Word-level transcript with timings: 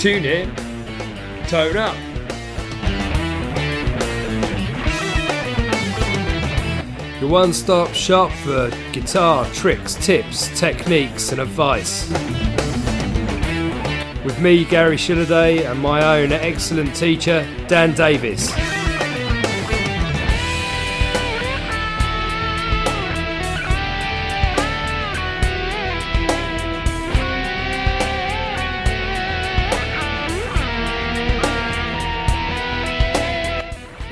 Tune 0.00 0.24
in, 0.24 0.54
tone 1.46 1.76
up. 1.76 1.94
Your 7.20 7.28
one 7.28 7.52
stop 7.52 7.92
shop 7.92 8.32
for 8.32 8.70
guitar 8.92 9.44
tricks, 9.52 9.96
tips, 9.96 10.58
techniques, 10.58 11.32
and 11.32 11.40
advice. 11.42 12.10
With 14.24 14.40
me, 14.40 14.64
Gary 14.64 14.96
Shilliday, 14.96 15.70
and 15.70 15.78
my 15.78 16.18
own 16.18 16.32
excellent 16.32 16.96
teacher, 16.96 17.46
Dan 17.68 17.92
Davis. 17.92 18.79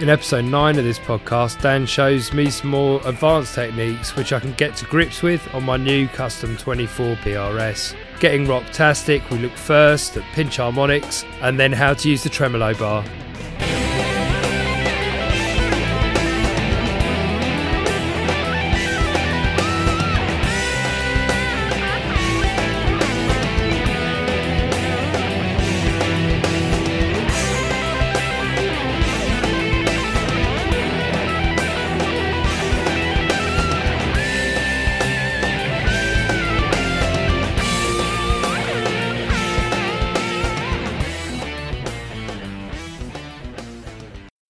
In 0.08 0.12
episode 0.12 0.46
9 0.46 0.78
of 0.78 0.84
this 0.84 0.98
podcast, 0.98 1.60
Dan 1.60 1.84
shows 1.84 2.32
me 2.32 2.48
some 2.48 2.70
more 2.70 2.98
advanced 3.04 3.54
techniques 3.54 4.16
which 4.16 4.32
I 4.32 4.40
can 4.40 4.54
get 4.54 4.74
to 4.76 4.86
grips 4.86 5.22
with 5.22 5.46
on 5.54 5.64
my 5.64 5.76
new 5.76 6.08
Custom 6.08 6.56
24 6.56 7.16
PRS. 7.16 7.94
Getting 8.18 8.46
rocktastic, 8.46 9.28
we 9.28 9.36
look 9.36 9.52
first 9.52 10.16
at 10.16 10.22
pinch 10.32 10.56
harmonics 10.56 11.26
and 11.42 11.60
then 11.60 11.74
how 11.74 11.92
to 11.92 12.08
use 12.08 12.22
the 12.22 12.30
tremolo 12.30 12.72
bar. 12.72 13.04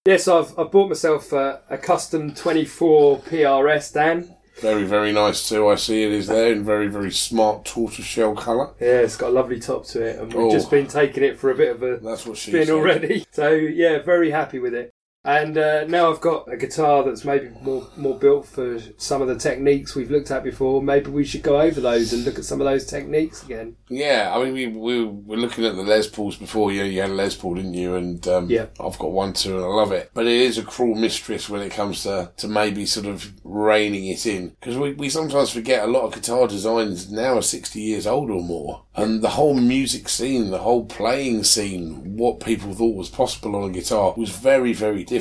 Yes, 0.08 0.26
I've, 0.26 0.58
I've 0.58 0.70
bought 0.70 0.88
myself 0.88 1.34
a, 1.34 1.60
a 1.68 1.76
custom 1.76 2.32
24 2.32 3.18
PRS, 3.20 3.92
Dan. 3.92 4.34
Very, 4.58 4.84
very 4.84 5.12
nice 5.12 5.46
too. 5.46 5.68
I 5.68 5.74
see 5.74 6.02
it 6.02 6.12
is 6.12 6.28
there 6.28 6.50
in 6.50 6.64
very, 6.64 6.88
very 6.88 7.10
smart 7.12 7.66
tortoiseshell 7.66 8.34
colour. 8.34 8.70
Yeah, 8.80 9.00
it's 9.00 9.18
got 9.18 9.28
a 9.28 9.32
lovely 9.32 9.60
top 9.60 9.84
to 9.88 10.02
it, 10.02 10.18
and 10.18 10.32
we've 10.32 10.44
Oh. 10.46 10.50
just 10.50 10.70
been 10.70 10.86
taking 10.86 11.24
it 11.24 11.38
for 11.38 11.50
a 11.50 11.54
bit 11.54 11.72
of 11.76 11.82
a 11.82 11.98
That's 11.98 12.24
what 12.24 12.38
she 12.38 12.52
spin 12.52 12.68
said. 12.68 12.72
already. 12.74 13.26
So 13.32 13.50
yeah, 13.50 13.98
very 13.98 14.30
happy 14.30 14.58
with 14.58 14.72
it. 14.72 14.90
And 15.24 15.58
uh, 15.58 15.84
now 15.84 16.10
I've 16.10 16.20
got 16.20 16.50
a 16.50 16.56
guitar 16.56 17.02
that's 17.04 17.24
maybe 17.24 17.50
more 17.60 17.86
more 17.96 18.18
built 18.18 18.46
for 18.46 18.78
some 18.96 19.20
of 19.20 19.28
the 19.28 19.36
techniques 19.36 19.94
we've 19.94 20.10
looked 20.10 20.30
at 20.30 20.42
before. 20.42 20.82
Maybe 20.82 21.10
we 21.10 21.24
should 21.24 21.42
go 21.42 21.60
over 21.60 21.80
those 21.80 22.12
and 22.12 22.24
look 22.24 22.38
at 22.38 22.44
some 22.44 22.60
of 22.60 22.64
those 22.66 22.86
techniques 22.86 23.42
again. 23.42 23.76
Yeah, 23.90 24.32
I 24.34 24.42
mean, 24.42 24.54
we, 24.54 24.66
we 24.68 25.04
were 25.04 25.36
looking 25.36 25.64
at 25.66 25.76
the 25.76 25.82
Les 25.82 26.08
Pauls 26.08 26.36
before. 26.36 26.72
You, 26.72 26.84
you 26.84 27.00
had 27.02 27.10
a 27.10 27.14
Les 27.14 27.34
Paul, 27.34 27.56
didn't 27.56 27.74
you? 27.74 27.96
And 27.96 28.26
um, 28.28 28.48
Yeah. 28.48 28.66
I've 28.80 28.98
got 28.98 29.10
one 29.12 29.34
too, 29.34 29.56
and 29.56 29.64
I 29.64 29.68
love 29.68 29.92
it. 29.92 30.10
But 30.14 30.26
it 30.26 30.40
is 30.40 30.56
a 30.56 30.62
cruel 30.62 30.94
mistress 30.94 31.48
when 31.50 31.60
it 31.62 31.72
comes 31.72 32.04
to, 32.04 32.32
to 32.36 32.48
maybe 32.48 32.86
sort 32.86 33.06
of 33.06 33.32
reining 33.44 34.06
it 34.06 34.24
in. 34.24 34.50
Because 34.60 34.78
we, 34.78 34.94
we 34.94 35.10
sometimes 35.10 35.50
forget 35.50 35.84
a 35.84 35.90
lot 35.90 36.04
of 36.04 36.14
guitar 36.14 36.46
designs 36.46 37.10
now 37.10 37.36
are 37.36 37.42
60 37.42 37.80
years 37.80 38.06
old 38.06 38.30
or 38.30 38.42
more. 38.42 38.84
And 38.94 39.20
the 39.22 39.30
whole 39.30 39.54
music 39.54 40.08
scene, 40.08 40.50
the 40.50 40.58
whole 40.58 40.86
playing 40.86 41.44
scene, 41.44 42.16
what 42.16 42.40
people 42.40 42.72
thought 42.72 42.96
was 42.96 43.10
possible 43.10 43.54
on 43.56 43.70
a 43.70 43.72
guitar 43.72 44.14
was 44.16 44.30
very, 44.30 44.72
very 44.72 45.04
different. 45.04 45.17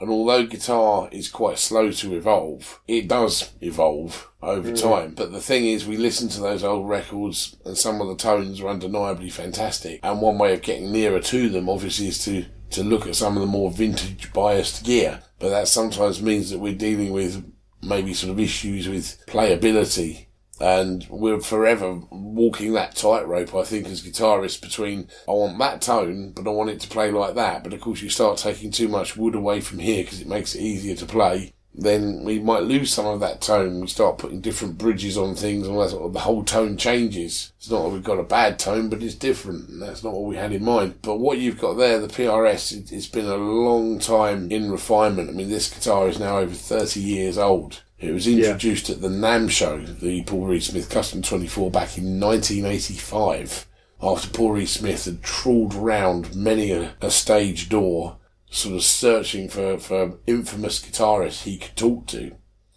And 0.00 0.10
although 0.10 0.46
guitar 0.46 1.08
is 1.10 1.28
quite 1.28 1.58
slow 1.58 1.90
to 1.90 2.14
evolve, 2.14 2.80
it 2.86 3.08
does 3.08 3.52
evolve 3.60 4.30
over 4.40 4.70
mm. 4.70 4.80
time. 4.80 5.14
But 5.14 5.32
the 5.32 5.40
thing 5.40 5.66
is, 5.66 5.86
we 5.86 5.96
listen 5.96 6.28
to 6.30 6.40
those 6.40 6.62
old 6.62 6.88
records 6.88 7.56
and 7.64 7.76
some 7.76 8.00
of 8.00 8.06
the 8.06 8.14
tones 8.14 8.60
are 8.60 8.68
undeniably 8.68 9.30
fantastic. 9.30 9.98
And 10.04 10.20
one 10.20 10.38
way 10.38 10.54
of 10.54 10.62
getting 10.62 10.92
nearer 10.92 11.20
to 11.20 11.48
them, 11.48 11.68
obviously, 11.68 12.08
is 12.08 12.24
to, 12.26 12.44
to 12.70 12.84
look 12.84 13.06
at 13.06 13.16
some 13.16 13.36
of 13.36 13.40
the 13.40 13.46
more 13.46 13.72
vintage 13.72 14.32
biased 14.32 14.84
gear. 14.84 15.20
But 15.40 15.50
that 15.50 15.66
sometimes 15.66 16.22
means 16.22 16.50
that 16.50 16.60
we're 16.60 16.74
dealing 16.74 17.12
with 17.12 17.44
maybe 17.82 18.14
sort 18.14 18.30
of 18.30 18.40
issues 18.40 18.88
with 18.88 19.24
playability 19.26 20.27
and 20.60 21.06
we're 21.08 21.40
forever 21.40 22.00
walking 22.10 22.72
that 22.72 22.94
tightrope, 22.96 23.54
I 23.54 23.62
think, 23.64 23.86
as 23.86 24.02
guitarists 24.02 24.60
between 24.60 25.08
I 25.28 25.32
want 25.32 25.58
that 25.58 25.82
tone, 25.82 26.32
but 26.32 26.46
I 26.46 26.50
want 26.50 26.70
it 26.70 26.80
to 26.80 26.88
play 26.88 27.10
like 27.10 27.34
that. 27.34 27.64
But 27.64 27.72
of 27.72 27.80
course, 27.80 28.02
you 28.02 28.10
start 28.10 28.38
taking 28.38 28.70
too 28.70 28.88
much 28.88 29.16
wood 29.16 29.34
away 29.34 29.60
from 29.60 29.78
here 29.78 30.04
because 30.04 30.20
it 30.20 30.28
makes 30.28 30.54
it 30.54 30.62
easier 30.62 30.96
to 30.96 31.06
play. 31.06 31.52
Then 31.74 32.24
we 32.24 32.40
might 32.40 32.64
lose 32.64 32.92
some 32.92 33.06
of 33.06 33.20
that 33.20 33.40
tone. 33.40 33.80
We 33.80 33.86
start 33.86 34.18
putting 34.18 34.40
different 34.40 34.78
bridges 34.78 35.16
on 35.16 35.36
things, 35.36 35.68
and 35.68 35.90
sort 35.90 36.06
of, 36.06 36.12
the 36.12 36.20
whole 36.20 36.42
tone 36.42 36.76
changes. 36.76 37.52
It's 37.56 37.70
not 37.70 37.84
that 37.84 37.90
we've 37.90 38.02
got 38.02 38.18
a 38.18 38.24
bad 38.24 38.58
tone, 38.58 38.88
but 38.88 39.00
it's 39.00 39.14
different, 39.14 39.68
and 39.68 39.80
that's 39.80 40.02
not 40.02 40.12
what 40.14 40.24
we 40.24 40.34
had 40.34 40.52
in 40.52 40.64
mind. 40.64 40.96
But 41.02 41.20
what 41.20 41.38
you've 41.38 41.60
got 41.60 41.74
there, 41.74 42.00
the 42.00 42.08
PRS, 42.08 42.76
it, 42.76 42.90
it's 42.90 43.06
been 43.06 43.26
a 43.26 43.36
long 43.36 44.00
time 44.00 44.50
in 44.50 44.72
refinement. 44.72 45.30
I 45.30 45.32
mean, 45.32 45.50
this 45.50 45.72
guitar 45.72 46.08
is 46.08 46.18
now 46.18 46.38
over 46.38 46.54
30 46.54 46.98
years 46.98 47.38
old. 47.38 47.82
It 48.00 48.12
was 48.12 48.28
introduced 48.28 48.90
at 48.90 49.00
the 49.00 49.08
NAMM 49.08 49.50
show, 49.50 49.80
the 49.80 50.22
Paul 50.22 50.46
Reed 50.46 50.62
Smith 50.62 50.88
Custom 50.88 51.20
24, 51.20 51.70
back 51.72 51.98
in 51.98 52.20
1985, 52.20 53.66
after 54.00 54.28
Paul 54.28 54.52
Reed 54.52 54.68
Smith 54.68 55.04
had 55.04 55.20
trawled 55.20 55.74
round 55.74 56.36
many 56.36 56.70
a, 56.70 56.94
a 57.00 57.10
stage 57.10 57.68
door, 57.68 58.18
sort 58.50 58.76
of 58.76 58.84
searching 58.84 59.48
for, 59.48 59.78
for 59.78 60.18
infamous 60.28 60.80
guitarists 60.80 61.42
he 61.42 61.58
could 61.58 61.74
talk 61.74 62.06
to. 62.06 62.36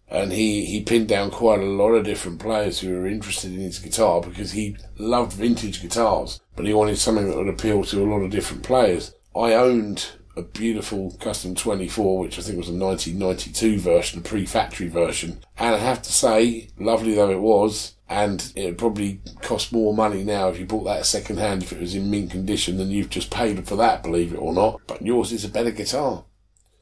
And 0.09 0.33
he, 0.33 0.65
he 0.65 0.83
pinned 0.83 1.07
down 1.07 1.29
quite 1.29 1.59
a 1.59 1.65
lot 1.65 1.91
of 1.91 2.03
different 2.03 2.39
players 2.39 2.79
who 2.79 2.89
were 2.89 3.07
interested 3.07 3.53
in 3.53 3.61
his 3.61 3.77
guitar 3.77 4.21
because 4.21 4.53
he 4.53 4.75
loved 4.97 5.33
vintage 5.33 5.83
guitars, 5.83 6.41
but 6.55 6.65
he 6.65 6.73
wanted 6.73 6.97
something 6.97 7.29
that 7.29 7.37
would 7.37 7.47
appeal 7.47 7.83
to 7.83 8.03
a 8.03 8.09
lot 8.09 8.21
of 8.21 8.31
different 8.31 8.63
players. 8.63 9.13
I 9.35 9.53
owned 9.53 10.13
a 10.37 10.41
beautiful 10.41 11.15
custom 11.19 11.55
24, 11.55 12.19
which 12.19 12.39
I 12.39 12.41
think 12.41 12.57
was 12.57 12.69
a 12.69 12.73
1992 12.73 13.79
version, 13.79 14.19
a 14.19 14.21
pre-factory 14.23 14.87
version. 14.87 15.41
And 15.57 15.75
I 15.75 15.79
have 15.79 16.01
to 16.03 16.11
say, 16.11 16.69
lovely 16.79 17.15
though 17.15 17.29
it 17.31 17.39
was, 17.41 17.95
and 18.09 18.51
it 18.55 18.65
would 18.65 18.77
probably 18.77 19.21
cost 19.41 19.71
more 19.71 19.93
money 19.93 20.23
now 20.23 20.49
if 20.49 20.59
you 20.59 20.65
bought 20.65 20.83
that 20.85 21.05
second 21.05 21.37
hand 21.37 21.63
if 21.63 21.71
it 21.71 21.79
was 21.79 21.95
in 21.95 22.09
mint 22.11 22.31
condition 22.31 22.77
than 22.77 22.89
you've 22.91 23.09
just 23.09 23.31
paid 23.31 23.65
for 23.67 23.75
that, 23.77 24.03
believe 24.03 24.33
it 24.33 24.37
or 24.37 24.53
not. 24.53 24.81
But 24.87 25.01
yours 25.01 25.31
is 25.31 25.45
a 25.45 25.49
better 25.49 25.71
guitar. 25.71 26.25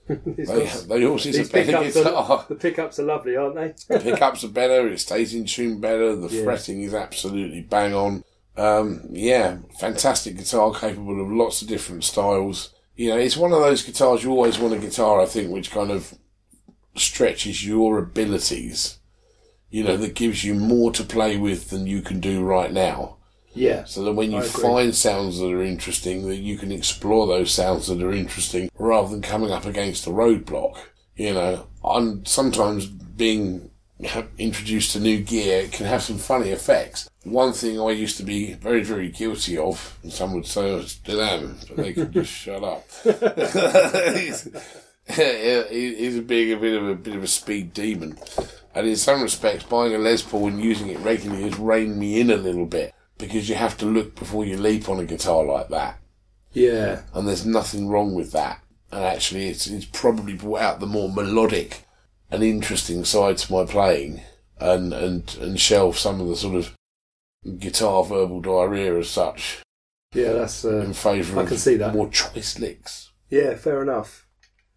They, 0.10 0.44
got- 0.44 0.88
they 0.88 0.98
yours 1.02 1.28
is 1.28 1.48
a 1.50 1.52
better 1.52 1.84
guitar. 1.84 2.14
are, 2.14 2.46
the 2.50 2.56
pickups 2.56 2.98
are 3.00 3.04
lovely, 3.04 3.36
aren't 3.36 3.54
they? 3.56 3.76
The 3.96 4.00
pickups 4.02 4.44
are 4.44 4.48
better, 4.50 4.88
it 4.88 5.00
stays 5.00 5.36
in 5.36 5.46
tune 5.46 5.80
better, 5.80 6.16
the 6.16 6.30
Yeah. 6.30 6.44
fretting 6.46 6.82
is 6.82 6.96
absolutely 6.96 7.62
bang 7.62 7.94
on. 7.94 8.24
Um, 8.58 9.02
yeah, 9.12 9.58
fantastic 9.80 10.36
guitar 10.38 10.74
capable 10.74 11.22
of 11.22 11.32
lots 11.32 11.62
of 11.62 11.68
different 11.68 12.04
styles. 12.04 12.74
You 13.00 13.08
know, 13.12 13.18
it's 13.18 13.38
one 13.38 13.54
of 13.54 13.62
those 13.62 13.82
guitars 13.82 14.26
you 14.26 14.32
always 14.32 14.60
want 14.60 14.74
a 14.74 14.78
guitar, 14.78 15.22
I 15.22 15.26
think, 15.26 15.50
which 15.50 15.72
kind 15.72 15.90
of 15.90 16.16
stretches 16.98 17.66
your 17.66 17.98
abilities. 17.98 19.00
You 19.70 19.86
know, 19.86 19.96
that 19.96 20.16
gives 20.16 20.44
you 20.44 20.54
more 20.54 20.92
to 20.92 21.06
play 21.06 21.38
with 21.38 21.70
than 21.70 21.88
you 21.88 22.02
can 22.02 22.20
do 22.20 22.44
right 22.44 22.74
now. 22.74 23.16
yeah. 23.54 23.86
So 23.86 24.04
that 24.04 24.12
when 24.12 24.34
you 24.34 24.42
find 24.42 24.94
sounds 24.94 25.40
that 25.40 25.50
are 25.50 25.64
interesting, 25.64 26.28
that 26.28 26.40
you 26.40 26.58
can 26.58 26.74
explore 26.74 27.26
those 27.26 27.54
sounds 27.54 27.88
that 27.88 28.04
are 28.04 28.12
interesting 28.12 28.70
rather 28.78 29.08
than 29.08 29.22
coming 29.22 29.52
up 29.52 29.66
against 29.66 30.06
a 30.06 30.10
roadblock. 30.10 30.76
You 31.16 31.34
know, 31.36 31.68
I'm 31.82 32.26
sometimes 32.26 32.86
being 32.86 33.72
introduced 34.38 34.92
to 34.92 35.00
new 35.00 35.22
gear 35.22 35.70
can 35.70 35.86
have 35.86 36.04
some 36.04 36.18
funny 36.18 36.50
effects. 36.50 37.10
One 37.32 37.54
thing 37.54 37.80
I 37.80 37.92
used 37.92 38.18
to 38.18 38.24
be 38.24 38.54
very, 38.54 38.84
very 38.84 39.10
guilty 39.10 39.58
of, 39.58 39.98
and 40.04 40.12
some 40.12 40.34
would 40.34 40.46
say 40.46 40.76
I 40.76 40.82
still 40.84 41.22
am, 41.22 41.58
but 41.68 41.78
they 41.78 41.94
could 41.94 42.12
just 42.12 42.32
shut 42.44 42.64
up. 42.64 42.86
he's, 44.16 44.48
is 45.08 46.20
being 46.22 46.54
a 46.54 46.58
bit 46.60 46.76
of 46.82 46.88
a 46.88 46.96
bit 46.96 47.16
of 47.16 47.24
a 47.24 47.28
speed 47.28 47.74
demon, 47.74 48.18
and 48.76 48.88
in 48.88 48.96
some 48.96 49.22
respects, 49.22 49.64
buying 49.64 49.96
a 49.96 49.98
Les 49.98 50.22
Paul 50.22 50.48
and 50.50 50.62
using 50.64 50.88
it 50.90 51.00
regularly 51.00 51.44
has 51.44 51.58
reined 51.60 51.98
me 51.98 52.20
in 52.20 52.30
a 52.30 52.36
little 52.38 52.66
bit 52.66 52.94
because 53.18 53.50
you 53.50 53.56
have 53.56 53.78
to 53.78 53.86
look 53.86 54.16
before 54.16 54.46
you 54.46 54.58
leap 54.58 54.88
on 54.88 55.00
a 55.00 55.06
guitar 55.06 55.44
like 55.44 55.70
that, 55.70 56.00
Yeah. 56.54 57.02
and 57.14 57.28
there's 57.28 57.46
nothing 57.46 57.88
wrong 57.90 58.14
with 58.14 58.32
that. 58.34 58.62
And 58.92 59.04
actually, 59.04 59.48
it's 59.50 59.68
it's 59.68 59.86
probably 59.86 60.34
brought 60.34 60.62
out 60.62 60.80
the 60.80 60.86
more 60.88 61.10
melodic 61.12 61.86
and 62.32 62.44
interesting 62.44 63.04
side 63.06 63.38
to 63.40 63.52
my 63.52 63.66
playing, 63.66 64.22
and 64.60 64.94
and 64.94 65.36
and 65.42 65.60
shelve 65.60 65.98
some 65.98 66.22
of 66.22 66.28
the 66.28 66.36
sort 66.36 66.56
of 66.56 66.76
guitar 67.58 68.04
verbal 68.04 68.42
diarrhea 68.42 68.98
as 68.98 69.10
such 69.10 69.62
Yeah, 70.14 70.34
that's 70.34 70.66
uh, 70.66 70.80
in 70.82 70.94
favour 70.94 71.40
I 71.40 71.44
of 71.44 71.48
can 71.50 71.58
see 71.58 71.76
that. 71.78 71.94
more 71.94 72.10
choice 72.10 72.60
licks. 72.60 73.12
yeah, 73.30 73.56
fair 73.56 73.82
enough. 73.82 74.26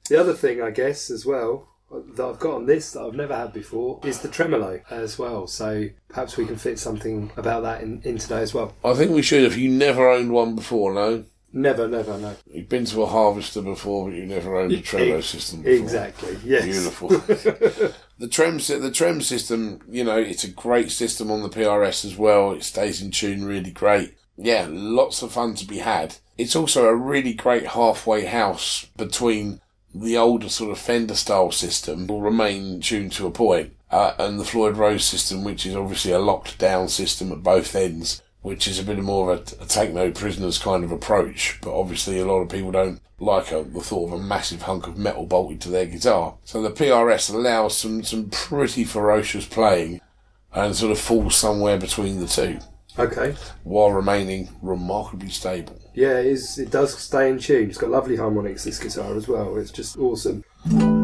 The 0.09 0.21
other 0.21 0.35
thing, 0.35 0.61
I 0.61 0.71
guess, 0.71 1.11
as 1.11 1.25
well, 1.25 1.69
that 1.91 2.25
I've 2.25 2.39
got 2.39 2.55
on 2.55 2.67
this 2.67 2.93
that 2.93 3.03
I've 3.03 3.15
never 3.15 3.37
had 3.37 3.53
before 3.53 4.01
is 4.05 4.21
the 4.21 4.29
tremolo 4.29 4.81
as 4.91 5.19
well. 5.19 5.47
So 5.47 5.87
perhaps 6.09 6.37
we 6.37 6.45
can 6.47 6.57
fit 6.57 6.79
something 6.79 7.31
about 7.37 7.63
that 7.63 7.83
in, 7.83 8.01
in 8.03 8.19
today 8.19 8.41
as 8.43 8.53
well. 8.55 8.75
I 8.85 8.95
think 8.95 9.13
we 9.13 9.23
should. 9.23 9.45
If 9.45 9.57
you 9.57 9.71
never 9.71 10.09
owned 10.09 10.33
one 10.33 10.55
before, 10.57 10.93
no. 10.93 11.25
Never, 11.53 11.87
never, 11.87 12.17
no. 12.19 12.35
You've 12.47 12.69
been 12.69 12.87
to 12.87 13.03
a 13.03 13.07
harvester 13.07 13.61
before, 13.61 14.09
but 14.09 14.17
you've 14.17 14.29
never 14.29 14.57
owned 14.57 14.73
a 14.73 14.81
tremolo 14.83 15.19
Ex- 15.19 15.27
system 15.27 15.63
before. 15.63 15.83
Exactly. 15.83 16.39
Yes. 16.45 16.65
Beautiful. 16.65 17.09
the 18.19 18.29
trem 18.29 18.59
the 18.59 18.91
trem 18.93 19.21
system, 19.21 19.81
you 19.89 20.05
know, 20.05 20.17
it's 20.17 20.45
a 20.45 20.51
great 20.51 20.91
system 20.91 21.31
on 21.31 21.43
the 21.43 21.51
PRS 21.51 22.05
as 22.05 22.17
well. 22.17 22.53
It 22.53 22.65
stays 22.65 23.03
in 23.03 23.11
tune 23.11 23.45
really 23.45 23.71
great. 23.71 24.15
Yeah, 24.37 24.67
lots 24.71 25.23
of 25.23 25.33
fun 25.33 25.55
to 25.57 25.67
be 25.67 25.79
had. 25.79 26.17
It's 26.39 26.57
also 26.57 26.87
a 26.87 26.97
really 26.97 27.35
great 27.35 27.67
halfway 27.67 28.25
house 28.25 28.87
between 28.97 29.61
the 29.95 30.17
older 30.17 30.49
sort 30.49 30.71
of 30.71 30.79
Fender 30.79 31.15
style 31.15 31.53
system 31.53 32.07
will 32.07 32.23
remain 32.23 32.81
tuned 32.81 33.13
to 33.13 33.27
a 33.27 33.31
point, 33.31 33.75
uh, 33.91 34.15
and 34.19 34.41
the 34.41 34.45
Floyd 34.45 34.79
Rose 34.79 35.05
system, 35.05 35.45
which 35.45 35.67
is 35.67 35.77
obviously 35.77 36.13
a 36.13 36.19
locked 36.19 36.59
down 36.59 36.89
system 36.89 37.31
at 37.31 37.43
both 37.43 37.77
ends, 37.77 38.23
which 38.43 38.67
is 38.69 38.79
a 38.79 38.85
bit 38.85 38.99
more 38.99 39.33
of 39.33 39.39
a, 39.61 39.65
a 39.65 39.67
take 39.67 39.93
no 39.93 40.11
prisoners 40.11 40.59
kind 40.59 40.85
of 40.85 40.93
approach. 40.93 41.59
But 41.63 41.79
obviously, 41.79 42.19
a 42.19 42.27
lot 42.27 42.41
of 42.41 42.49
people 42.49 42.73
don't 42.73 43.01
like 43.19 43.53
a, 43.53 43.63
the 43.63 43.81
thought 43.81 44.09
of 44.13 44.21
a 44.21 44.23
massive 44.23 44.63
hunk 44.63 44.87
of 44.87 44.99
metal 44.99 45.27
bolted 45.27 45.61
to 45.63 45.71
their 45.71 45.87
guitar. 45.87 46.37
So 46.45 46.61
the 46.61 46.71
PRS 46.71 47.33
allows 47.33 47.77
some, 47.77 48.03
some 48.03 48.31
pretty 48.31 48.85
ferocious 48.85 49.47
playing 49.47 50.01
and 50.53 50.75
sort 50.75 50.93
of 50.93 50.99
falls 50.99 51.37
somewhere 51.37 51.79
between 51.79 52.19
the 52.21 52.27
two 52.27 52.59
Okay. 52.99 53.35
while 53.63 53.91
remaining 53.91 54.49
remarkably 54.61 55.31
stable. 55.31 55.81
Yeah, 55.95 56.19
it, 56.19 56.27
is, 56.27 56.59
it 56.59 56.71
does 56.71 56.99
stay 56.99 57.31
in 57.31 57.39
tune. 57.39 57.69
It's 57.71 57.79
got 57.79 57.91
lovely 57.91 58.17
harmonics, 58.17 58.65
this 58.65 58.79
guitar 58.79 59.15
as 59.17 59.29
well. 59.29 59.57
It's 59.57 59.71
just 59.71 59.97
awesome. 59.99 60.45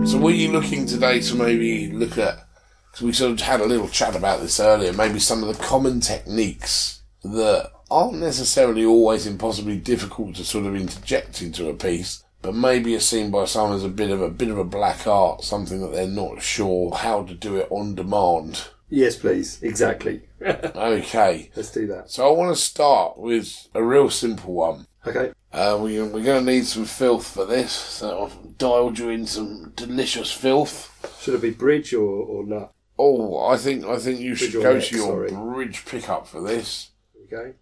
So 0.04 0.18
were 0.18 0.30
you 0.30 0.50
looking 0.52 0.86
today 0.86 1.20
to 1.20 1.34
maybe 1.34 1.92
look 1.92 2.18
at, 2.18 2.46
because 2.90 3.02
we 3.02 3.12
sort 3.12 3.32
of 3.32 3.40
had 3.40 3.60
a 3.60 3.66
little 3.66 3.88
chat 3.88 4.16
about 4.16 4.40
this 4.40 4.60
earlier, 4.60 4.92
maybe 4.92 5.18
some 5.18 5.42
of 5.42 5.56
the 5.56 5.62
common 5.62 6.00
techniques 6.00 7.02
that 7.24 7.70
aren't 7.90 8.18
necessarily 8.18 8.84
always 8.84 9.26
impossibly 9.26 9.76
difficult 9.78 10.36
to 10.36 10.44
sort 10.44 10.66
of 10.66 10.76
interject 10.76 11.42
into 11.42 11.68
a 11.68 11.74
piece, 11.74 12.22
but 12.42 12.54
maybe 12.54 12.94
are 12.94 13.00
seen 13.00 13.30
by 13.30 13.44
some 13.44 13.72
as 13.72 13.84
a 13.84 13.88
bit 13.88 14.10
of 14.10 14.20
a 14.22 14.30
bit 14.30 14.48
of 14.50 14.58
a 14.58 14.64
black 14.64 15.06
art, 15.06 15.42
something 15.42 15.80
that 15.80 15.92
they're 15.92 16.06
not 16.06 16.42
sure 16.42 16.92
how 16.94 17.22
to 17.24 17.34
do 17.34 17.56
it 17.56 17.68
on 17.70 17.94
demand. 17.94 18.68
Yes, 18.90 19.16
please. 19.16 19.62
Exactly. 19.62 20.22
Okay, 20.40 21.50
Let's 21.56 21.72
do 21.72 21.86
that. 21.88 22.10
so 22.10 22.28
I 22.28 22.30
want 22.36 22.54
to 22.54 22.62
start 22.62 23.18
with 23.18 23.68
a 23.74 23.82
real 23.82 24.08
simple 24.08 24.54
one. 24.54 24.86
Okay. 25.06 25.32
Uh, 25.52 25.78
we, 25.82 26.00
we're 26.00 26.22
going 26.22 26.44
to 26.44 26.52
need 26.52 26.66
some 26.66 26.84
filth 26.84 27.26
for 27.26 27.44
this, 27.44 27.72
so 27.72 28.24
I've 28.26 28.56
dialed 28.58 28.98
you 28.98 29.08
in 29.08 29.26
some 29.26 29.72
delicious 29.74 30.30
filth. 30.30 30.92
Should 31.20 31.34
it 31.34 31.42
be 31.42 31.50
bridge 31.50 31.92
or, 31.92 32.04
or 32.06 32.46
nut? 32.46 32.72
Oh, 32.98 33.46
I 33.46 33.56
think 33.56 33.84
I 33.84 33.98
think 33.98 34.20
you 34.20 34.34
should 34.34 34.52
Bridge 34.52 34.56
or 34.56 34.62
go 34.62 34.74
neck, 34.78 34.84
to 34.88 34.96
your 34.96 35.06
sorry. 35.06 35.30
bridge 35.30 35.84
pickup 35.86 36.26
for 36.28 36.40
this. 36.40 36.90
Okay. 37.30 37.52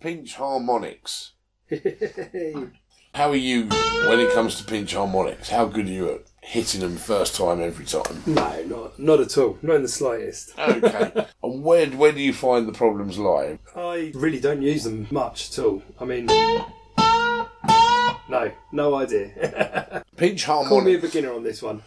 Pinch 0.00 0.34
harmonics. 0.34 1.32
How 3.14 3.30
are 3.30 3.36
you 3.36 3.64
when 4.08 4.20
it 4.20 4.32
comes 4.32 4.56
to 4.56 4.64
pinch 4.64 4.94
harmonics? 4.94 5.48
How 5.48 5.64
good 5.64 5.86
are 5.86 5.90
you 5.90 6.10
at 6.12 6.20
hitting 6.42 6.82
them 6.82 6.96
first 6.96 7.34
time 7.34 7.60
every 7.60 7.84
time? 7.84 8.22
no, 8.26 8.62
not 8.66 8.98
not 8.98 9.20
at 9.20 9.36
all. 9.38 9.58
Not 9.62 9.76
in 9.76 9.82
the 9.82 9.88
slightest. 9.88 10.56
Okay. 10.58 11.26
and 11.42 11.64
where 11.64 11.86
where 11.88 12.12
do 12.12 12.20
you 12.20 12.32
find 12.32 12.68
the 12.68 12.72
problems 12.72 13.18
lie? 13.18 13.58
I 13.74 14.12
really 14.14 14.40
don't 14.40 14.62
use 14.62 14.84
them 14.84 15.08
much 15.10 15.50
at 15.50 15.64
all. 15.64 15.82
I 15.98 16.04
mean, 16.04 16.26
no, 18.28 18.52
no 18.72 18.94
idea. 18.94 20.04
Pinch 20.16 20.44
harmonics. 20.44 20.68
Call 20.68 20.80
me 20.82 20.94
a 20.94 20.98
beginner 20.98 21.32
on 21.32 21.42
this 21.42 21.62
one. 21.62 21.82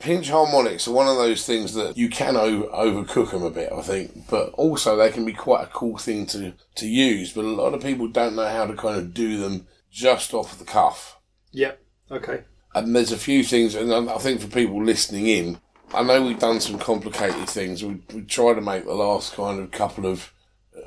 Pinch 0.00 0.28
harmonics 0.28 0.86
are 0.86 0.92
one 0.92 1.08
of 1.08 1.16
those 1.16 1.46
things 1.46 1.72
that 1.74 1.96
you 1.96 2.08
can 2.10 2.36
o- 2.36 2.68
overcook 2.74 3.30
them 3.30 3.42
a 3.42 3.50
bit, 3.50 3.72
I 3.72 3.80
think, 3.80 4.28
but 4.28 4.50
also 4.50 4.96
they 4.96 5.10
can 5.10 5.24
be 5.24 5.32
quite 5.32 5.64
a 5.64 5.70
cool 5.70 5.96
thing 5.96 6.26
to 6.26 6.52
to 6.76 6.86
use. 6.86 7.32
But 7.32 7.44
a 7.44 7.48
lot 7.48 7.74
of 7.74 7.82
people 7.82 8.08
don't 8.08 8.36
know 8.36 8.48
how 8.48 8.66
to 8.66 8.74
kind 8.74 8.98
of 8.98 9.14
do 9.14 9.38
them 9.38 9.66
just 9.90 10.34
off 10.34 10.58
the 10.58 10.64
cuff. 10.64 11.18
yep. 11.52 11.80
Okay. 12.10 12.42
And 12.74 12.94
there's 12.94 13.12
a 13.12 13.16
few 13.16 13.44
things, 13.44 13.74
and 13.76 13.92
I 13.92 14.18
think 14.18 14.40
for 14.40 14.48
people 14.48 14.84
listening 14.84 15.28
in, 15.28 15.58
I 15.94 16.02
know 16.02 16.22
we've 16.26 16.38
done 16.38 16.60
some 16.60 16.78
complicated 16.78 17.48
things. 17.48 17.84
We 17.84 18.02
we 18.12 18.22
try 18.22 18.52
to 18.52 18.60
make 18.60 18.84
the 18.84 18.94
last 18.94 19.34
kind 19.34 19.60
of 19.60 19.70
couple 19.70 20.06
of 20.06 20.32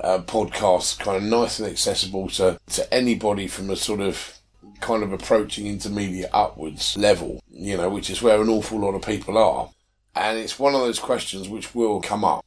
uh, 0.00 0.18
podcasts 0.18 0.98
kind 0.98 1.16
of 1.16 1.22
nice 1.22 1.58
and 1.58 1.68
accessible 1.68 2.28
to 2.30 2.58
to 2.68 2.94
anybody 2.94 3.48
from 3.48 3.70
a 3.70 3.76
sort 3.76 4.00
of 4.00 4.37
kind 4.80 5.02
of 5.02 5.12
approaching 5.12 5.66
intermediate 5.66 6.30
upwards 6.32 6.96
level, 6.96 7.42
you 7.50 7.76
know, 7.76 7.88
which 7.88 8.10
is 8.10 8.22
where 8.22 8.40
an 8.40 8.48
awful 8.48 8.78
lot 8.78 8.94
of 8.94 9.02
people 9.02 9.38
are. 9.38 9.70
And 10.14 10.38
it's 10.38 10.58
one 10.58 10.74
of 10.74 10.80
those 10.80 10.98
questions 10.98 11.48
which 11.48 11.74
will 11.74 12.00
come 12.00 12.24
up. 12.24 12.44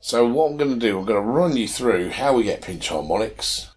So 0.00 0.26
what 0.26 0.50
I'm 0.50 0.56
going 0.56 0.78
to 0.78 0.86
do, 0.86 0.98
I'm 0.98 1.04
going 1.04 1.22
to 1.22 1.28
run 1.28 1.56
you 1.56 1.68
through 1.68 2.10
how 2.10 2.34
we 2.34 2.44
get 2.44 2.62
pinch 2.62 2.88
harmonics 2.88 3.70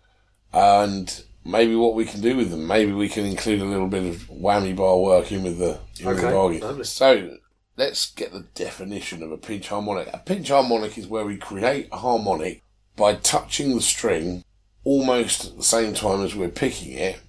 and 0.53 1.23
maybe 1.45 1.75
what 1.75 1.95
we 1.95 2.05
can 2.05 2.21
do 2.21 2.37
with 2.37 2.51
them. 2.51 2.67
Maybe 2.67 2.93
we 2.93 3.09
can 3.09 3.25
include 3.25 3.61
a 3.61 3.65
little 3.65 3.87
bit 3.87 4.05
of 4.05 4.21
whammy 4.29 4.75
bar 4.75 4.99
work 4.99 5.31
in 5.31 5.43
with 5.43 5.59
the, 5.59 5.79
in 5.99 6.07
with 6.07 6.21
the 6.21 6.29
bargain. 6.29 6.61
lovely. 6.61 6.83
So 6.85 7.37
let's 7.75 8.11
get 8.11 8.31
the 8.31 8.45
definition 8.55 9.21
of 9.23 9.31
a 9.31 9.37
pinch 9.37 9.67
harmonic. 9.67 10.09
A 10.13 10.19
pinch 10.19 10.49
harmonic 10.49 10.97
is 10.97 11.07
where 11.07 11.25
we 11.25 11.37
create 11.37 11.89
a 11.91 11.97
harmonic 11.97 12.61
by 12.95 13.15
touching 13.15 13.75
the 13.75 13.81
string 13.81 14.43
almost 14.83 15.45
at 15.45 15.57
the 15.57 15.63
same 15.63 15.93
time 15.93 16.23
as 16.23 16.35
we're 16.35 16.49
picking 16.49 16.93
it, 16.93 17.19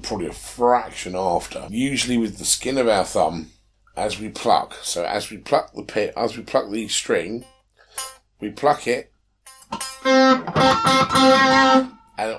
probably 0.00 0.26
a 0.26 0.32
fraction 0.32 1.14
after, 1.14 1.66
usually 1.70 2.18
with 2.18 2.38
the 2.38 2.44
skin 2.44 2.78
of 2.78 2.88
our 2.88 3.04
thumb 3.04 3.50
as 3.96 4.18
we 4.18 4.28
pluck. 4.28 4.74
So 4.82 5.04
as 5.04 5.30
we 5.30 5.36
pluck 5.38 5.72
the 5.74 5.82
pit, 5.82 6.12
as 6.16 6.36
we 6.36 6.42
pluck 6.42 6.70
the 6.70 6.88
string, 6.88 7.44
we 8.40 8.50
pluck 8.50 8.86
it, 8.86 9.12
and 10.04 10.44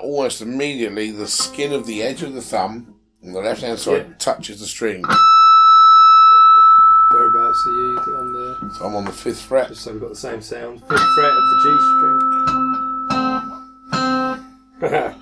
almost 0.02 0.42
immediately 0.42 1.10
the 1.10 1.26
skin 1.28 1.72
of 1.72 1.86
the 1.86 2.02
edge 2.02 2.22
of 2.22 2.34
the 2.34 2.42
thumb 2.42 2.96
on 3.24 3.32
the 3.32 3.40
left 3.40 3.62
hand 3.62 3.78
side 3.78 4.06
Yeah. 4.08 4.14
touches 4.18 4.60
the 4.60 4.66
string. 4.66 5.02
Whereabouts 7.12 7.66
are 7.66 7.70
you 7.70 7.98
on 8.16 8.32
the? 8.32 8.74
So 8.78 8.84
I'm 8.86 8.94
on 8.96 9.04
the 9.04 9.12
fifth 9.12 9.42
fret. 9.42 9.68
Just 9.68 9.82
so 9.82 9.92
we've 9.92 10.00
got 10.00 10.10
the 10.10 10.16
same 10.16 10.40
sound. 10.40 10.80
Fifth 10.80 11.14
fret 11.14 11.30
of 11.30 11.44
the 11.50 11.56
G 11.62 11.68
string. 11.92 12.18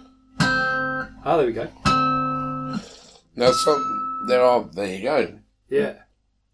ah, 1.25 1.37
there 1.37 1.47
we 1.47 1.53
go. 1.53 1.69
Now, 3.37 3.53
some 3.53 4.27
there 4.29 4.43
are. 4.43 4.65
There 4.73 4.95
you 4.95 5.03
go. 5.03 5.39
Yeah. 5.69 5.95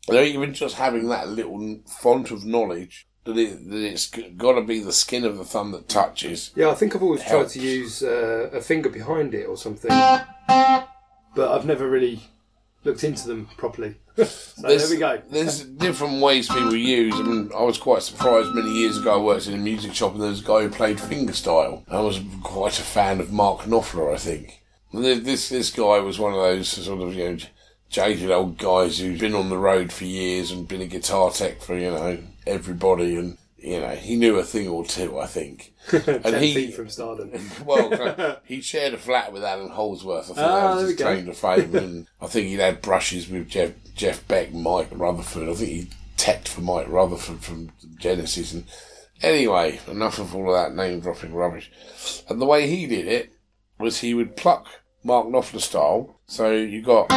Now, 0.09 0.21
even 0.21 0.55
just 0.55 0.77
having 0.77 1.09
that 1.09 1.29
little 1.29 1.81
font 1.87 2.31
of 2.31 2.45
knowledge 2.45 3.09
that 3.25 3.37
it 3.37 3.69
that 3.69 3.85
it's 3.85 4.07
got 4.37 4.53
to 4.53 4.63
be 4.63 4.81
the 4.81 4.93
skin 4.93 5.25
of 5.25 5.37
the 5.37 5.45
thumb 5.45 5.73
that 5.73 5.89
touches. 5.89 6.53
Yeah, 6.55 6.71
I 6.71 6.75
think 6.75 6.95
I've 6.95 7.03
always 7.03 7.25
tried 7.25 7.49
to 7.51 7.61
use 7.61 8.03
uh, 8.03 8.51
a 8.53 8.61
finger 8.61 8.89
behind 8.89 9.35
it 9.35 9.45
or 9.45 9.57
something, 9.57 9.91
but 9.91 10.89
I've 11.39 11.67
never 11.67 11.89
really 11.89 12.21
looked 12.85 13.05
into 13.05 13.27
them 13.27 13.49
properly. 13.57 13.97
so 14.17 14.63
there 14.63 14.89
we 14.89 14.97
go. 14.97 15.21
There's 15.29 15.65
different 15.65 16.23
ways 16.23 16.49
people 16.49 16.75
use. 16.75 17.15
I 17.17 17.23
mean, 17.23 17.51
I 17.55 17.63
was 17.63 17.77
quite 17.77 18.03
surprised 18.03 18.55
many 18.55 18.71
years 18.71 18.97
ago. 18.97 19.15
I 19.15 19.23
worked 19.23 19.47
in 19.47 19.55
a 19.55 19.59
music 19.59 19.95
shop 19.95 20.13
and 20.13 20.23
there 20.23 20.31
was 20.31 20.41
a 20.41 20.45
guy 20.45 20.63
who 20.63 20.71
played 20.71 20.97
fingerstyle. 20.97 21.83
I 21.91 22.01
was 22.01 22.21
quite 22.43 22.79
a 22.79 22.83
fan 22.83 23.21
of 23.21 23.33
Mark 23.33 23.63
Knopfler, 23.63 24.15
I 24.15 24.17
think. 24.17 24.63
And 24.93 25.03
th- 25.05 25.23
This 25.25 25.49
this 25.49 25.71
guy 25.71 25.99
was 26.01 26.19
one 26.19 26.33
of 26.33 26.39
those 26.41 26.69
sort 26.69 27.03
of 27.03 27.15
you 27.15 27.29
know 27.31 27.37
jaded 27.89 28.31
old 28.31 28.59
guys 28.59 28.99
who's 28.99 29.21
been 29.21 29.35
on 29.35 29.49
the 29.49 29.59
road 29.59 29.93
for 29.93 30.05
years 30.05 30.51
and 30.51 30.67
been 30.69 30.83
a 30.83 30.87
guitar 30.87 31.31
tech 31.31 31.61
for 31.63 31.77
you 31.77 31.91
know 31.91 32.19
everybody, 32.47 33.17
and 33.17 33.39
you 33.59 33.81
know 33.81 33.91
he 33.95 34.17
knew 34.17 34.39
a 34.39 34.45
thing 34.45 34.69
or 34.69 34.85
two, 34.85 35.19
I 35.19 35.27
think. 35.27 35.73
Ten 35.89 36.43
he- 36.43 36.55
feet 36.55 36.75
from 36.75 36.89
stardom. 36.89 37.31
Well, 37.65 38.41
he 38.45 38.61
shared 38.61 38.95
a 38.95 38.99
flat 38.99 39.33
with 39.33 39.45
Allan 39.45 39.71
Holdsworth. 39.71 40.25
I 40.31 40.35
think 40.35 40.39
Ah, 40.39 40.75
that 40.75 40.81
was 40.83 40.91
his 40.91 41.01
claim 41.01 41.27
to 41.27 41.33
fame. 41.33 41.75
and 41.77 42.07
I 42.21 42.27
think 42.27 42.49
he'd 42.49 42.59
had 42.61 42.83
brushes 42.83 43.29
with 43.29 43.49
Jeff 43.49 43.73
Jeff 43.95 44.27
Beck, 44.29 44.53
Mike 44.53 44.89
Rutherford. 44.91 45.49
I 45.49 45.55
think 45.55 45.71
he 45.71 45.89
teched 46.17 46.49
for 46.49 46.61
Mike 46.63 46.89
Rutherford 46.89 47.41
from 47.41 47.71
Genesis. 47.99 48.53
And 48.53 48.65
anyway, 49.23 49.81
enough 49.89 50.19
of 50.19 50.35
all 50.35 50.49
of 50.49 50.55
that 50.57 50.75
name 50.75 51.01
dropping 51.01 51.35
rubbish. 51.35 51.71
And 52.29 52.41
the 52.41 52.47
way 52.47 52.69
he 52.69 52.87
did 52.87 53.07
it 53.07 53.33
was 53.79 54.01
he 54.01 54.15
would 54.15 54.37
pluck 54.37 54.67
Mark 55.05 55.27
Knopfler 55.27 55.61
style. 55.61 56.21
So 56.27 56.51
you 56.53 56.83
got 56.83 57.11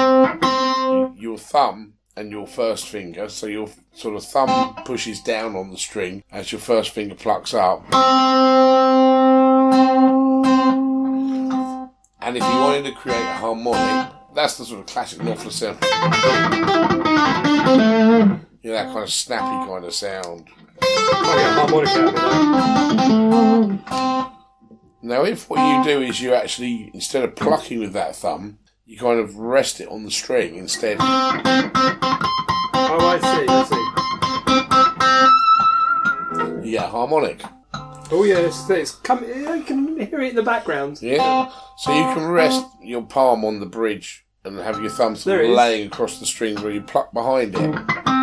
your 1.18 1.38
thumb 1.38 1.94
and 2.16 2.32
your 2.32 2.46
first 2.48 2.88
finger. 2.88 3.30
So 3.30 3.48
your 3.48 3.70
sort 3.94 4.16
of 4.16 4.24
thumb 4.24 4.75
pushes 4.86 5.22
down 5.22 5.56
on 5.56 5.72
the 5.72 5.78
string 5.78 6.24
as 6.32 6.51
your 6.51 6.60
first 6.60 6.92
finger 6.92 7.16
plucks 7.16 7.54
up. 7.54 7.84
And 12.22 12.38
if 12.38 12.44
you 12.44 12.60
wanted 12.60 12.84
to 12.86 12.92
create 12.92 13.16
a 13.22 13.34
harmonic, 13.36 14.13
that's 14.36 14.58
the 14.58 14.66
sort 14.66 14.82
of 14.82 14.86
classic 14.86 15.20
Knopfler 15.20 15.51
sound. 15.51 15.78
You 18.62 18.72
know, 18.72 18.75
that 18.75 18.88
kind 18.88 19.04
of 19.04 19.10
snappy 19.10 19.68
kind 19.68 19.86
of 19.86 19.94
sound. 19.94 20.50
Oh, 20.82 21.36
yeah, 21.38 21.56
it, 21.96 22.16
though. 23.89 24.32
Now, 25.01 25.24
if 25.24 25.50
what 25.50 25.60
you 25.60 25.63
uh. 25.63 25.84
do 25.84 26.01
is 26.01 26.20
you 26.20 26.34
actually, 26.34 26.91
instead 26.94 27.24
of 27.24 27.36
plucking 27.36 27.79
with 27.79 27.94
that 27.94 28.15
thumb, 28.15 28.60
you 28.86 28.98
kind 28.98 29.20
of 29.20 29.38
rest 29.38 29.79
it 29.79 29.88
on 29.88 30.03
the 30.03 30.12
string 30.12 30.56
instead. 30.56 30.98
Oh, 31.00 31.06
I 32.74 33.20
see. 33.20 33.46
I 33.48 33.63
see. 36.63 36.72
Yeah, 36.72 36.88
harmonic. 36.89 37.41
Oh 38.12 38.24
yeah, 38.24 38.39
it's, 38.39 38.70
it's 38.70 38.91
come. 38.91 39.24
You 39.24 39.63
can 39.63 40.00
hear 40.00 40.22
it 40.22 40.32
in 40.32 40.36
the 40.36 40.44
background. 40.44 41.00
Yeah. 41.01 41.51
So 41.77 41.96
you 41.96 42.03
can 42.15 42.27
rest 42.27 42.65
your 42.82 43.03
palm 43.03 43.46
on 43.46 43.60
the 43.60 43.65
bridge 43.65 44.25
and 44.44 44.58
have 44.58 44.82
your 44.82 44.89
thumb 44.89 45.15
sort 45.15 45.46
of 45.46 45.51
laying 45.51 45.88
across 45.88 46.20
the 46.20 46.25
strings 46.25 46.62
where 46.62 46.72
you 46.72 46.82
pluck 46.82 47.13
behind 47.13 47.56
it. 47.56 48.18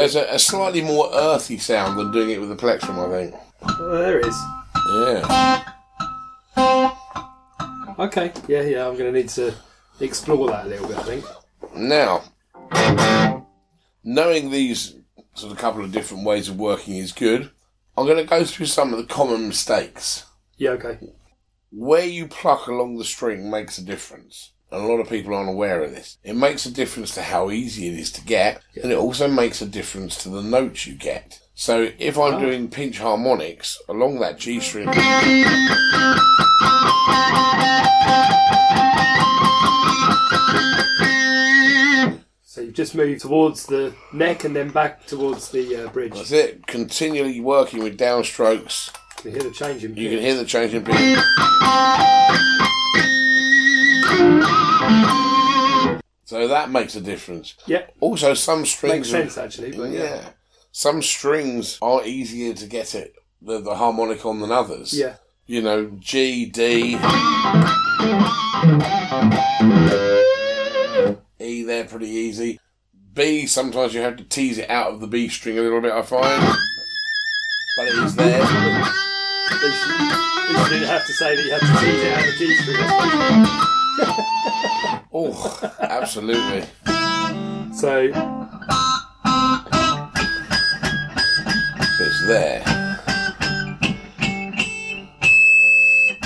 There's 0.00 0.16
a, 0.16 0.34
a 0.34 0.38
slightly 0.38 0.80
more 0.80 1.10
earthy 1.12 1.58
sound 1.58 1.98
than 1.98 2.10
doing 2.10 2.30
it 2.30 2.40
with 2.40 2.48
the 2.48 2.56
plectrum, 2.56 2.98
I 2.98 3.08
think. 3.10 3.34
Oh, 3.62 3.98
there 3.98 4.18
it 4.18 4.26
is. 4.26 4.36
Yeah. 5.06 5.64
Okay. 7.98 8.32
Yeah, 8.48 8.62
yeah. 8.62 8.88
I'm 8.88 8.96
going 8.96 9.12
to 9.12 9.20
need 9.20 9.28
to 9.30 9.54
explore 10.00 10.48
that 10.48 10.64
a 10.64 10.68
little 10.68 10.88
bit. 10.88 10.96
I 10.96 11.02
think. 11.02 11.24
Now, 11.76 12.24
knowing 14.02 14.50
these 14.50 14.96
sort 15.34 15.52
of 15.52 15.58
couple 15.58 15.84
of 15.84 15.92
different 15.92 16.24
ways 16.24 16.48
of 16.48 16.58
working 16.58 16.96
is 16.96 17.12
good. 17.12 17.50
I'm 17.98 18.06
going 18.06 18.16
to 18.16 18.24
go 18.24 18.42
through 18.44 18.66
some 18.66 18.94
of 18.94 18.98
the 18.98 19.04
common 19.04 19.48
mistakes. 19.48 20.24
Yeah. 20.56 20.70
Okay. 20.70 20.98
Where 21.72 22.06
you 22.06 22.26
pluck 22.26 22.68
along 22.68 22.96
the 22.96 23.04
string 23.04 23.50
makes 23.50 23.76
a 23.76 23.84
difference. 23.84 24.52
And 24.72 24.84
a 24.84 24.86
lot 24.86 25.00
of 25.00 25.08
people 25.08 25.34
aren't 25.34 25.48
aware 25.48 25.82
of 25.82 25.90
this. 25.90 26.18
It 26.22 26.36
makes 26.36 26.64
a 26.64 26.70
difference 26.70 27.12
to 27.14 27.22
how 27.22 27.50
easy 27.50 27.88
it 27.88 27.98
is 27.98 28.12
to 28.12 28.20
get, 28.24 28.62
and 28.80 28.92
it 28.92 28.98
also 28.98 29.26
makes 29.28 29.60
a 29.60 29.66
difference 29.66 30.16
to 30.22 30.28
the 30.28 30.42
notes 30.42 30.86
you 30.86 30.94
get. 30.94 31.40
So 31.54 31.90
if 31.98 32.16
I'm 32.16 32.34
Oh. 32.34 32.40
doing 32.40 32.68
pinch 32.68 32.98
harmonics 32.98 33.78
along 33.88 34.20
that 34.20 34.38
G 34.38 34.60
string, 34.60 34.88
So 42.42 42.62
you've 42.62 42.74
just 42.74 42.96
moved 42.96 43.20
towards 43.20 43.64
the 43.66 43.94
neck 44.12 44.42
and 44.42 44.56
then 44.56 44.70
back 44.70 45.06
towards 45.06 45.50
the 45.50 45.84
uh, 45.84 45.88
bridge. 45.90 46.14
that's 46.14 46.32
it, 46.32 46.66
continually 46.66 47.40
working 47.40 47.80
with 47.82 47.96
downstrokes, 47.96 48.90
You 49.24 49.30
can 49.30 49.40
hear 49.40 49.42
the 49.48 49.54
change 49.54 49.84
in 49.84 49.94
pitch. 49.94 50.02
you 50.02 50.10
can 50.10 50.18
hear 50.18 50.34
the 50.34 50.44
change 50.44 50.74
in 50.74 50.82
pitch. 50.84 51.18
So 56.24 56.46
that 56.46 56.70
makes 56.70 56.94
a 56.94 57.00
difference. 57.00 57.54
Yeah. 57.66 57.86
Also, 57.98 58.34
some 58.34 58.64
strings 58.64 58.94
Makes 58.94 59.08
are- 59.08 59.12
sense 59.30 59.38
actually. 59.38 59.72
But 59.76 59.90
Yeah. 59.90 60.02
yeah. 60.02 60.28
Some 60.72 61.02
strings 61.02 61.76
are 61.82 62.04
easier 62.04 62.54
to 62.54 62.66
get 62.66 62.94
it 62.94 63.14
the, 63.42 63.60
the 63.60 63.74
harmonic 63.74 64.24
on 64.24 64.40
than 64.40 64.52
others. 64.52 64.92
Yeah. 64.96 65.14
You 65.46 65.62
know, 65.62 65.90
G, 65.98 66.46
D, 66.46 66.94
E, 71.40 71.62
they're 71.64 71.84
pretty 71.86 72.08
easy. 72.08 72.60
B, 73.14 73.46
sometimes 73.46 73.92
you 73.94 74.00
have 74.02 74.16
to 74.18 74.24
tease 74.24 74.58
it 74.58 74.70
out 74.70 74.92
of 74.92 75.00
the 75.00 75.08
B 75.08 75.28
string 75.28 75.58
a 75.58 75.62
little 75.62 75.80
bit, 75.80 75.90
I 75.92 76.02
find. 76.02 76.40
But 77.76 77.88
it 77.88 77.94
is 78.04 78.14
there. 78.14 78.40
At 78.42 79.60
least 79.60 79.86
you, 79.88 79.94
at 79.94 80.48
least 80.50 80.70
you 80.70 80.78
didn't 80.78 80.88
have 80.88 81.06
to 81.06 81.12
say 81.14 81.34
that 81.34 81.42
you 81.44 81.50
had 81.50 81.60
to 81.60 81.66
tease 81.84 82.02
it 82.04 82.12
out 82.12 82.20
of 82.20 82.26
the 82.26 82.32
G 82.38 82.54
string. 82.56 83.79
Oh, 85.12 85.74
absolutely. 85.80 86.62
So 87.74 88.12
So 91.96 92.04
it's 92.06 92.26
there. 92.26 92.62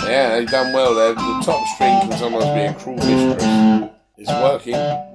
Yeah, 0.06 0.38
they've 0.38 0.48
done 0.48 0.72
well 0.72 0.94
there. 0.94 1.14
The 1.14 1.42
top 1.44 1.66
string 1.74 1.98
can 2.00 2.12
sometimes 2.12 2.44
be 2.44 2.60
a 2.60 2.74
cruel 2.74 2.96
mistress. 2.96 3.90
It's 4.18 4.30
working. 4.30 5.13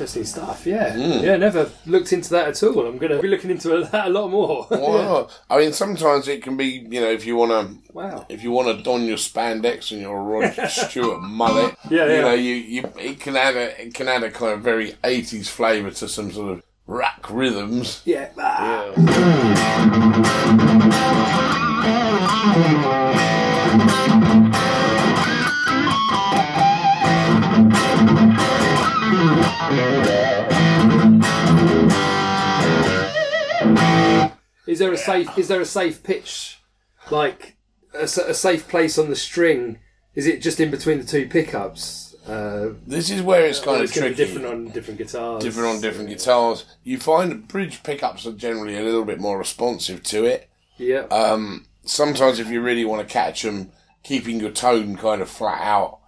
Interesting 0.00 0.24
stuff, 0.24 0.64
yeah. 0.66 0.96
Mm. 0.96 1.22
Yeah, 1.22 1.36
never 1.36 1.70
looked 1.84 2.14
into 2.14 2.30
that 2.30 2.48
at 2.48 2.62
all. 2.62 2.86
I'm 2.86 2.96
going 2.96 3.12
to 3.12 3.20
be 3.20 3.28
looking 3.28 3.50
into 3.50 3.68
that 3.92 4.06
a 4.06 4.08
lot 4.08 4.30
more. 4.30 4.64
Why 4.70 4.78
not? 5.04 5.38
I 5.50 5.58
mean, 5.58 5.74
sometimes 5.74 6.26
it 6.26 6.42
can 6.42 6.56
be, 6.56 6.86
you 6.88 7.02
know, 7.02 7.10
if 7.10 7.26
you 7.26 7.36
want 7.36 7.50
to, 7.50 7.92
Wow. 7.92 8.24
if 8.30 8.42
you 8.42 8.50
want 8.50 8.74
to 8.74 8.82
don 8.82 9.04
your 9.04 9.18
spandex 9.18 9.92
and 9.92 10.00
your 10.00 10.22
Roger 10.22 10.66
Stewart 10.70 11.20
mullet, 11.20 11.76
Yeah, 11.90 12.06
yeah, 12.06 12.14
you 12.16 12.20
know, 12.22 12.32
you, 12.32 12.54
you 12.54 12.92
it 12.98 13.20
can 13.20 13.36
add 13.36 13.56
a 13.56 13.82
it 13.82 13.92
can 13.92 14.08
add 14.08 14.22
a 14.22 14.30
kind 14.30 14.52
of 14.54 14.62
very 14.62 14.94
eighties 15.04 15.50
flavour 15.50 15.90
to 15.90 16.08
some 16.08 16.32
sort 16.32 16.52
of 16.52 16.62
rack 16.86 17.28
rhythms. 17.28 18.00
Yeah. 18.06 18.30
Ah. 18.38 18.92
Yeah. 18.96 20.66
there 34.80 34.92
a 34.92 34.96
safe? 34.98 35.38
Is 35.38 35.46
there 35.46 35.60
a 35.60 35.64
safe 35.64 36.02
pitch, 36.02 36.58
like 37.10 37.56
a, 37.94 38.02
s- 38.02 38.18
a 38.18 38.34
safe 38.34 38.66
place 38.68 38.98
on 38.98 39.08
the 39.10 39.16
string? 39.16 39.78
Is 40.16 40.26
it 40.26 40.42
just 40.42 40.58
in 40.58 40.70
between 40.72 40.98
the 40.98 41.04
two 41.04 41.28
pickups? 41.28 42.16
Uh, 42.26 42.70
This 42.86 43.08
is 43.10 43.22
where 43.22 43.46
it's 43.46 43.60
kind 43.60 43.76
of 43.78 43.84
it's 43.84 43.94
gonna 43.94 44.10
be 44.10 44.14
tricky. 44.16 44.32
different 44.34 44.46
on 44.52 44.68
different 44.72 44.98
guitars. 44.98 45.42
different 45.42 45.68
on 45.68 45.80
different 45.80 46.08
guitars. 46.10 46.64
You 46.82 46.98
find 46.98 47.30
that 47.30 47.48
bridge 47.48 47.82
pickups 47.84 48.26
are 48.26 48.32
generally 48.32 48.76
a 48.76 48.82
little 48.82 49.04
bit 49.04 49.20
more 49.20 49.38
responsive 49.38 50.02
to 50.04 50.24
it. 50.24 50.48
Yeah. 50.76 51.04
Um, 51.10 51.66
sometimes 51.84 52.38
if 52.40 52.48
you 52.48 52.60
really 52.60 52.84
want 52.84 53.06
to 53.06 53.12
catch 53.12 53.42
them, 53.42 53.70
keeping 54.02 54.40
your 54.40 54.50
tone 54.50 54.96
kind 54.96 55.22
of 55.22 55.28
flat 55.30 55.62
out, 55.62 55.99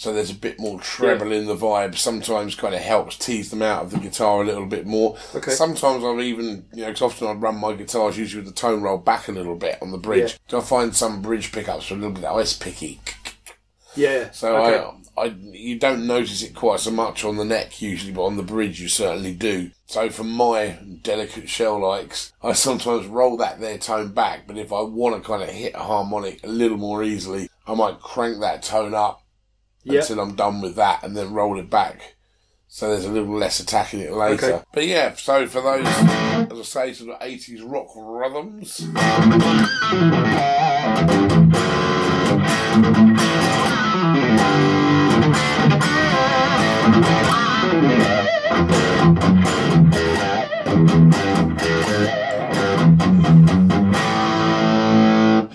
so 0.00 0.14
there's 0.14 0.30
a 0.30 0.34
bit 0.34 0.58
more 0.58 0.80
treble 0.80 1.30
in 1.30 1.44
the 1.44 1.54
vibe. 1.54 1.94
Sometimes 1.94 2.54
kind 2.54 2.74
of 2.74 2.80
helps 2.80 3.18
tease 3.18 3.50
them 3.50 3.60
out 3.60 3.82
of 3.82 3.90
the 3.90 3.98
guitar 3.98 4.40
a 4.40 4.46
little 4.46 4.64
bit 4.64 4.86
more. 4.86 5.18
Okay. 5.34 5.50
Sometimes 5.50 6.02
I've 6.02 6.18
even, 6.20 6.64
you 6.72 6.80
know, 6.80 6.86
because 6.86 7.02
often 7.02 7.28
I 7.28 7.32
run 7.32 7.56
my 7.56 7.74
guitars 7.74 8.16
usually 8.16 8.42
with 8.42 8.54
the 8.54 8.58
tone 8.58 8.80
roll 8.80 8.96
back 8.96 9.28
a 9.28 9.32
little 9.32 9.56
bit 9.56 9.76
on 9.82 9.90
the 9.90 9.98
bridge. 9.98 10.38
Yeah. 10.48 10.60
I 10.60 10.62
find 10.62 10.96
some 10.96 11.20
bridge 11.20 11.52
pickups 11.52 11.90
are 11.90 11.96
a 11.96 11.98
little 11.98 12.12
bit 12.12 12.24
ice 12.24 12.54
picky. 12.54 12.98
yeah. 13.94 14.30
So 14.30 14.56
okay. 14.56 15.00
I, 15.18 15.24
I, 15.24 15.34
you 15.52 15.78
don't 15.78 16.06
notice 16.06 16.42
it 16.42 16.54
quite 16.54 16.80
so 16.80 16.92
much 16.92 17.22
on 17.22 17.36
the 17.36 17.44
neck 17.44 17.82
usually, 17.82 18.14
but 18.14 18.24
on 18.24 18.38
the 18.38 18.42
bridge 18.42 18.80
you 18.80 18.88
certainly 18.88 19.34
do. 19.34 19.70
So 19.84 20.08
for 20.08 20.24
my 20.24 20.78
delicate 21.02 21.50
shell 21.50 21.78
likes, 21.78 22.32
I 22.42 22.54
sometimes 22.54 23.06
roll 23.06 23.36
that 23.36 23.60
there 23.60 23.76
tone 23.76 24.12
back. 24.12 24.46
But 24.46 24.56
if 24.56 24.72
I 24.72 24.80
want 24.80 25.22
to 25.22 25.28
kind 25.28 25.42
of 25.42 25.50
hit 25.50 25.74
a 25.74 25.80
harmonic 25.80 26.42
a 26.42 26.48
little 26.48 26.78
more 26.78 27.04
easily, 27.04 27.50
I 27.66 27.74
might 27.74 28.00
crank 28.00 28.40
that 28.40 28.62
tone 28.62 28.94
up 28.94 29.19
yeah. 29.82 30.00
until 30.00 30.20
I'm 30.20 30.34
done 30.34 30.60
with 30.60 30.76
that, 30.76 31.02
and 31.02 31.16
then 31.16 31.32
roll 31.32 31.58
it 31.58 31.70
back. 31.70 32.16
So 32.72 32.88
there's 32.88 33.04
a 33.04 33.10
little 33.10 33.36
less 33.36 33.58
attacking 33.58 33.98
it 33.98 34.12
later. 34.12 34.46
Okay. 34.46 34.64
But 34.72 34.86
yeah, 34.86 35.14
so 35.14 35.48
for 35.48 35.60
those, 35.60 35.86
as 35.88 36.58
I 36.58 36.62
say, 36.62 36.92
sort 36.92 37.10
of 37.10 37.20
80s 37.20 37.62
rock 37.64 37.88
rhythms. 37.96 38.80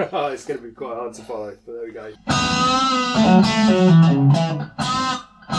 Oh, 0.12 0.28
it's 0.28 0.44
going 0.46 0.58
to 0.60 0.66
be 0.66 0.72
quite 0.72 0.96
hard 0.96 1.12
to 1.14 1.22
follow, 1.22 1.56
but 1.66 1.72
there 1.72 1.84
we 1.84 1.92
go. 1.92 2.10
So 2.10 2.16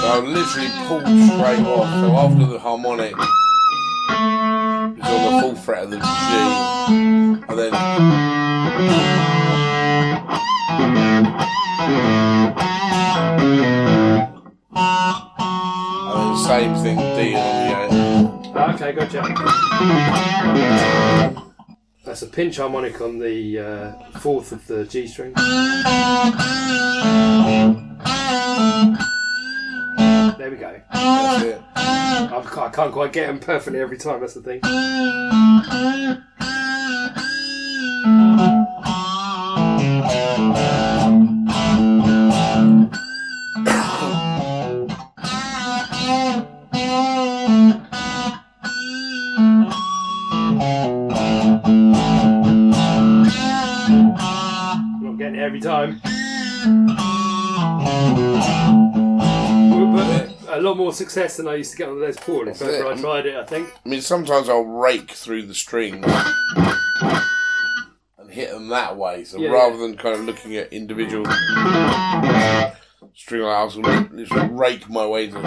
I 0.07 0.19
literally 0.19 0.69
pulled 0.87 1.03
straight 1.03 1.65
off. 1.67 1.89
So 2.01 2.15
after 2.17 2.45
the 2.47 2.59
harmonic, 2.59 3.13
it's 4.97 5.07
on 5.07 5.35
the 5.35 5.41
full 5.41 5.55
fret 5.55 5.83
of 5.83 5.91
the 5.91 5.97
G, 5.97 6.03
and 7.47 7.59
then 7.59 7.71
and 11.81 11.93
then 11.93 13.71
same 16.37 16.75
thing 16.75 16.97
D 16.97 17.35
on 17.35 17.41
the 17.65 18.55
A. 18.55 18.71
Okay, 18.73 18.91
gotcha. 18.91 19.21
That's 22.03 22.21
a 22.23 22.27
pinch 22.27 22.57
harmonic 22.57 22.99
on 23.01 23.19
the 23.19 23.59
uh, 23.59 23.93
fourth 24.19 24.51
of 24.51 24.67
the 24.67 24.85
G 24.85 25.07
string. 25.07 25.33
There 30.37 30.49
we 30.49 30.57
go. 30.57 30.81
That's 30.91 31.43
it. 31.43 31.61
I 31.75 32.41
can't, 32.43 32.57
I 32.57 32.69
can't 32.69 32.91
quite 32.91 33.13
get 33.13 33.27
them 33.27 33.39
perfectly 33.39 33.79
every 33.79 33.97
time. 33.97 34.19
That's 34.19 34.33
the 34.33 34.41
thing. 34.41 34.59
I'm 40.43 40.80
not 55.31 55.37
getting 55.37 55.39
it 55.39 55.43
every 55.43 55.59
time. 55.61 56.01
But 59.93 60.57
a 60.57 60.61
lot 60.61 60.77
more 60.77 60.93
success 60.93 61.37
than 61.37 61.47
I 61.47 61.55
used 61.55 61.71
to 61.71 61.77
get 61.77 61.89
on 61.89 61.99
the 61.99 62.05
Les 62.05 62.17
Paul. 62.17 62.47
If 62.47 62.61
ever 62.61 62.87
I 62.87 62.95
tried 62.99 63.25
it, 63.25 63.35
I 63.35 63.43
think. 63.45 63.69
I 63.85 63.89
mean, 63.89 64.01
sometimes 64.01 64.49
I'll 64.49 64.61
rake 64.63 65.11
through 65.11 65.47
the 65.47 65.53
strings 65.53 66.05
and 68.17 68.29
hit 68.29 68.51
them 68.51 68.69
that 68.69 68.97
way. 68.97 69.23
So 69.23 69.37
Yeah, 69.39 69.49
rather 69.49 69.75
yeah. 69.75 69.81
than 69.81 69.97
kind 69.97 70.15
of 70.15 70.25
looking 70.25 70.55
at 70.55 70.71
individual 70.71 71.25
string 73.13 73.41
lines, 73.43 73.77
I'll 73.77 73.81
literally 74.11 74.49
rake 74.49 74.89
my 74.89 75.05
way 75.05 75.27
to 75.27 75.39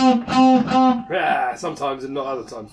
Yeah, 0.00 1.54
sometimes 1.56 2.04
and 2.04 2.14
not 2.14 2.26
other 2.26 2.48
times. 2.48 2.70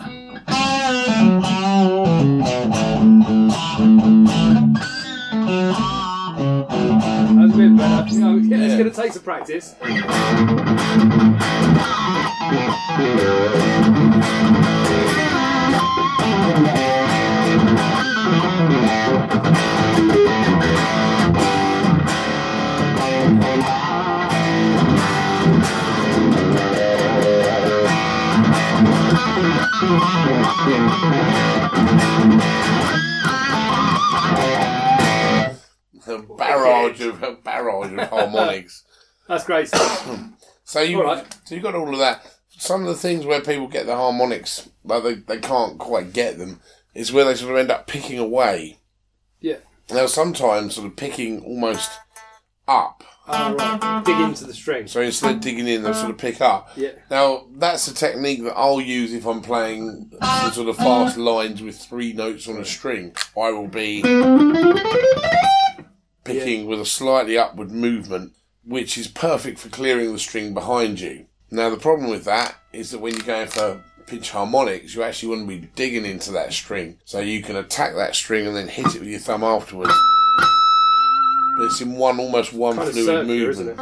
That's 7.36 7.54
a 7.54 7.58
bit 7.58 7.78
better. 7.78 8.08
You 8.10 8.20
know, 8.20 8.38
yeah, 8.38 8.58
it's 8.58 8.76
going 8.76 8.90
to 8.90 8.96
take 8.96 9.12
some 9.12 9.24
practice. 9.24 9.76
A 36.08 36.20
barrage 36.36 37.02
of 37.02 37.22
a 37.22 37.34
barrage 37.44 37.94
of 37.94 38.10
harmonics. 38.10 38.84
That's 39.28 39.44
great 39.44 39.68
stuff. 39.68 40.20
So 40.64 40.82
you 40.82 41.02
right. 41.02 41.26
so 41.46 41.56
you 41.56 41.62
got 41.62 41.76
all 41.76 41.94
of 41.94 42.00
that. 42.00 42.26
Some 42.50 42.82
of 42.82 42.88
the 42.90 42.96
things 42.96 43.26
where 43.26 43.40
people 43.40 43.70
get 43.70 43.86
the 43.86 43.96
harmonics, 43.96 44.68
like 44.84 45.02
they, 45.02 45.14
they 45.14 45.40
can't 45.40 45.78
quite 45.78 46.12
get 46.12 46.38
them, 46.38 46.60
is 46.94 47.14
where 47.14 47.24
they 47.24 47.36
sort 47.36 47.54
of 47.54 47.58
end 47.58 47.72
up 47.72 47.88
picking 47.88 48.20
away. 48.20 48.80
Yeah. 49.40 49.60
Now 49.90 50.08
sometimes 50.08 50.76
sort 50.76 50.88
of 50.88 50.98
picking 50.98 51.40
almost 51.40 51.90
up. 52.68 53.06
Right. 53.28 54.02
Dig 54.06 54.20
into 54.20 54.46
the 54.46 54.54
string. 54.54 54.88
So 54.88 55.02
instead 55.02 55.36
of 55.36 55.42
digging 55.42 55.68
in, 55.68 55.84
they'll 55.84 55.94
sort 55.94 56.12
of 56.12 56.18
pick 56.18 56.40
up. 56.42 56.70
Yeah. 56.76 56.92
Now 57.10 57.48
that's 57.56 57.88
a 57.88 57.94
technique 57.94 58.44
that 58.44 58.54
I'll 58.56 58.82
use 58.82 59.14
if 59.14 59.26
I'm 59.26 59.42
playing 59.42 60.12
some 60.22 60.52
sort 60.54 60.70
of 60.70 60.78
fast 60.78 61.18
lines 61.18 61.62
with 61.62 61.78
three 61.78 62.14
notes 62.14 62.48
on 62.48 62.58
a 62.58 62.66
string. 62.66 63.16
I 63.38 63.52
will 63.52 63.68
be 63.68 64.02
picking 66.24 66.68
with 66.68 66.80
a 66.80 66.86
slightly 66.86 67.38
upward 67.38 67.72
movement, 67.72 68.34
which 68.64 68.98
is 68.98 69.08
perfect 69.08 69.60
for 69.60 69.70
clearing 69.70 70.14
the 70.14 70.20
string 70.20 70.54
behind 70.54 71.00
you. 71.00 71.26
Now 71.52 71.70
the 71.70 71.78
problem 71.78 72.10
with 72.10 72.26
that 72.26 72.56
is 72.74 72.92
that 72.92 73.00
when 73.00 73.14
you're 73.14 73.24
going 73.24 73.48
for 73.48 73.84
pinch 74.06 74.32
harmonics, 74.32 74.96
you 74.96 75.04
actually 75.04 75.30
want 75.30 75.50
to 75.50 75.60
be 75.60 75.68
digging 75.76 76.06
into 76.06 76.32
that 76.32 76.54
string, 76.54 76.98
so 77.06 77.20
you 77.20 77.42
can 77.42 77.56
attack 77.58 77.96
that 77.96 78.16
string 78.16 78.48
and 78.48 78.56
then 78.56 78.68
hit 78.68 78.96
it 78.96 79.00
with 79.00 79.10
your 79.10 79.20
thumb 79.20 79.44
afterwards. 79.44 79.94
But 81.58 81.66
it's 81.66 81.82
in 81.82 81.94
one 81.94 82.20
almost 82.20 82.54
one 82.54 82.76
Kind 82.78 82.92
fluid 82.92 83.06
circular, 83.06 83.24
movement. 83.26 83.70
it? 83.72 83.78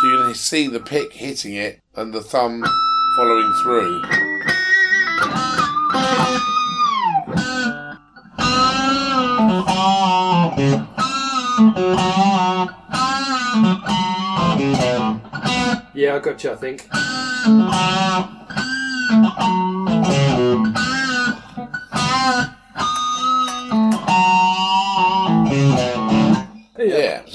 So 0.00 0.06
you 0.06 0.18
can 0.24 0.34
see 0.34 0.66
the 0.68 0.80
pick 0.80 1.12
hitting 1.12 1.54
it 1.54 1.80
and 1.94 2.12
the 2.12 2.20
thumb 2.20 2.64
following 3.16 3.52
through. 3.62 4.02
Yeah, 15.94 16.14
I 16.14 16.18
got 16.20 16.44
you, 16.44 16.52
I 16.52 16.56
think. 16.56 16.86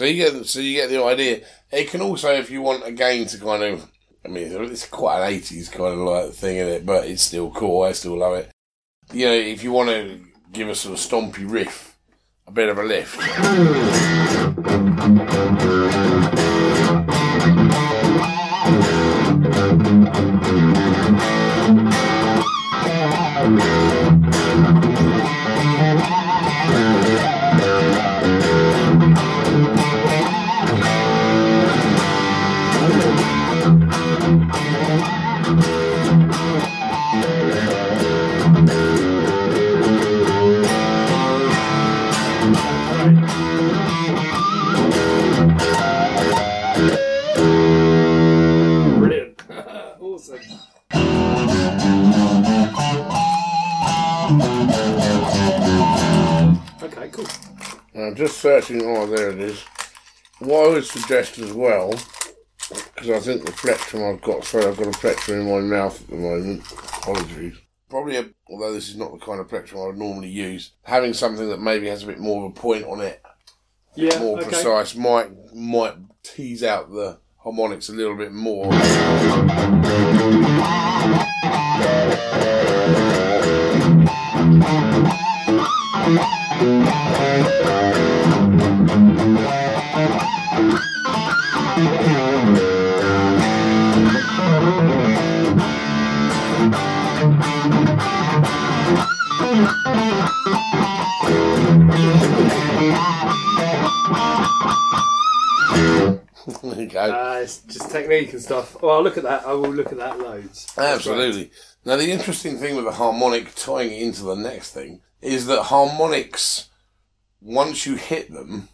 So 0.03 0.07
you 0.07 0.15
get 0.17 0.45
so 0.45 0.59
you 0.59 0.75
get 0.75 0.89
the 0.89 1.01
idea. 1.01 1.45
It 1.71 1.89
can 1.89 2.01
also, 2.01 2.33
if 2.33 2.51
you 2.51 2.61
want 2.61 2.85
again 2.85 3.25
to 3.25 3.37
kind 3.37 3.63
of, 3.63 3.89
I 4.25 4.27
mean, 4.27 4.51
it's 4.51 4.85
quite 4.85 5.21
an 5.21 5.31
eighties 5.31 5.69
kind 5.69 5.93
of 5.93 5.99
like 5.99 6.31
thing 6.33 6.57
in 6.57 6.67
it, 6.67 6.85
but 6.85 7.07
it's 7.07 7.23
still 7.23 7.49
cool. 7.51 7.83
I 7.83 7.93
still 7.93 8.17
love 8.17 8.35
it. 8.35 8.49
You 9.13 9.27
know, 9.27 9.33
if 9.33 9.63
you 9.63 9.71
want 9.71 9.91
to 9.91 10.19
give 10.51 10.67
a 10.67 10.75
sort 10.75 10.95
of 10.95 10.99
stompy 10.99 11.49
riff, 11.49 11.97
a 12.45 12.51
bit 12.51 12.67
of 12.67 12.79
a 12.79 12.83
lift. 12.83 13.17
I'm 58.03 58.15
just 58.15 58.37
searching. 58.39 58.81
Oh, 58.83 59.07
there 59.07 59.31
it 59.31 59.39
is. 59.39 59.63
What 60.39 60.65
I 60.65 60.69
would 60.73 60.85
suggest 60.85 61.37
as 61.39 61.53
well, 61.53 61.91
because 62.95 63.09
I 63.09 63.19
think 63.19 63.45
the 63.45 63.51
plectrum 63.51 64.03
I've 64.03 64.21
got. 64.21 64.43
Sorry, 64.43 64.65
I've 64.65 64.77
got 64.77 64.87
a 64.87 64.99
plectrum 64.99 65.41
in 65.41 65.49
my 65.49 65.59
mouth 65.59 66.01
at 66.01 66.07
the 66.09 66.15
moment. 66.15 66.63
Apologies. 66.71 67.55
Probably, 67.89 68.17
a, 68.17 68.25
although 68.49 68.73
this 68.73 68.89
is 68.89 68.97
not 68.97 69.11
the 69.11 69.23
kind 69.23 69.39
of 69.39 69.47
plectrum 69.47 69.81
I 69.81 69.85
would 69.87 69.97
normally 69.97 70.29
use, 70.29 70.71
having 70.83 71.13
something 71.13 71.47
that 71.49 71.61
maybe 71.61 71.87
has 71.87 72.03
a 72.03 72.07
bit 72.07 72.19
more 72.19 72.45
of 72.45 72.51
a 72.51 72.53
point 72.59 72.85
on 72.85 73.01
it, 73.01 73.21
Yeah, 73.95 74.17
more 74.19 74.39
okay. 74.39 74.49
precise, 74.49 74.95
might 74.95 75.29
might 75.53 75.95
tease 76.23 76.63
out 76.63 76.91
the 76.91 77.19
harmonics 77.37 77.89
a 77.89 77.93
little 77.93 78.17
bit 78.17 78.31
more. 78.31 78.71
Go. 106.93 107.01
Uh, 107.01 107.39
it's 107.41 107.60
just 107.60 107.91
technique 107.91 108.34
and 108.34 108.41
stuff. 108.41 108.82
Well, 108.82 108.95
I'll 108.95 109.03
look 109.03 109.17
at 109.17 109.23
that. 109.23 109.45
I 109.45 109.53
will 109.53 109.73
look 109.73 109.91
at 109.91 109.97
that 109.97 110.19
loads. 110.19 110.71
Absolutely. 110.77 111.51
Now, 111.86 111.97
the 111.97 112.12
interesting 112.12 112.58
thing 112.58 112.75
with 112.75 112.86
the 112.86 112.91
harmonic 112.93 113.53
tying 113.56 113.91
it 113.91 114.01
into 114.01 114.23
the 114.23 114.36
next 114.36 114.71
thing 114.71 115.01
is 115.21 115.47
that 115.47 115.63
harmonics, 115.63 116.69
once 117.41 117.86
you 117.86 117.95
hit 117.95 118.32
them, 118.32 118.69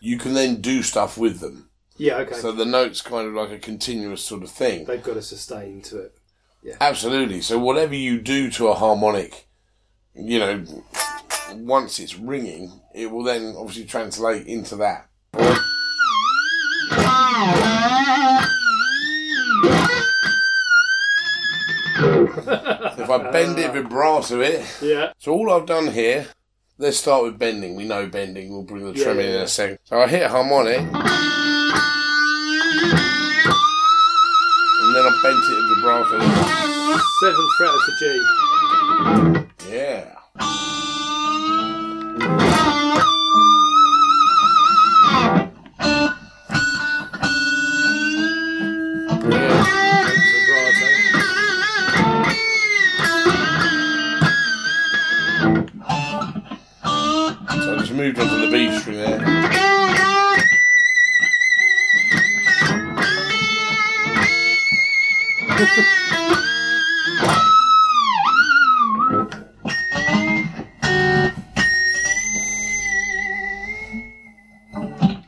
you 0.00 0.16
can 0.16 0.32
then 0.32 0.60
do 0.60 0.82
stuff 0.82 1.18
with 1.18 1.40
them. 1.40 1.68
Yeah, 1.96 2.16
okay. 2.18 2.34
So 2.34 2.52
the 2.52 2.64
note's 2.64 3.02
kind 3.02 3.28
of 3.28 3.34
like 3.34 3.50
a 3.50 3.58
continuous 3.58 4.24
sort 4.24 4.42
of 4.42 4.50
thing. 4.50 4.86
They've 4.86 5.02
got 5.02 5.18
a 5.18 5.22
sustain 5.22 5.82
to 5.82 5.98
it. 5.98 6.14
Yeah. 6.62 6.76
Absolutely. 6.80 7.42
So 7.42 7.58
whatever 7.58 7.94
you 7.94 8.20
do 8.20 8.50
to 8.52 8.68
a 8.68 8.74
harmonic, 8.74 9.46
you 10.14 10.38
know, 10.38 10.64
once 11.52 11.98
it's 11.98 12.16
ringing, 12.16 12.80
it 12.94 13.10
will 13.10 13.22
then 13.22 13.54
obviously 13.56 13.84
translate 13.84 14.46
into 14.46 14.76
that. 14.76 15.08
If 22.98 23.10
I 23.10 23.30
bend 23.30 23.58
it, 23.58 23.72
vibrato 23.72 24.40
it. 24.40 24.64
Yeah. 24.82 25.12
So 25.18 25.32
all 25.32 25.52
I've 25.52 25.66
done 25.66 25.88
here, 25.88 26.26
let's 26.78 26.98
start 26.98 27.24
with 27.24 27.38
bending. 27.38 27.74
We 27.76 27.84
know 27.86 28.06
bending. 28.06 28.50
We'll 28.50 28.62
bring 28.62 28.84
the 28.84 28.92
Yeah, 28.98 29.04
trem 29.04 29.18
in 29.20 29.26
yeah, 29.28 29.36
in 29.36 29.42
a 29.42 29.48
second. 29.48 29.78
So 29.84 30.00
I 30.00 30.06
hit 30.06 30.30
harmonic, 30.30 30.78
and 30.78 30.88
then 34.94 35.04
I 35.04 35.10
bent 35.22 35.44
it 35.44 35.58
in 35.58 35.68
vibrato. 35.76 36.18
Seventh 37.20 37.52
fret 37.58 37.74
of 37.74 37.82
the 37.86 37.92
G. 38.00 38.02
Yeah. 39.70 40.04
Yeah. 40.40 40.79
Moved 58.00 58.18
on 58.18 58.28
to 58.28 58.46
the 58.46 58.50
there. 58.96 59.20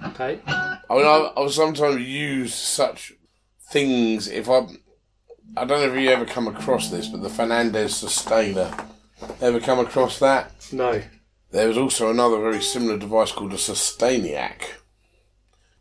Okay. 0.07 0.41
I 0.47 0.95
mean, 0.95 1.05
I, 1.05 1.33
I 1.37 1.41
will 1.41 1.51
sometimes 1.51 2.01
use 2.01 2.55
such 2.55 3.13
things 3.71 4.29
if 4.29 4.49
I. 4.49 4.67
I 5.59 5.67
don't 5.67 5.69
know 5.69 5.93
if 5.95 6.01
you 6.01 6.09
ever 6.09 6.25
come 6.25 6.49
across 6.49 6.89
this, 6.89 7.09
but 7.09 7.21
the 7.21 7.29
Fernandes 7.29 7.91
Sustainer. 7.91 8.75
Ever 9.43 9.61
come 9.61 9.79
across 9.79 10.19
that? 10.21 10.51
No. 10.73 11.03
There 11.53 11.69
was 11.69 11.77
also 11.77 12.11
another 12.11 12.41
very 12.41 12.63
similar 12.63 12.97
device 12.97 13.31
called 13.31 13.53
a 13.53 13.57
Sustainiac. 13.57 14.63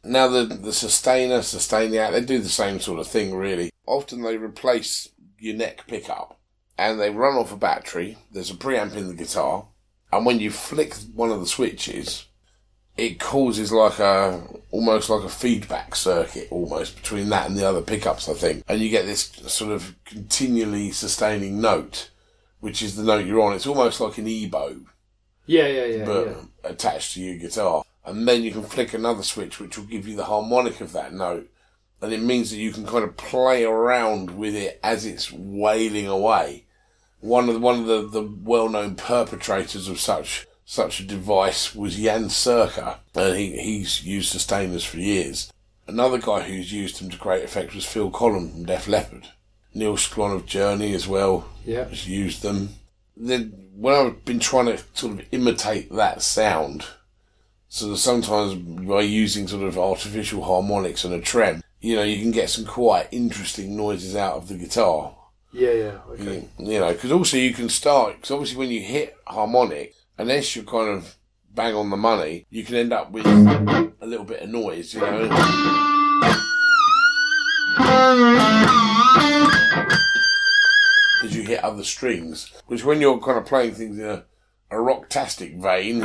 Now, 0.04 0.28
the, 0.28 0.44
the 0.44 0.74
Sustainer, 0.74 1.40
Sustainiac, 1.40 2.12
they 2.12 2.20
do 2.20 2.40
the 2.40 2.50
same 2.50 2.82
sort 2.82 3.00
of 3.00 3.08
thing, 3.08 3.34
really. 3.34 3.70
Often 3.88 4.22
they 4.22 4.36
replace 4.36 5.08
your 5.40 5.56
neck 5.56 5.88
pickup 5.88 6.38
and 6.78 7.00
they 7.00 7.10
run 7.10 7.38
off 7.38 7.54
a 7.54 7.56
battery. 7.56 8.18
There's 8.34 8.52
a 8.52 8.56
preamp 8.56 8.98
in 8.98 9.08
the 9.08 9.14
guitar, 9.14 9.68
and 10.12 10.26
when 10.26 10.42
you 10.42 10.52
flick 10.52 10.94
one 11.16 11.32
of 11.32 11.40
the 11.40 11.46
switches, 11.46 12.26
it 12.98 13.20
causes 13.20 13.72
like 13.72 14.00
a 14.00 14.44
almost 14.72 15.10
like 15.10 15.24
a 15.24 15.30
feedback 15.30 15.96
circuit 15.96 16.50
almost 16.52 16.98
between 16.98 17.30
that 17.30 17.48
and 17.48 17.58
the 17.58 17.68
other 17.68 17.82
pickups, 17.82 18.28
I 18.28 18.34
think. 18.34 18.64
And 18.68 18.82
you 18.82 18.90
get 18.90 19.06
this 19.06 19.32
sort 19.48 19.72
of 19.72 19.96
continually 20.04 20.92
sustaining 20.92 21.62
note, 21.62 22.10
which 22.60 22.82
is 22.82 22.98
the 22.98 23.04
note 23.04 23.26
you're 23.26 23.42
on. 23.42 23.54
It's 23.54 23.68
almost 23.68 24.02
like 24.02 24.18
an 24.18 24.28
ebow 24.28 24.82
Yeah, 25.52 25.68
yeah, 25.68 25.86
yeah. 25.86 26.06
but 26.06 26.28
yeah. 26.28 26.36
attached 26.64 27.14
to 27.14 27.22
your 27.22 27.38
guitar. 27.38 27.84
And 28.06 28.26
then 28.28 28.42
you 28.44 28.52
can 28.52 28.64
flick 28.64 28.94
another 28.94 29.22
switch 29.24 29.60
which 29.60 29.78
will 29.78 29.86
give 29.86 30.08
you 30.08 30.16
the 30.16 30.24
harmonic 30.26 30.80
of 30.80 30.94
that 30.94 31.14
note. 31.14 31.50
And 32.02 32.14
it 32.14 32.22
means 32.22 32.50
that 32.50 32.58
you 32.58 32.72
can 32.72 32.86
kind 32.86 33.04
of 33.04 33.18
play 33.18 33.64
around 33.66 34.32
with 34.32 34.56
it 34.56 34.80
as 34.82 35.06
it's 35.06 35.32
wailing 35.32 36.08
away. 36.08 36.66
One 37.20 37.48
of 37.50 37.56
the, 37.56 37.60
one 37.60 37.82
of 37.82 37.86
the, 37.88 38.08
the 38.08 38.24
well 38.44 38.70
known 38.70 38.96
perpetrators 38.96 39.88
of 39.88 40.00
such 40.00 40.48
such 40.66 41.02
a 41.02 41.04
device 41.04 41.76
was 41.76 41.98
Jan 41.98 42.26
Cyrka, 42.30 43.00
and 43.14 43.36
he, 43.36 43.58
he's 43.62 44.06
used 44.06 44.32
sustainers 44.32 44.86
for 44.86 44.98
years. 45.00 45.52
Another 45.86 46.18
guy 46.18 46.44
who's 46.44 46.72
used 46.72 47.02
them 47.02 47.10
to 47.10 47.18
great 47.18 47.44
effect 47.44 47.76
was 47.76 47.86
Phil 47.86 48.10
Collen 48.10 48.52
from 48.52 48.64
Def 48.66 48.88
Leppard. 48.88 49.28
Neal 49.74 49.98
Schon 49.98 50.34
of 50.34 50.46
Journey 50.46 50.94
as 50.94 51.10
well 51.10 51.50
Yeah. 51.66 51.90
has 51.90 52.08
used 52.08 52.42
them. 52.42 52.70
Then 53.18 53.61
when 53.76 53.94
I've 53.94 54.26
been 54.26 54.40
trying 54.40 54.66
to 54.66 54.78
sort 54.94 55.14
of 55.14 55.26
imitate 55.32 55.92
that 55.92 56.22
sound, 56.22 56.86
so 57.68 57.96
sometimes 57.96 58.54
by 58.56 59.02
using 59.02 59.48
sort 59.48 59.64
of 59.64 59.78
artificial 59.78 60.44
harmonics 60.44 61.04
and 61.04 61.14
a 61.14 61.22
trem, 61.22 61.64
you 61.80 61.96
know, 61.96 62.04
you 62.04 62.22
can 62.22 62.32
get 62.32 62.50
some 62.50 62.66
quite 62.66 63.08
interesting 63.12 63.76
noises 63.76 64.16
out 64.16 64.36
of 64.36 64.48
the 64.48 64.56
guitar. 64.56 65.16
Yeah, 65.54 65.72
yeah. 65.72 66.00
Okay. 66.10 66.24
You, 66.24 66.50
you 66.72 66.80
know, 66.80 66.92
because 66.94 67.12
also 67.12 67.38
you 67.38 67.54
can 67.54 67.70
start, 67.70 68.16
because 68.16 68.32
obviously 68.32 68.58
when 68.58 68.70
you 68.70 68.82
hit 68.82 69.16
harmonic, 69.26 69.96
unless 70.18 70.56
you're 70.56 70.66
kind 70.66 70.90
of 70.90 71.16
bang 71.54 71.76
on 71.76 71.90
the 71.90 71.98
money, 71.98 72.46
you 72.50 72.64
can 72.64 72.76
end 72.76 72.94
up 72.94 73.12
with 73.12 73.26
a 73.26 74.06
little 74.06 74.26
bit 74.26 74.42
of 74.42 74.50
noise, 74.50 74.94
you 74.94 75.02
know. 75.02 75.30
As 81.24 81.36
you 81.36 81.44
hit 81.44 81.64
other 81.64 81.84
strings, 81.84 82.52
which 82.66 82.84
when 82.84 83.00
you're 83.00 83.20
kind 83.20 83.38
of 83.38 83.46
playing 83.46 83.76
things 83.76 84.00
in 84.00 84.06
a, 84.06 84.26
a 84.72 84.76
rocktastic 84.76 85.62
vein, 85.62 86.02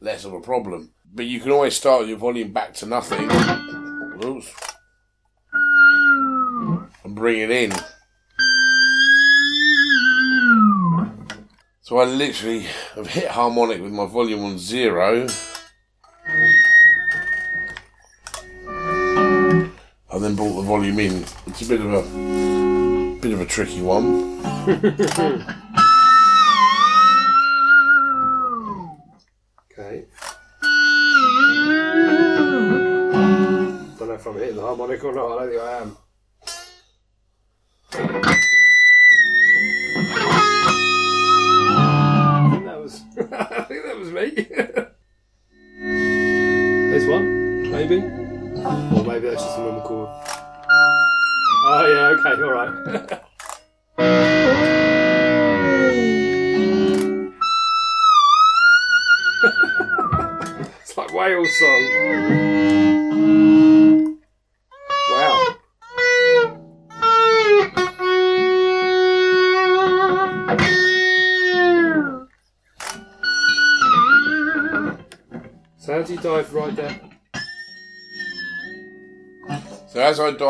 less 0.00 0.24
of 0.24 0.34
a 0.34 0.40
problem. 0.40 0.92
But 1.12 1.24
you 1.24 1.40
can 1.40 1.52
always 1.52 1.74
start 1.74 2.00
with 2.00 2.10
your 2.10 2.18
volume 2.18 2.52
back 2.52 2.74
to 2.74 2.86
nothing. 2.86 3.30
Oops. 4.22 4.52
And 7.02 7.14
bring 7.14 7.40
it 7.40 7.50
in. 7.50 7.72
So 11.80 11.98
I 11.98 12.04
literally 12.04 12.66
have 12.94 13.06
hit 13.06 13.28
harmonic 13.28 13.80
with 13.80 13.92
my 13.92 14.06
volume 14.06 14.44
on 14.44 14.58
zero. 14.58 15.26
Volume 20.70 21.00
in. 21.00 21.24
It's 21.48 21.62
a 21.62 21.68
bit 21.68 21.80
of 21.80 21.92
a 21.92 23.18
bit 23.20 23.32
of 23.32 23.40
a 23.40 23.44
tricky 23.44 23.82
one. 23.82 24.38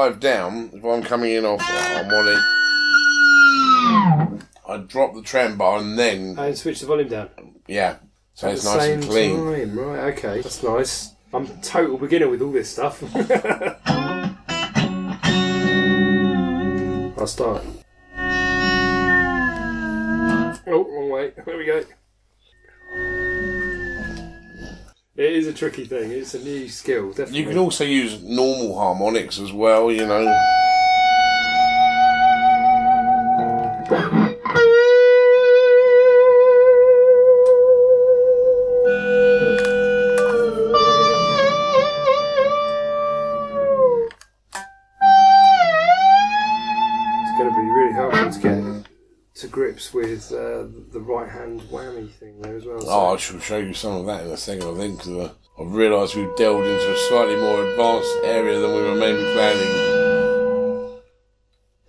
So 0.00 0.08
dive 0.08 0.20
down, 0.20 0.70
if 0.72 0.82
I'm 0.82 1.02
coming 1.02 1.32
in 1.32 1.44
off 1.44 1.60
oh, 1.62 1.64
harmonic, 1.92 2.38
I 4.66 4.78
drop 4.88 5.14
the 5.14 5.20
trem 5.20 5.58
bar 5.58 5.78
and 5.78 5.98
then 5.98 6.38
And 6.38 6.56
switch 6.56 6.80
the 6.80 6.86
volume 6.86 7.08
down. 7.08 7.28
yeah, 7.68 7.96
so 8.32 8.48
At 8.48 8.54
it's 8.54 8.64
nice 8.64 8.80
same 8.80 9.00
and 9.00 9.04
clean. 9.04 9.36
time, 9.36 9.78
right? 9.78 10.14
Okay, 10.14 10.40
that's 10.40 10.62
nice. 10.62 11.12
I'm 11.34 11.44
a 11.44 11.56
total 11.60 11.98
beginner 11.98 12.30
with 12.30 12.40
all 12.40 12.50
this 12.50 12.70
stuff. 12.70 13.02
I'll 17.18 17.26
start. 17.26 17.62
Oh, 20.66 20.86
wrong 20.88 21.10
way. 21.10 21.32
There 21.44 21.58
we 21.58 21.66
go. 21.66 21.84
It 25.20 25.34
is 25.34 25.46
a 25.46 25.52
tricky 25.52 25.84
thing. 25.84 26.12
It's 26.12 26.32
a 26.32 26.38
new 26.38 26.66
skill, 26.66 27.08
definitely. 27.08 27.40
You 27.40 27.46
can 27.46 27.58
also 27.58 27.84
use 27.84 28.22
normal 28.22 28.74
harmonics 28.74 29.38
as 29.38 29.52
well, 29.52 29.92
you 29.92 30.06
know. 30.06 30.24
With 49.92 50.30
uh, 50.32 50.66
the 50.92 51.00
right 51.00 51.28
hand 51.28 51.60
whammy 51.72 52.10
thing 52.10 52.40
there 52.40 52.56
as 52.56 52.64
well. 52.66 52.80
So- 52.80 52.88
Oh, 52.88 53.14
I 53.14 53.16
shall 53.16 53.40
show 53.40 53.58
you 53.58 53.74
some 53.74 53.96
of 53.96 54.06
that 54.06 54.24
in 54.24 54.30
a 54.32 54.36
second, 54.36 54.68
I 54.68 54.74
think, 54.78 54.98
because 54.98 55.30
I've 55.58 55.72
realised 55.74 56.14
we've 56.16 56.34
delved 56.36 56.66
into 56.66 56.92
a 56.92 56.96
slightly 57.08 57.36
more 57.36 57.64
advanced 57.66 58.14
area 58.24 58.58
than 58.60 58.70
we 58.74 58.82
were 58.82 58.94
maybe 58.94 59.22
planning. 59.34 61.00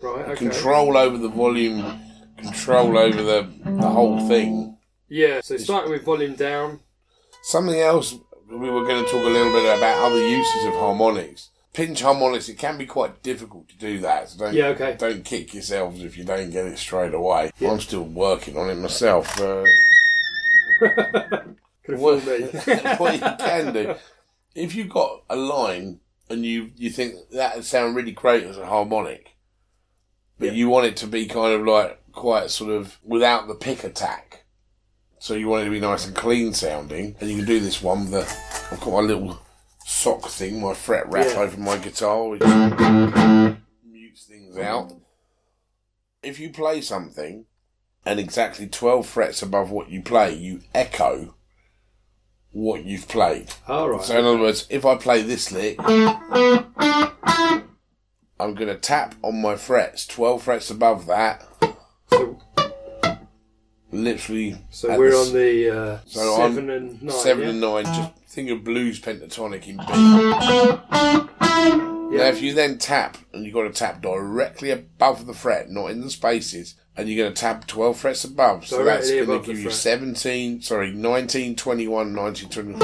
right, 0.02 0.26
okay. 0.30 0.36
Control 0.36 0.98
over 0.98 1.18
the 1.18 1.30
volume, 1.30 2.00
control 2.38 2.98
over 2.98 3.22
the, 3.22 3.50
the 3.64 3.90
whole 3.90 4.28
thing. 4.28 4.78
Yeah, 5.10 5.42
so 5.42 5.58
starting 5.58 5.92
with 5.92 6.04
volume 6.04 6.36
down. 6.36 6.80
Something 7.44 7.80
else, 7.80 8.16
we 8.50 8.70
were 8.70 8.84
going 8.86 9.04
to 9.04 9.10
talk 9.12 9.24
a 9.26 9.30
little 9.30 9.52
bit 9.52 9.78
about 9.78 9.98
other 10.04 10.26
uses 10.28 10.66
of 10.66 10.74
harmonics. 10.74 11.50
Pinch 11.74 12.02
harmonics, 12.02 12.50
it 12.50 12.58
can 12.58 12.78
be 12.78 12.86
quite 12.86 13.24
difficult 13.24 13.70
to 13.70 13.78
do 13.78 14.00
that. 14.00 14.30
So 14.30 14.40
don't, 14.46 14.54
Yeah, 14.54 14.68
okay. 14.68 14.96
don't 14.98 15.24
kick 15.24 15.54
yourselves 15.54 16.04
if 16.04 16.18
you 16.18 16.24
don't 16.26 16.50
get 16.52 16.66
it 16.66 16.78
straight 16.78 17.14
away. 17.14 17.52
I'm 17.62 17.80
still 17.80 18.04
working 18.04 18.58
on 18.58 18.70
it 18.70 18.76
myself. 18.76 19.40
Uh, 19.40 19.64
what, 21.88 22.24
what 23.00 23.14
you 23.14 23.20
can 23.40 23.74
do, 23.74 23.96
if 24.56 24.76
you've 24.76 24.90
got 24.90 25.24
a 25.30 25.36
line 25.36 26.00
and 26.30 26.46
you, 26.46 26.72
you 26.76 26.90
think 26.90 27.16
that 27.32 27.56
would 27.56 27.66
sound 27.66 27.96
really 27.96 28.12
great 28.12 28.44
as 28.44 28.58
a 28.58 28.66
harmonic, 28.66 29.36
but 30.40 30.48
Yeah. 30.48 30.52
you 30.54 30.70
want 30.70 30.88
it 30.88 30.98
to 30.98 31.08
be 31.08 31.26
kind 31.26 31.54
of 31.54 31.66
like 31.66 32.00
quite 32.12 32.50
sort 32.50 32.72
of 32.72 32.98
without 33.04 33.48
the 33.48 33.56
pick 33.56 33.84
attack. 33.84 34.44
So 35.20 35.36
you 35.36 35.48
want 35.48 35.62
it 35.62 35.66
to 35.66 35.72
be 35.72 35.80
nice 35.80 36.06
and 36.08 36.16
clean 36.16 36.52
sounding, 36.54 37.16
and 37.22 37.30
you 37.30 37.38
can 37.38 37.46
do 37.46 37.60
this 37.60 37.82
one 37.82 38.10
with 38.10 38.28
I've 38.72 38.80
got 38.82 38.92
my 38.92 39.00
little 39.00 39.40
sock 39.92 40.30
thing, 40.30 40.62
my 40.62 40.74
fret 40.74 41.08
wrap 41.12 41.28
Yeah. 41.28 41.42
over 41.42 41.60
my 41.60 41.78
guitar, 41.78 42.30
which 42.30 42.42
mutes 42.42 44.24
things 44.24 44.58
out. 44.58 44.94
If 46.24 46.40
you 46.40 46.50
play 46.50 46.82
something 46.82 47.46
and 48.06 48.20
exactly 48.20 48.68
12 48.68 49.06
frets 49.06 49.42
above 49.42 49.70
what 49.70 49.90
you 49.90 50.02
play, 50.02 50.34
you 50.34 50.62
echo 50.74 51.36
what 52.52 52.86
you've 52.86 53.08
played. 53.08 53.50
All 53.68 53.90
right. 53.90 54.02
So, 54.04 54.18
in 54.18 54.26
other 54.26 54.38
words, 54.40 54.66
if 54.70 54.86
I 54.86 54.96
play 54.96 55.22
this 55.24 55.52
lick, 55.52 55.76
I'm 55.80 56.22
going 58.56 58.68
to 58.70 58.78
tap 58.78 59.16
on 59.22 59.42
my 59.42 59.56
frets, 59.56 60.06
12 60.08 60.44
frets 60.44 60.72
above 60.72 61.06
that, 61.08 61.46
so, 62.10 62.40
literally. 63.92 64.58
so 64.70 64.98
we're 64.98 65.12
the 65.12 65.18
on 65.18 65.34
the 65.34 65.70
uh, 65.70 66.00
So 66.06 66.42
I'm 66.42 66.54
7 66.56 66.70
and 66.72 67.02
9. 67.04 67.12
seven 67.12 67.44
yeah? 67.44 67.50
and 67.52 67.62
nine. 67.62 67.86
Just 67.86 68.12
think 68.32 68.50
of 68.50 68.64
blues 68.64 69.00
pentatonic 69.02 69.68
in 69.68 69.76
B. 69.78 69.84
Yeah. 72.12 72.18
Now, 72.18 72.28
if 72.28 72.42
you 72.42 72.54
then 72.54 72.78
tap, 72.78 73.18
and 73.34 73.44
you've 73.44 73.54
got 73.54 73.64
to 73.64 73.72
tap 73.72 74.02
directly 74.02 74.72
above 74.72 75.26
the 75.26 75.34
fret, 75.34 75.70
not 75.70 75.88
in 75.88 76.02
the 76.02 76.10
spaces, 76.10 76.76
and 76.96 77.10
you're 77.10 77.24
going 77.26 77.34
to 77.34 77.40
tap 77.40 77.68
12 77.68 77.98
frets 77.98 78.24
above, 78.24 78.66
so 78.66 78.84
that's 78.84 79.10
going 79.12 79.28
to 79.28 79.40
give 79.46 79.58
you 79.58 79.64
fret. 79.66 79.76
17, 79.76 80.62
sorry, 80.62 80.92
19, 80.92 81.56
21, 81.56 82.14
19, 82.14 82.50
20. 82.50 82.80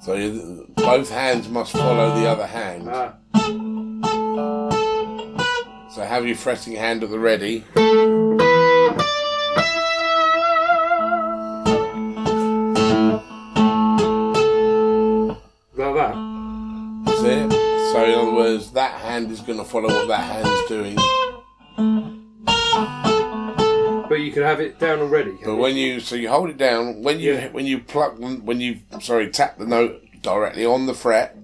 So 0.00 0.14
you, 0.14 0.72
both 0.76 1.10
hands 1.10 1.48
must 1.48 1.72
follow 1.72 2.14
the 2.20 2.28
other 2.28 2.46
hand. 2.46 2.88
Ah, 2.88 3.14
So 5.90 6.02
have 6.02 6.26
your 6.26 6.36
fretting 6.36 6.74
hand 6.74 7.02
at 7.02 7.10
the 7.10 7.18
ready. 7.18 7.64
That 18.94 19.00
hand 19.04 19.30
is 19.30 19.40
going 19.40 19.58
to 19.58 19.64
follow 19.64 19.88
what 19.88 20.08
that 20.08 20.20
hand's 20.20 20.68
doing. 20.68 20.96
But 24.08 24.20
you 24.20 24.32
can 24.32 24.42
have 24.42 24.60
it 24.60 24.78
down 24.78 25.00
already. 25.00 25.32
But 25.42 25.52
you? 25.52 25.56
when 25.56 25.76
you 25.76 25.98
so 26.00 26.14
you 26.14 26.28
hold 26.28 26.50
it 26.50 26.56
down 26.58 27.02
when 27.02 27.18
you 27.20 27.34
Yeah. 27.34 27.48
when 27.48 27.66
you 27.66 27.80
pluck 27.80 28.14
when 28.18 28.60
you 28.60 28.80
sorry 29.00 29.30
tap 29.30 29.58
the 29.58 29.66
note 29.66 30.00
directly 30.22 30.64
on 30.64 30.86
the 30.86 30.94
fret, 30.94 31.36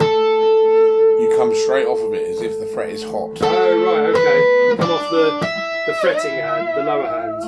you 0.00 1.34
come 1.38 1.54
straight 1.64 1.86
off 1.86 1.98
of 2.00 2.12
it 2.12 2.28
as 2.28 2.42
if 2.42 2.58
the 2.60 2.66
fret 2.74 2.90
is 2.90 3.02
hot. 3.04 3.38
Oh, 3.40 3.84
right, 3.86 4.10
okay. 4.10 4.82
Come 4.82 4.90
off 4.90 5.10
the, 5.10 5.40
the 5.86 5.94
fretting 6.02 6.32
hand, 6.32 6.68
the 6.76 6.84
lower 6.84 7.06
hand. 7.06 7.42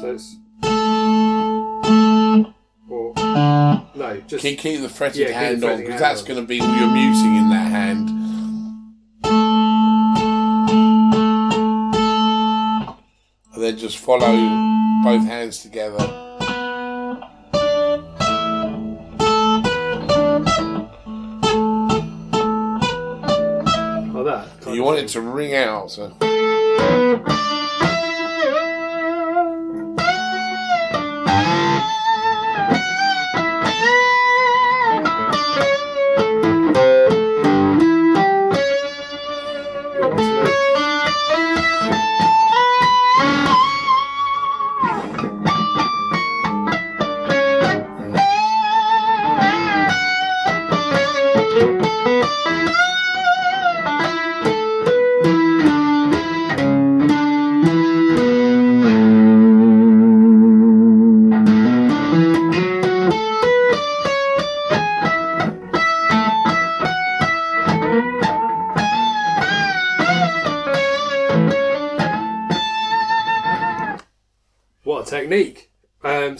So 0.00 0.12
it's. 0.12 0.36
Or. 2.90 3.12
No, 3.96 4.20
just. 4.28 4.42
Keep, 4.42 4.58
keep 4.60 4.80
the 4.80 4.88
fretted 4.88 5.16
Yeah, 5.20 5.26
keep 5.28 5.34
the 5.34 5.38
hand 5.40 5.64
on 5.64 5.76
because 5.78 5.90
hand 5.94 6.02
that's 6.02 6.20
on. 6.22 6.28
going 6.28 6.40
to 6.40 6.46
be 6.46 6.56
your 6.56 6.90
muting 6.90 7.36
in 7.36 7.50
that 7.50 7.70
hand. 7.70 8.10
Just 13.78 13.98
follow 13.98 14.26
both 15.04 15.24
hands 15.24 15.62
together. 15.62 15.98
Like 24.12 24.24
that. 24.24 24.48
You 24.74 24.82
want 24.82 24.98
it 24.98 25.08
to 25.08 25.20
ring 25.20 25.54
out. 25.54 25.90
So. 25.92 26.12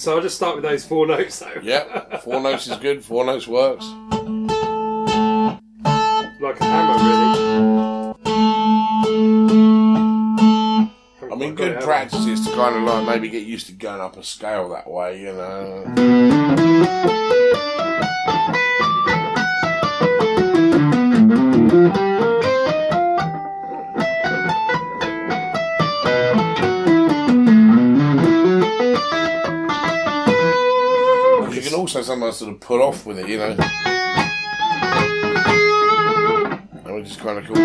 So 0.09 0.17
I'll 0.17 0.23
just 0.23 0.37
start 0.37 0.55
with 0.57 0.65
those 0.65 0.87
four 0.87 1.07
notes 1.07 1.39
though. 1.39 1.61
Yep, 1.63 2.23
four 2.23 2.41
notes 2.41 2.67
is 2.67 2.79
good. 2.79 3.05
Four 3.05 3.27
notes 3.27 3.47
works. 3.47 3.85
Like 6.41 6.59
a 6.59 6.65
hammer, 6.65 6.95
really. 7.05 7.59
I 11.31 11.35
mean, 11.37 11.55
good 11.55 11.73
it, 11.73 11.75
have 11.75 11.83
I? 11.83 11.85
practice 11.85 12.25
is 12.25 12.47
to 12.47 12.55
kind 12.55 12.77
of 12.77 12.85
like 12.85 13.07
maybe 13.07 13.29
get 13.29 13.47
used 13.47 13.67
to 13.67 13.73
going 13.73 14.01
up 14.01 14.17
a 14.17 14.25
scale 14.25 14.71
that 14.71 14.91
way, 14.91 15.21
you 15.21 15.35
know. 15.35 17.17
Also 31.95 32.03
sometimes 32.03 32.37
sort 32.37 32.53
of 32.53 32.61
put 32.61 32.83
off 32.83 33.07
with 33.07 33.19
it, 33.19 33.27
you 33.29 33.39
know. 33.39 33.55
Which 36.95 37.07
is 37.07 37.17
kind 37.17 37.39
of 37.39 37.47
cool. 37.47 37.57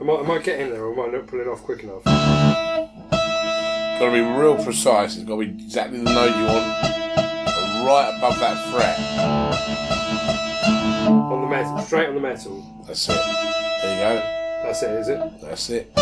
Am 0.00 0.10
I, 0.10 0.12
am 0.14 0.30
I 0.30 0.38
getting 0.42 0.70
there 0.70 0.82
or 0.82 0.92
am 0.92 0.98
I 0.98 1.02
might 1.04 1.12
not 1.12 1.26
pulling 1.28 1.46
off 1.46 1.62
quick 1.62 1.84
enough? 1.84 2.02
Got 2.04 4.00
to 4.00 4.10
be 4.10 4.20
real 4.22 4.56
precise. 4.64 5.14
It's 5.14 5.24
got 5.24 5.40
to 5.40 5.46
be 5.46 5.52
exactly 5.64 5.98
the 5.98 6.04
note 6.04 6.36
you 6.36 6.46
want, 6.46 6.66
right 7.86 8.12
above 8.18 8.40
that 8.40 8.58
fret. 8.72 8.98
On 11.08 11.42
the 11.42 11.46
metal, 11.46 11.78
straight 11.78 12.08
on 12.08 12.14
the 12.16 12.20
metal. 12.20 12.84
That's 12.88 13.08
it. 13.08 13.12
There 13.12 13.94
you 13.94 14.00
go. 14.02 14.20
That's 14.64 14.82
it, 14.82 14.90
is 14.90 15.08
it? 15.08 15.40
That's 15.42 15.70
it. 15.70 15.92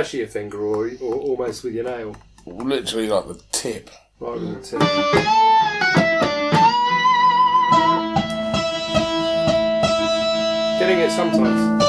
Flesh 0.00 0.14
of 0.14 0.18
your 0.20 0.28
finger, 0.28 0.58
or, 0.58 0.90
or 1.02 1.14
almost 1.14 1.62
with 1.62 1.74
your 1.74 1.84
nail, 1.84 2.16
Literally 2.46 3.06
like 3.08 3.28
the 3.28 3.38
tip. 3.52 3.90
right 4.18 4.40
with 4.40 4.70
the 4.70 4.78
tip. 4.78 5.90
Getting 10.78 11.00
it 11.00 11.10
sometimes. 11.10 11.79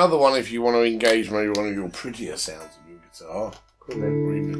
Another 0.00 0.16
one 0.16 0.34
if 0.34 0.50
you 0.50 0.62
want 0.62 0.74
to 0.74 0.82
engage 0.82 1.30
maybe 1.30 1.50
one 1.50 1.68
of 1.68 1.74
your 1.74 1.90
prettier 1.90 2.34
sounds 2.34 2.78
of 2.78 2.88
your 2.88 2.98
guitar. 3.00 3.52
Cool, 3.80 4.00
then. 4.00 4.10
Or 4.10 4.34
even 4.34 4.58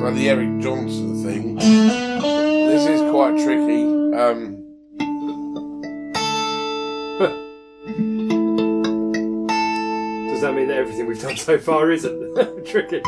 like 0.00 0.14
the 0.14 0.28
Eric 0.28 0.60
Johnson 0.60 1.24
thing. 1.24 1.56
This 1.56 2.86
is 2.86 3.00
quite 3.10 3.36
tricky. 3.42 3.82
Um, 4.14 4.62
Does 10.30 10.42
that 10.42 10.54
mean 10.54 10.68
that 10.68 10.76
everything 10.76 11.06
we've 11.06 11.20
done 11.20 11.36
so 11.36 11.58
far 11.58 11.90
isn't 11.90 12.36
tricky? 12.64 13.02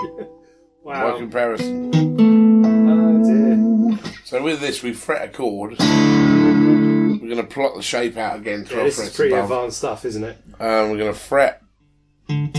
wow. 0.83 1.13
by 1.13 1.19
comparison. 1.19 1.93
Oh 2.91 3.23
dear. 3.23 3.99
So 4.25 4.43
with 4.43 4.59
this, 4.59 4.83
we 4.83 4.93
fret 4.93 5.29
a 5.29 5.31
chord. 5.33 5.77
We're 7.25 7.35
going 7.37 7.49
to 7.49 7.55
plot 7.55 7.75
the 7.75 7.81
shape 7.81 8.19
out 8.19 8.37
again, 8.37 8.65
Yeah, 8.69 8.73
12 8.75 8.85
this 8.85 8.99
is 8.99 9.17
pretty 9.17 9.33
above. 9.33 9.51
advanced 9.51 9.79
stuff, 9.79 10.05
isn't 10.05 10.25
it? 10.25 10.37
Um, 10.61 10.91
we're 10.91 10.99
going 10.99 11.11
to 11.15 11.19
fret 11.19 11.63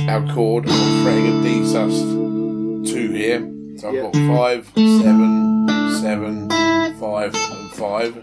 our 0.07 0.25
chord. 0.33 0.65
I'm 0.67 1.03
fretting 1.03 1.27
a 1.39 1.43
D 1.43 1.63
sus 1.67 1.93
2 2.91 3.11
here. 3.11 3.41
So 3.77 3.89
I've 3.89 3.93
Yeah. 3.93 4.01
got 4.01 4.15
5, 4.15 4.71
7, 4.75 5.67
7, 6.01 6.49
5, 6.99 7.35
and 7.35 7.69
5. 7.73 8.17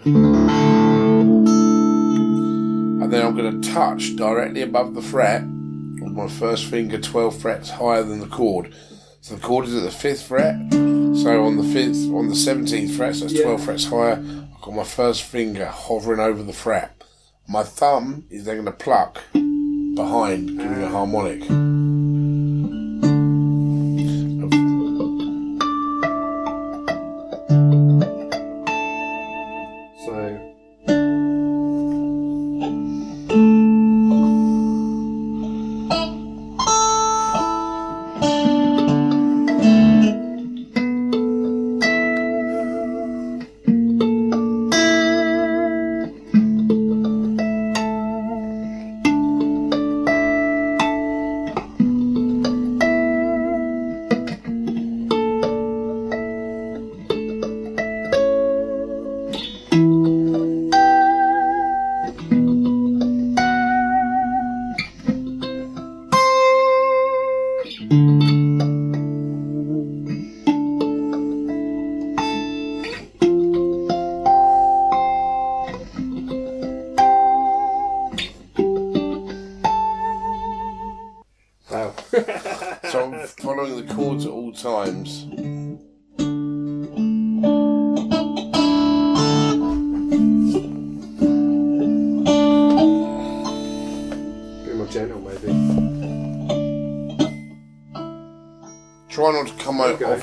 And 3.03 3.13
then 3.13 3.25
I'm 3.25 3.37
going 3.37 3.61
to 3.63 3.71
touch 3.73 4.17
directly 4.17 4.63
above 4.63 4.95
the 4.97 5.03
fret 5.03 5.43
with 5.45 6.11
my 6.13 6.27
first 6.27 6.65
finger 6.65 6.99
12 6.99 7.37
frets 7.41 7.71
higher 7.71 8.03
than 8.03 8.19
the 8.19 8.27
chord. 8.27 8.75
So 9.21 9.37
the 9.37 9.41
chord 9.41 9.67
is 9.67 9.77
at 9.77 9.85
the 9.85 9.91
5th 9.91 10.23
fret. 10.25 10.57
So 10.73 11.45
on 11.45 11.57
the 11.57 11.63
5th, 11.63 12.13
on 12.13 12.27
the 12.29 12.35
17th 12.35 12.91
fret, 12.97 13.15
so 13.15 13.27
that's 13.27 13.35
Yeah. 13.35 13.45
12 13.45 13.63
frets 13.63 13.85
higher, 13.85 14.21
got 14.63 14.75
my 14.75 14.85
first 14.85 15.25
finger 15.25 15.67
hovering 15.67 16.21
over 16.21 16.41
the 16.41 16.53
fret. 16.53 17.03
My 17.49 17.65
thumb 17.65 18.25
is 18.31 18.45
then 18.45 18.63
going 18.63 18.67
to 18.67 18.73
pluck 18.73 19.21
behind, 19.33 20.57
giving 20.57 20.83
a 20.85 20.89
harmonic. 20.89 21.43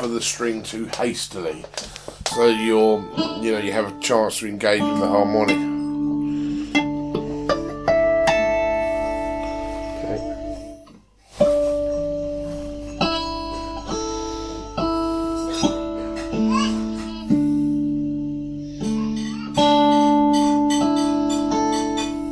Of 0.02 0.12
the 0.12 0.22
string 0.22 0.64
too 0.64 0.86
hastily, 0.86 1.66
so 2.34 2.48
you're, 2.48 3.00
you 3.42 3.52
know, 3.52 3.60
you 3.60 3.72
have 3.72 3.92
a 3.92 4.00
chance 4.00 4.40
to 4.40 4.48
engage 4.48 4.82
with 4.82 5.00
the 5.00 5.08
harmonic. 5.08 5.58
Okay. 9.98 10.20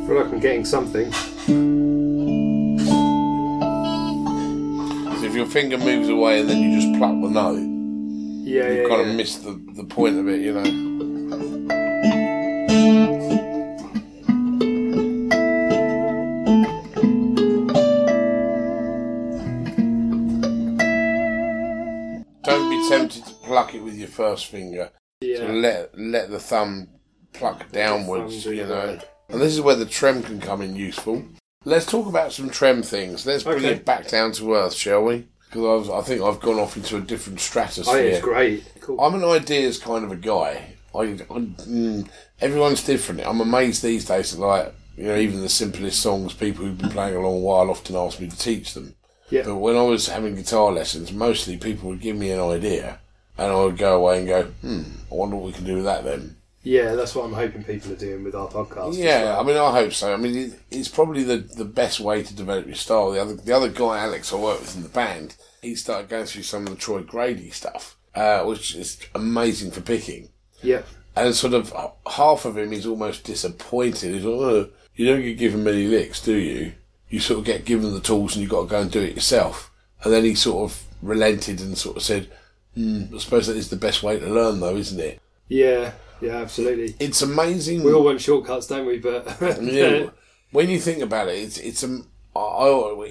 feel 0.06 0.16
like 0.16 0.32
I'm 0.32 0.40
getting 0.40 0.64
something. 0.64 1.12
Finger 5.60 5.76
moves 5.78 6.08
away 6.08 6.38
and 6.40 6.48
then 6.48 6.62
you 6.62 6.80
just 6.80 6.96
pluck 7.00 7.10
the 7.20 7.28
note, 7.28 7.56
Yeah, 8.46 8.68
you 8.70 8.82
yeah, 8.82 8.88
kind 8.88 9.02
yeah. 9.02 9.10
of 9.10 9.16
miss 9.16 9.38
the, 9.38 9.60
the 9.74 9.82
point 9.82 10.16
of 10.16 10.28
it, 10.28 10.40
you 10.40 10.52
know. 10.52 11.78
Don't 22.44 22.70
be 22.70 22.88
tempted 22.88 23.24
to 23.26 23.34
pluck 23.34 23.74
it 23.74 23.80
with 23.82 23.94
your 23.96 24.08
first 24.08 24.46
finger. 24.46 24.90
yeah. 25.20 25.38
So 25.38 25.46
let 25.48 25.98
let 25.98 26.30
the 26.30 26.38
thumb 26.38 26.88
pluck 27.32 27.70
downwards, 27.72 28.44
do 28.44 28.54
you 28.54 28.66
know. 28.66 28.98
And 29.28 29.40
this 29.40 29.52
is 29.52 29.60
where 29.60 29.74
the 29.74 29.84
trem 29.86 30.22
can 30.22 30.40
come 30.40 30.62
in 30.62 30.74
useful. 30.74 31.24
Let's 31.64 31.84
talk 31.84 32.06
about 32.06 32.32
some 32.32 32.48
trem 32.48 32.82
things. 32.82 33.26
Let's 33.26 33.42
bring 33.44 33.58
Okay. 33.58 33.72
it 33.74 33.84
back 33.84 34.08
down 34.08 34.32
to 34.32 34.54
earth, 34.54 34.72
shall 34.74 35.04
we? 35.04 35.26
Because 35.48 35.88
I 35.88 36.02
think 36.02 36.20
I've 36.22 36.40
gone 36.40 36.58
off 36.58 36.76
into 36.76 36.96
a 36.96 37.00
different 37.00 37.40
stratosphere. 37.40 37.94
Oh, 37.94 37.98
yeah, 37.98 38.10
it's 38.10 38.20
great. 38.20 38.64
Cool. 38.80 39.00
I'm 39.00 39.14
an 39.14 39.24
ideas 39.24 39.78
kind 39.78 40.04
of 40.04 40.12
a 40.12 40.16
guy. 40.16 40.74
I, 40.94 41.00
I 41.00 41.04
mm, 41.06 42.08
everyone's 42.40 42.84
different. 42.84 43.22
I'm 43.26 43.40
amazed 43.40 43.82
these 43.82 44.04
days. 44.04 44.32
That, 44.36 44.40
like 44.44 44.74
You 44.96 45.04
know, 45.04 45.16
even 45.16 45.40
the 45.40 45.48
simplest 45.48 46.00
songs, 46.00 46.34
people 46.34 46.64
who've 46.64 46.76
been 46.76 46.90
playing 46.90 47.16
a 47.16 47.20
long 47.20 47.42
while 47.42 47.70
often 47.70 47.96
ask 47.96 48.20
me 48.20 48.28
to 48.28 48.36
teach 48.36 48.74
them. 48.74 48.94
Yeah. 49.30 49.42
But 49.44 49.56
when 49.56 49.76
I 49.76 49.82
was 49.82 50.08
having 50.08 50.34
guitar 50.34 50.72
lessons, 50.72 51.12
mostly 51.12 51.56
people 51.56 51.88
would 51.88 52.00
give 52.00 52.16
me 52.16 52.30
an 52.30 52.40
idea, 52.40 52.98
and 53.36 53.52
I 53.52 53.62
would 53.62 53.76
go 53.76 53.96
away 53.96 54.18
and 54.18 54.26
go, 54.26 54.42
"Hmm, 54.60 54.82
I 55.10 55.14
wonder 55.14 55.36
what 55.36 55.46
we 55.46 55.52
can 55.52 55.64
do 55.64 55.76
with 55.76 55.84
that 55.84 56.04
then." 56.04 56.36
Yeah, 56.68 56.96
that's 56.96 57.14
what 57.14 57.24
I'm 57.24 57.32
hoping 57.32 57.64
people 57.64 57.92
are 57.92 57.96
doing 57.96 58.24
with 58.24 58.34
our 58.34 58.46
podcast. 58.46 58.94
Yeah, 58.94 59.22
well. 59.24 59.40
I 59.40 59.42
mean, 59.42 59.56
I 59.56 59.72
hope 59.72 59.94
so. 59.94 60.12
I 60.12 60.18
mean, 60.18 60.36
it, 60.36 60.60
it's 60.70 60.88
probably 60.88 61.22
the, 61.22 61.38
the 61.38 61.64
best 61.64 61.98
way 61.98 62.22
to 62.22 62.36
develop 62.36 62.66
your 62.66 62.74
style. 62.74 63.10
The 63.10 63.22
other 63.22 63.36
the 63.36 63.56
other 63.56 63.70
guy, 63.70 64.00
Alex, 64.00 64.34
I 64.34 64.36
work 64.36 64.60
with 64.60 64.76
in 64.76 64.82
the 64.82 64.90
band, 64.90 65.36
he 65.62 65.74
started 65.74 66.10
going 66.10 66.26
through 66.26 66.42
some 66.42 66.64
of 66.66 66.68
the 66.68 66.76
Troy 66.76 67.00
Grady 67.00 67.48
stuff, 67.48 67.96
uh, 68.14 68.42
which 68.44 68.74
is 68.74 69.00
amazing 69.14 69.70
for 69.70 69.80
picking. 69.80 70.28
yeah, 70.62 70.82
And 71.16 71.34
sort 71.34 71.54
of 71.54 71.72
half 72.06 72.44
of 72.44 72.58
him 72.58 72.74
is 72.74 72.84
almost 72.84 73.24
disappointed. 73.24 74.12
He's 74.12 74.24
like, 74.26 74.34
oh, 74.34 74.68
you 74.94 75.06
don't 75.06 75.22
get 75.22 75.38
given 75.38 75.64
many 75.64 75.86
licks, 75.86 76.20
do 76.20 76.34
you? 76.34 76.74
You 77.08 77.20
sort 77.20 77.38
of 77.38 77.46
get 77.46 77.64
given 77.64 77.94
the 77.94 78.00
tools 78.00 78.34
and 78.34 78.42
you've 78.42 78.50
got 78.50 78.64
to 78.64 78.68
go 78.68 78.82
and 78.82 78.90
do 78.90 79.00
it 79.00 79.14
yourself. 79.14 79.70
And 80.04 80.12
then 80.12 80.24
he 80.24 80.34
sort 80.34 80.70
of 80.70 80.82
relented 81.00 81.62
and 81.62 81.78
sort 81.78 81.96
of 81.96 82.02
said, 82.02 82.28
hmm, 82.74 83.04
I 83.14 83.18
suppose 83.18 83.46
that 83.46 83.56
is 83.56 83.70
the 83.70 83.76
best 83.76 84.02
way 84.02 84.18
to 84.18 84.26
learn, 84.28 84.60
though, 84.60 84.76
isn't 84.76 85.00
it? 85.00 85.18
yeah, 85.48 85.92
yeah, 86.20 86.36
absolutely. 86.38 86.94
It's 87.00 87.22
amazing. 87.22 87.82
We 87.82 87.92
all 87.92 88.04
want 88.04 88.20
shortcuts, 88.20 88.66
don't 88.66 88.86
we? 88.86 88.98
But 88.98 89.26
Yeah. 89.62 90.10
when 90.52 90.68
you 90.68 90.78
think 90.80 91.02
about 91.02 91.28
it, 91.28 91.38
it's 91.38 91.58
it's 91.58 91.84
um, 91.84 92.08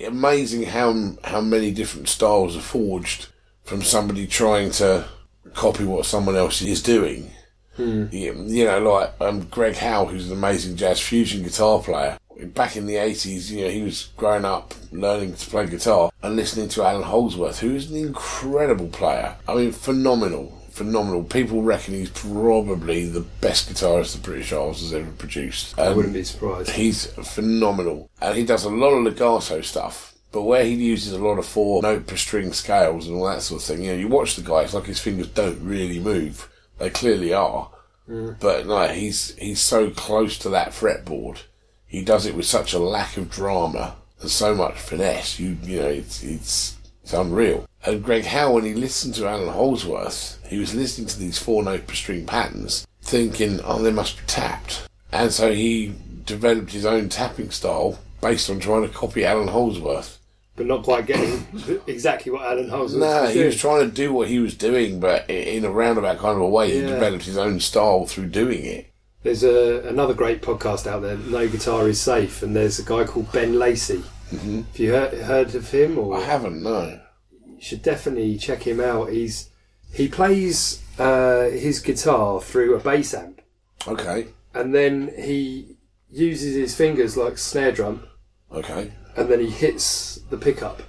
amazing 0.05 0.64
how 0.64 1.16
how 1.24 1.41
many 1.41 1.72
different 1.72 2.08
styles 2.10 2.55
are 2.58 2.62
forged 2.62 3.28
from 3.64 3.82
somebody 3.82 4.28
trying 4.28 4.72
to 4.72 5.05
copy 5.53 5.84
what 5.84 6.05
someone 6.05 6.36
else 6.36 6.62
is 6.62 6.82
doing. 6.82 7.32
You, 7.78 8.34
you 8.47 8.66
know, 8.66 8.80
like 8.80 9.14
um, 9.22 9.41
Greg 9.51 9.76
Howe, 9.76 10.05
who's 10.05 10.32
an 10.32 10.38
amazing 10.38 10.78
jazz 10.78 10.99
fusion 10.99 11.43
guitar 11.43 11.80
player. 11.80 12.18
Back 12.55 12.76
in 12.76 12.88
the 12.88 12.95
eighties, 12.95 13.51
you 13.51 13.64
know, 13.66 13.70
he 13.70 13.84
was 13.84 14.10
growing 14.18 14.45
up 14.45 14.74
learning 14.91 15.36
to 15.36 15.49
play 15.49 15.68
guitar 15.68 16.10
and 16.24 16.36
listening 16.36 16.70
to 16.70 16.84
Allan 16.84 17.03
Holdsworth, 17.03 17.60
who 17.60 17.76
is 17.76 17.91
an 17.91 17.97
incredible 17.97 18.88
player. 18.88 19.36
I 19.47 19.53
mean, 19.55 19.72
phenomenal, 19.72 20.57
phenomenal. 20.78 21.23
People 21.23 21.63
reckon 21.63 21.95
he's 21.95 22.11
probably 22.11 23.07
the 23.07 23.25
best 23.41 23.69
guitarist 23.69 24.15
the 24.15 24.21
British 24.21 24.53
Isles 24.53 24.82
has 24.82 24.93
ever 24.93 25.11
produced. 25.11 25.78
I 25.78 25.91
wouldn't 25.91 26.13
be 26.13 26.23
surprised. 26.23 26.69
He's 26.69 27.07
phenomenal, 27.07 28.09
and 28.21 28.38
he 28.38 28.45
does 28.45 28.63
a 28.63 28.69
lot 28.69 28.91
of 28.91 29.03
legato 29.03 29.61
stuff. 29.61 30.13
But 30.32 30.43
where 30.43 30.63
he 30.63 30.75
uses 30.75 31.13
a 31.13 31.23
lot 31.23 31.39
of 31.39 31.45
four 31.45 31.82
note 31.82 32.05
per 32.05 32.15
string 32.15 32.53
scales 32.53 33.07
and 33.07 33.17
all 33.17 33.25
that 33.25 33.41
sort 33.41 33.61
of 33.61 33.67
thing, 33.67 33.84
you 33.84 33.91
know, 33.91 33.97
you 33.97 34.07
watch 34.07 34.36
the 34.36 34.41
guy, 34.43 34.61
it's 34.61 34.73
like 34.73 34.86
his 34.86 34.99
fingers 34.99 35.30
don't 35.30 35.59
really 35.61 35.99
move. 35.99 36.49
They 36.78 36.89
clearly 36.91 37.34
are, 37.34 37.71
mm. 38.07 38.39
but 38.39 38.67
no, 38.67 38.88
he's 38.88 39.36
he's 39.38 39.61
so 39.61 39.89
close 39.89 40.38
to 40.39 40.49
that 40.49 40.69
fretboard. 40.69 41.39
He 41.88 42.03
does 42.03 42.25
it 42.25 42.36
with 42.36 42.45
such 42.45 42.73
a 42.73 42.80
lack 42.80 43.17
of 43.17 43.32
drama 43.32 43.95
and 44.21 44.30
so 44.30 44.53
much 44.53 44.80
finesse. 44.80 45.39
You 45.39 45.57
you 45.63 45.80
know, 45.80 45.88
it's 45.88 46.21
it's 46.21 46.76
it's 47.08 47.14
unreal. 47.14 47.66
And 47.86 48.03
Greg 48.03 48.26
Howe, 48.26 48.51
when 48.51 48.66
he 48.66 48.74
listened 48.74 49.16
to 49.16 49.28
Allan 49.28 49.47
Holdsworth, 49.47 50.38
he 50.45 50.60
was 50.60 50.76
listening 50.76 51.08
to 51.08 51.18
these 51.18 51.38
four 51.38 51.64
note 51.64 51.88
per 51.88 51.93
string 51.93 52.26
patterns, 52.26 52.86
thinking, 53.01 53.62
"Oh, 53.64 53.82
they 53.82 53.91
must 53.91 54.18
be 54.18 54.24
tapped." 54.28 54.89
And 55.14 55.32
so 55.32 55.53
he 55.53 55.93
developed 56.26 56.74
his 56.74 56.86
own 56.86 57.08
tapping 57.08 57.51
style 57.51 57.99
based 58.20 58.49
on 58.49 58.60
trying 58.60 58.82
to 58.82 58.93
copy 58.93 59.24
Allan 59.24 59.47
Holdsworth. 59.47 60.20
but 60.58 60.66
not 60.66 60.84
quite 60.84 61.05
getting 61.05 61.45
exactly 61.88 62.32
what 62.32 62.41
Allan 62.41 62.72
was 62.72 62.95
No, 62.95 63.28
he 63.28 63.43
was 63.43 63.55
trying 63.55 63.88
to 63.88 63.95
do 63.95 64.12
what 64.12 64.28
he 64.28 64.39
was 64.39 64.55
doing, 64.55 64.99
but 64.99 65.30
in 65.30 65.64
a 65.64 65.70
roundabout 65.70 66.18
kind 66.18 66.36
of 66.36 66.41
a 66.41 66.49
way. 66.49 66.72
He 66.72 66.82
developed 66.82 67.26
his 67.26 67.38
own 67.38 67.60
style 67.60 68.05
through 68.05 68.30
doing 68.30 68.66
it. 68.66 68.88
There's 69.22 69.43
a, 69.43 69.88
another 69.88 70.16
great 70.16 70.41
podcast 70.41 70.88
out 70.88 71.03
there, 71.03 71.16
No 71.16 71.47
Guitar 71.47 71.88
is 71.88 72.01
Safe, 72.01 72.41
and 72.41 72.55
there's 72.55 72.80
a 72.80 72.84
guy 72.84 73.03
called 73.03 73.32
Ben 73.32 73.60
Lacy. 73.60 74.03
Mm-hmm. 74.32 74.57
Have 74.61 74.80
you 74.80 74.91
heard, 74.91 75.13
heard 75.13 75.55
of 75.55 75.71
him? 75.71 75.97
Or 75.97 76.17
I 76.17 76.21
haven't, 76.21 76.61
no. 76.61 76.99
you 77.47 77.61
should 77.61 77.82
definitely 77.82 78.38
check 78.38 78.63
him 78.63 78.80
out. 78.80 79.11
He's 79.11 79.49
he 79.93 80.07
plays 80.09 80.84
uh, 80.99 81.43
his 81.49 81.80
guitar 81.80 82.41
through 82.41 82.75
a 82.75 82.80
bass 82.80 83.13
amp, 83.13 83.41
Okay, 83.88 84.28
and 84.53 84.75
then 84.75 85.11
he 85.17 85.78
uses 86.11 86.55
his 86.55 86.75
fingers 86.75 87.15
like 87.15 87.38
snare 87.38 87.71
drum, 87.71 88.03
okay. 88.51 88.91
and 89.15 89.30
then 89.30 89.39
he 89.39 89.49
hits 89.49 90.15
the 90.30 90.38
pickup 90.38 90.82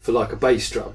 for 0.00 0.12
like 0.12 0.32
a 0.32 0.36
bass 0.36 0.68
drum 0.70 0.94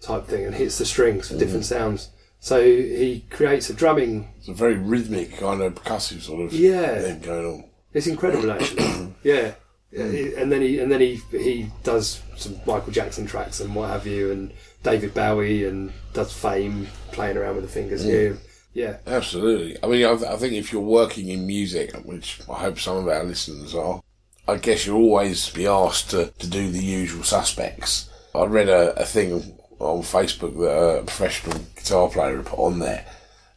type 0.00 0.26
thing, 0.26 0.44
and 0.44 0.54
hits 0.54 0.78
the 0.78 0.84
strings 0.84 1.28
for 1.30 1.38
different 1.38 1.64
sounds. 1.64 2.10
So 2.40 2.60
he 2.62 3.24
creates 3.30 3.70
a 3.70 3.74
drumming. 3.74 4.32
It's 4.38 4.48
a 4.48 4.52
very 4.52 4.74
rhythmic, 4.74 5.36
kind 5.38 5.62
of 5.62 5.76
percussive 5.76 6.22
sort 6.22 6.42
of 6.46 6.52
Yeah. 6.52 7.00
thing 7.00 7.20
going 7.20 7.46
on. 7.46 7.64
It's 7.94 8.08
incredible, 8.08 8.50
actually. 8.50 9.14
yeah. 9.22 9.52
Hmm. 9.94 10.38
And 10.38 10.50
then 10.50 10.62
he 10.62 10.78
and 10.78 10.90
then 10.90 11.00
he 11.00 11.16
he 11.30 11.70
does 11.82 12.22
some 12.36 12.56
Michael 12.66 12.92
Jackson 12.92 13.26
tracks 13.26 13.60
and 13.60 13.74
what 13.74 13.90
have 13.90 14.06
you, 14.06 14.32
and 14.32 14.52
David 14.82 15.14
Bowie, 15.14 15.66
and 15.66 15.92
does 16.12 16.32
Fame 16.32 16.88
playing 17.12 17.36
around 17.36 17.56
with 17.56 17.64
the 17.64 17.70
fingers 17.70 18.02
here. 18.02 18.38
Yeah, 18.74 18.96
Absolutely. 19.06 19.76
I 19.82 19.86
mean, 19.86 20.06
I, 20.06 20.12
I 20.12 20.36
think 20.36 20.54
if 20.54 20.72
you're 20.72 20.80
working 20.80 21.28
in 21.28 21.46
music, 21.46 21.94
which 22.04 22.40
I 22.48 22.54
hope 22.54 22.78
some 22.78 22.96
of 22.96 23.08
our 23.08 23.22
listeners 23.22 23.74
are, 23.74 24.02
I 24.48 24.56
guess 24.56 24.86
you'll 24.86 25.02
always 25.02 25.50
be 25.50 25.66
asked 25.66 26.10
to, 26.10 26.32
to 26.38 26.48
do 26.48 26.70
the 26.70 26.82
usual 26.82 27.22
suspects. 27.22 28.08
I 28.34 28.44
read 28.44 28.70
a, 28.70 28.98
a 28.98 29.04
thing 29.04 29.58
on 29.78 30.02
Facebook 30.02 30.58
that 30.58 31.00
a 31.00 31.02
professional 31.02 31.58
guitar 31.76 32.08
player 32.08 32.42
put 32.42 32.58
on 32.58 32.78
there, 32.78 33.04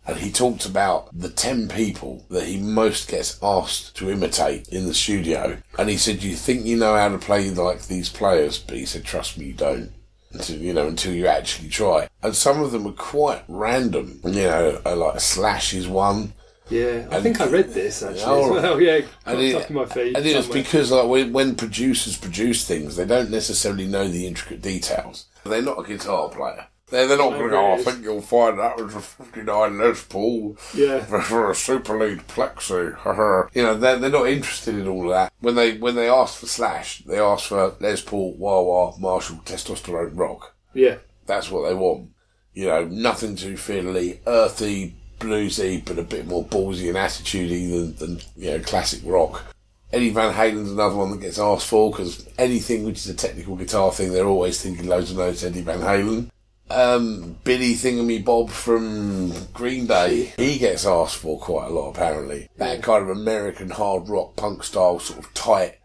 and 0.07 0.17
he 0.17 0.31
talked 0.31 0.65
about 0.65 1.09
the 1.17 1.29
10 1.29 1.67
people 1.67 2.25
that 2.29 2.45
he 2.45 2.57
most 2.57 3.09
gets 3.09 3.39
asked 3.41 3.95
to 3.97 4.11
imitate 4.11 4.67
in 4.69 4.85
the 4.87 4.93
studio. 4.93 5.57
And 5.79 5.89
he 5.89 5.97
said, 5.97 6.21
You 6.23 6.35
think 6.35 6.65
you 6.65 6.77
know 6.77 6.95
how 6.95 7.09
to 7.09 7.17
play 7.17 7.49
like 7.49 7.87
these 7.87 8.09
players? 8.09 8.59
But 8.59 8.77
he 8.77 8.85
said, 8.85 9.03
Trust 9.03 9.37
me, 9.37 9.45
you 9.47 9.53
don't 9.53 9.91
until 10.31 10.57
you 10.57 10.73
know 10.73 10.87
until 10.87 11.13
you 11.13 11.27
actually 11.27 11.69
try. 11.69 12.09
And 12.21 12.35
some 12.35 12.61
of 12.61 12.71
them 12.71 12.83
were 12.83 12.91
quite 12.91 13.43
random. 13.47 14.19
You 14.25 14.31
know, 14.43 14.81
uh, 14.85 14.95
like 14.95 15.19
Slash 15.21 15.73
is 15.73 15.87
one. 15.87 16.33
yeah. 16.69 17.07
I 17.09 17.21
think 17.21 17.39
I 17.41 17.47
read 17.47 17.69
this 17.69 18.03
actually 18.03 18.23
Oh. 18.25 18.55
as 18.57 18.63
well. 18.63 18.81
Yeah, 18.87 18.99
And 19.25 19.39
it, 19.39 19.51
stuck 19.55 19.69
in 19.69 19.75
my 19.75 19.85
feet 19.85 20.17
and 20.17 20.25
it 20.25 20.35
was 20.35 20.47
because 20.47 20.91
like 20.91 21.07
when, 21.07 21.31
when 21.33 21.55
producers 21.55 22.17
produce 22.17 22.67
things, 22.67 22.95
they 22.95 23.05
don't 23.05 23.31
necessarily 23.31 23.85
know 23.87 24.07
the 24.07 24.27
intricate 24.27 24.61
details. 24.61 25.25
They're 25.45 25.61
not 25.61 25.79
a 25.79 25.87
guitar 25.87 26.29
player. 26.29 26.67
They're, 26.87 27.07
they're 27.07 27.17
not 27.17 27.31
going 27.31 27.45
to 27.45 27.49
go. 27.49 27.73
I 27.73 27.77
think 27.79 28.03
you'll 28.03 28.21
find 28.21 28.59
that 28.59 28.77
was 28.77 28.93
a 28.93 28.99
'59 29.01 29.77
Les 29.79 30.03
Paul 30.03 30.55
Yeah. 30.75 30.99
for, 31.03 31.21
for 31.21 31.49
a 31.51 31.55
super 31.55 31.97
lead 31.97 32.19
plexi. 32.27 33.49
you 33.55 33.63
know, 33.63 33.75
they're, 33.75 33.97
they're 33.97 34.09
not 34.11 34.27
interested 34.27 34.75
in 34.75 34.87
all 34.87 35.07
that. 35.09 35.33
When 35.39 35.55
they 35.55 35.77
when 35.77 35.95
they 35.95 36.07
ask 36.09 36.37
for 36.39 36.45
Slash, 36.45 36.99
they 37.05 37.19
ask 37.19 37.47
for 37.49 37.73
Les 37.79 38.01
Paul, 38.01 38.33
wah 38.33 38.61
wah, 38.61 38.95
Marshall, 38.99 39.37
testosterone 39.45 40.11
rock. 40.17 40.53
yeah, 40.73 40.97
That's 41.25 41.49
what 41.49 41.67
they 41.67 41.73
want. 41.73 42.09
You 42.53 42.67
know, 42.67 42.85
nothing 42.85 43.35
too 43.35 43.55
fiddly, 43.55 44.19
earthy, 44.27 44.95
bluesy, 45.19 45.83
but 45.83 45.97
a 45.99 46.03
bit 46.03 46.27
more 46.27 46.45
ballsy 46.45 46.87
and 46.87 46.97
attitudey 46.97 47.69
than, 47.71 47.95
than 47.95 48.21
you 48.37 48.51
know 48.51 48.59
classic 48.59 49.01
rock. 49.03 49.43
Eddie 49.91 50.09
Van 50.11 50.33
Halen's 50.33 50.71
another 50.71 50.95
one 50.95 51.11
that 51.11 51.21
gets 51.21 51.39
asked 51.39 51.67
for 51.67 51.89
because 51.91 52.27
anything 52.37 52.83
which 52.85 52.97
is 52.97 53.09
a 53.09 53.13
technical 53.13 53.55
guitar 53.55 53.91
thing, 53.91 54.11
they're 54.11 54.25
always 54.27 54.61
thinking 54.61 54.87
loads 54.87 55.09
of 55.11 55.17
notes. 55.17 55.43
Eddie 55.43 55.61
Van 55.61 55.79
Halen, 55.79 56.29
um, 56.69 57.37
Billy 57.43 57.73
Thingamy 57.73 58.23
Bob 58.23 58.49
from 58.49 59.33
Green 59.53 59.87
Day, 59.87 60.33
he 60.37 60.57
gets 60.57 60.85
asked 60.85 61.17
for 61.17 61.39
quite 61.39 61.67
a 61.67 61.73
lot 61.73 61.91
apparently. 61.91 62.49
That 62.57 62.83
kind 62.83 63.03
of 63.03 63.09
American 63.09 63.69
hard 63.69 64.09
rock 64.09 64.35
punk 64.35 64.63
style, 64.63 64.99
sort 64.99 65.19
of 65.19 65.33
tight, 65.33 65.77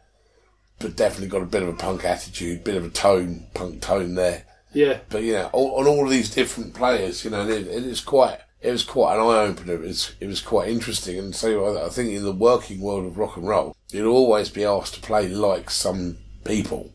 but 0.78 0.96
definitely 0.96 1.28
got 1.28 1.42
a 1.42 1.46
bit 1.46 1.62
of 1.62 1.68
a 1.68 1.74
punk 1.74 2.04
attitude, 2.04 2.64
bit 2.64 2.76
of 2.76 2.84
a 2.84 2.90
tone, 2.90 3.46
punk 3.54 3.80
tone 3.80 4.14
there 4.14 4.44
yeah, 4.72 5.00
but 5.08 5.22
you 5.22 5.32
know, 5.32 5.50
all, 5.52 5.80
on 5.80 5.86
all 5.86 6.04
of 6.04 6.10
these 6.10 6.30
different 6.30 6.74
players, 6.74 7.24
you 7.24 7.30
know, 7.30 7.48
it, 7.48 7.66
it 7.66 7.84
is 7.84 8.00
quite, 8.00 8.38
it 8.60 8.70
was 8.70 8.84
quite 8.84 9.14
an 9.14 9.20
eye 9.20 9.40
opener. 9.40 9.74
It 9.74 9.80
was, 9.80 10.14
it 10.20 10.26
was 10.26 10.40
quite 10.40 10.68
interesting. 10.68 11.18
And 11.18 11.34
so 11.34 11.76
I, 11.76 11.86
I 11.86 11.88
think 11.88 12.10
in 12.10 12.24
the 12.24 12.32
working 12.32 12.80
world 12.80 13.06
of 13.06 13.18
rock 13.18 13.36
and 13.36 13.48
roll, 13.48 13.76
you'd 13.90 14.06
always 14.06 14.48
be 14.48 14.64
asked 14.64 14.94
to 14.94 15.00
play 15.00 15.28
like 15.28 15.70
some 15.70 16.18
people, 16.44 16.92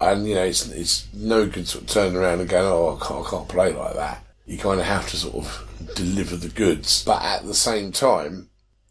and 0.00 0.26
you 0.26 0.34
know, 0.34 0.44
it's 0.44 0.68
it's 0.68 1.08
no 1.12 1.46
good 1.46 1.68
sort 1.68 1.84
of 1.84 1.90
turning 1.90 2.16
around 2.16 2.40
and 2.40 2.48
going, 2.48 2.66
oh, 2.66 2.98
I 3.00 3.06
can't, 3.06 3.26
I 3.26 3.30
can't 3.30 3.48
play 3.48 3.72
like 3.72 3.94
that. 3.94 4.24
You 4.46 4.58
kind 4.58 4.80
of 4.80 4.86
have 4.86 5.08
to 5.10 5.16
sort 5.16 5.44
of 5.44 5.94
deliver 5.94 6.36
the 6.36 6.48
goods, 6.48 7.04
but 7.04 7.22
at 7.22 7.44
the 7.44 7.54
same 7.54 7.92
time, 7.92 8.48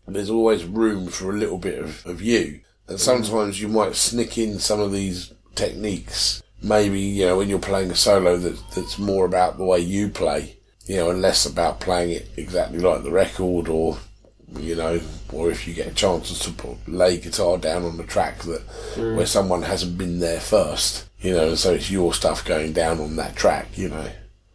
there's 0.08 0.30
always 0.30 0.64
room 0.64 1.08
for 1.08 1.30
a 1.30 1.38
little 1.38 1.58
bit 1.58 1.80
of, 1.80 2.06
of 2.06 2.22
you. 2.22 2.62
And 2.88 2.98
mm-hmm. 2.98 3.24
sometimes 3.24 3.62
you 3.62 3.68
might 3.68 3.96
snick 3.96 4.38
in 4.38 4.60
some 4.60 4.80
of 4.80 4.92
these 4.92 5.34
techniques. 5.56 6.42
Maybe, 6.62 7.00
you 7.00 7.26
know, 7.26 7.38
when 7.38 7.50
you're 7.50 7.60
playing 7.60 7.92
a 7.92 7.96
solo 7.96 8.38
that, 8.38 8.58
that's 8.74 8.98
more 8.98 9.26
about 9.26 9.58
the 9.58 9.66
way 9.66 9.80
you 9.80 10.10
play, 10.10 10.58
you 10.86 10.96
know, 10.96 11.10
and 11.10 11.22
less 11.22 11.46
about 11.46 11.80
playing 11.80 12.12
it 12.12 12.30
exactly 12.38 12.80
like 12.80 13.04
the 13.04 13.12
record 13.12 13.68
or, 13.68 13.98
you 14.56 14.76
know, 14.76 15.00
or 15.32 15.52
if 15.52 15.68
you 15.68 15.74
get 15.74 15.88
a 15.88 15.94
chance 15.94 16.38
to 16.40 16.52
put, 16.52 16.78
lay 16.88 17.18
guitar 17.18 17.58
down 17.58 17.84
on 17.84 17.98
the 17.98 18.04
track 18.04 18.40
that 18.40 18.66
mm. 18.96 19.16
where 19.16 19.26
someone 19.26 19.64
hasn't 19.64 19.98
been 19.98 20.20
there 20.20 20.40
first, 20.40 21.06
you 21.20 21.34
know, 21.34 21.50
and 21.50 21.60
so 21.60 21.74
it's 21.74 21.92
your 21.92 22.14
stuff 22.14 22.46
going 22.46 22.74
down 22.74 23.00
on 23.00 23.16
that 23.18 23.36
track, 23.36 23.78
you 23.78 23.90
know. 23.90 24.10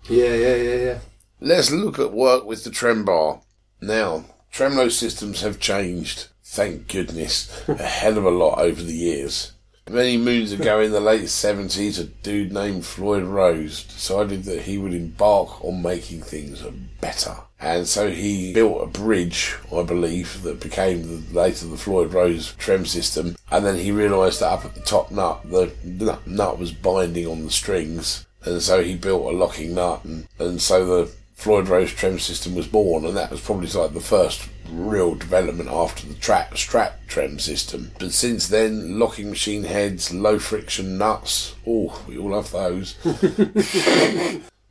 yeah, 0.08 0.34
yeah, 0.34 0.56
yeah, 0.56 0.76
yeah. 0.76 0.98
Let's 1.40 1.70
look 1.70 1.98
at 1.98 2.12
work 2.12 2.44
with 2.44 2.64
the 2.64 2.70
trembar. 2.70 3.42
Now, 3.80 4.24
tremolo 4.50 4.88
systems 4.88 5.40
have 5.40 5.58
changed 5.58 6.28
thank 6.52 6.86
goodness, 6.86 7.66
a 7.66 7.82
hell 7.82 8.18
of 8.18 8.26
a 8.26 8.30
lot 8.30 8.58
over 8.58 8.82
the 8.82 8.92
years. 8.92 9.52
Many 9.92 10.16
moons 10.16 10.52
ago 10.52 10.80
in 10.80 10.90
the 10.90 11.00
late 11.00 11.24
70s, 11.24 12.00
a 12.00 12.04
dude 12.04 12.50
named 12.50 12.86
Floyd 12.86 13.24
Rose 13.24 13.84
decided 13.84 14.44
that 14.44 14.62
he 14.62 14.78
would 14.78 14.94
embark 14.94 15.62
on 15.62 15.82
making 15.82 16.22
things 16.22 16.62
better. 17.02 17.36
And 17.60 17.86
so 17.86 18.10
he 18.10 18.54
built 18.54 18.82
a 18.82 18.86
bridge, 18.86 19.54
I 19.70 19.82
believe, 19.82 20.44
that 20.44 20.60
became 20.60 21.02
the, 21.02 21.38
later 21.38 21.66
the 21.66 21.76
Floyd 21.76 22.14
Rose 22.14 22.54
trem 22.54 22.86
system. 22.86 23.36
And 23.50 23.66
then 23.66 23.76
he 23.76 23.92
realised 23.92 24.40
that 24.40 24.52
up 24.52 24.64
at 24.64 24.74
the 24.74 24.80
top 24.80 25.10
nut, 25.10 25.42
the 25.44 25.70
nut, 25.84 26.26
nut 26.26 26.58
was 26.58 26.72
binding 26.72 27.26
on 27.26 27.44
the 27.44 27.50
strings. 27.50 28.24
And 28.46 28.62
so 28.62 28.82
he 28.82 28.94
built 28.94 29.30
a 29.30 29.36
locking 29.36 29.74
nut. 29.74 30.06
And, 30.06 30.26
and 30.38 30.62
so 30.62 30.86
the 30.86 31.12
Floyd 31.42 31.68
Rose 31.68 31.92
trem 31.92 32.20
system 32.20 32.54
was 32.54 32.68
born. 32.68 33.04
And 33.04 33.16
that 33.16 33.32
was 33.32 33.40
probably 33.40 33.66
like 33.66 33.94
the 33.94 34.00
first 34.00 34.48
real 34.70 35.16
development 35.16 35.68
after 35.70 36.06
the 36.06 36.14
trap 36.14 36.56
strap 36.56 37.04
trem 37.08 37.40
system. 37.40 37.90
But 37.98 38.12
since 38.12 38.46
then, 38.46 39.00
locking 39.00 39.30
machine 39.30 39.64
heads, 39.64 40.14
low 40.14 40.38
friction 40.38 40.96
nuts. 40.98 41.56
Oh, 41.66 42.00
we 42.06 42.16
all 42.16 42.30
love 42.30 42.52
those. 42.52 42.96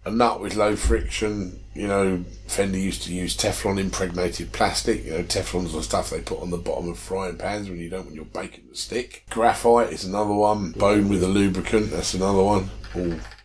a 0.05 0.11
nut 0.11 0.39
with 0.39 0.55
low 0.55 0.78
friction. 0.78 1.59
You 1.74 1.88
know, 1.88 2.24
Fender 2.47 2.78
used 2.78 3.03
to 3.03 3.13
use 3.13 3.36
Teflon 3.36 3.78
impregnated 3.78 4.53
plastic. 4.53 5.03
You 5.03 5.11
know, 5.11 5.24
Teflon's 5.24 5.74
the 5.74 5.84
stuff 5.84 6.09
they 6.09 6.22
put 6.22 6.41
on 6.41 6.51
the 6.51 6.57
bottom 6.57 6.89
of 6.89 6.97
frying 6.97 7.36
pans 7.36 7.69
when 7.69 7.80
you 7.80 7.89
don't 7.89 8.05
want 8.05 8.15
your 8.15 8.26
bacon 8.26 8.69
to 8.69 8.76
stick. 8.76 9.26
Graphite 9.30 9.91
is 9.91 10.05
another 10.05 10.34
one. 10.34 10.72
Bone 10.72 11.09
with 11.09 11.22
a 11.22 11.28
lubricant. 11.28 11.91
That's 11.91 12.13
another 12.13 12.43
one. 12.43 12.69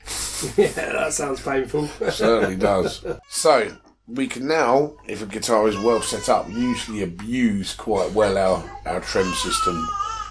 yeah, 0.56 0.68
that 0.68 1.12
sounds 1.12 1.40
painful. 1.40 1.88
certainly 2.10 2.56
does. 2.56 3.04
So, 3.28 3.76
we 4.08 4.26
can 4.26 4.46
now, 4.46 4.94
if 5.06 5.22
a 5.22 5.26
guitar 5.26 5.68
is 5.68 5.76
well 5.76 6.00
set 6.00 6.28
up, 6.28 6.48
usually 6.48 7.02
abuse 7.02 7.74
quite 7.74 8.12
well 8.12 8.38
our, 8.38 8.80
our 8.86 9.00
trem 9.00 9.32
system 9.32 9.88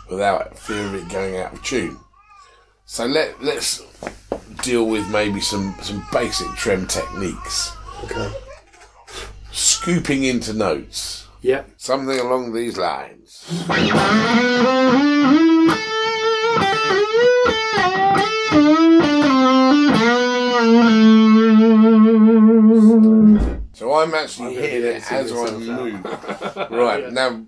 without 0.10 0.58
fear 0.58 0.86
of 0.86 0.96
it 0.96 1.10
going 1.10 1.38
out 1.38 1.54
of 1.54 1.64
tune. 1.64 1.98
So 2.86 3.06
let 3.06 3.42
let's 3.44 3.82
deal 4.64 4.86
with 4.86 5.10
maybe 5.10 5.42
some, 5.42 5.76
some 5.82 6.06
basic 6.12 6.48
trem 6.56 6.86
techniques. 6.88 7.72
Okay. 8.04 8.32
Scooping 9.52 10.24
into 10.24 10.54
notes. 10.54 11.28
Yep. 11.42 11.72
Something 11.78 12.20
along 12.20 12.54
these 12.54 12.78
lines. 12.78 13.46
I'm 24.06 24.14
actually 24.16 24.56
hitting 24.56 24.84
it 24.84 25.12
as 25.12 25.32
I 25.32 25.52
move. 25.58 26.04
right 26.72 27.04
Yeah. 27.04 27.10
now, 27.10 27.46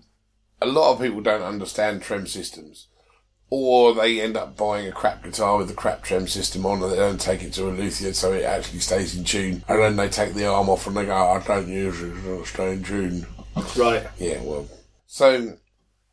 a 0.62 0.66
lot 0.66 0.94
of 0.94 1.02
people 1.02 1.22
don't 1.22 1.42
understand 1.44 2.02
trem 2.02 2.28
systems, 2.28 2.88
or 3.50 3.94
they 3.94 4.20
end 4.22 4.36
up 4.36 4.58
buying 4.58 4.88
a 4.88 4.92
crap 4.92 5.24
guitar 5.24 5.58
with 5.58 5.70
a 5.72 5.74
crap 5.74 6.04
trem 6.04 6.28
system 6.28 6.66
on, 6.66 6.82
and 6.82 6.92
they 6.92 6.96
don't 6.98 7.22
take 7.22 7.44
it 7.44 7.54
to 7.54 7.68
a 7.68 7.72
luthier 7.72 8.14
so 8.14 8.34
it 8.34 8.44
actually 8.44 8.80
stays 8.80 9.16
in 9.16 9.24
tune. 9.24 9.64
And 9.68 9.80
then 9.80 9.96
they 9.96 10.10
take 10.10 10.34
the 10.34 10.48
arm 10.48 10.70
off 10.70 10.88
and 10.88 10.98
they 10.98 11.06
go, 11.06 11.16
"I 11.16 11.40
don't 11.46 11.68
use 11.68 12.02
it; 12.02 12.18
it'll 12.18 12.46
stay 12.46 12.74
in 12.74 12.84
tune." 12.84 13.26
Right. 13.76 14.06
Yeah, 14.20 14.42
well, 14.42 14.68
so 15.08 15.58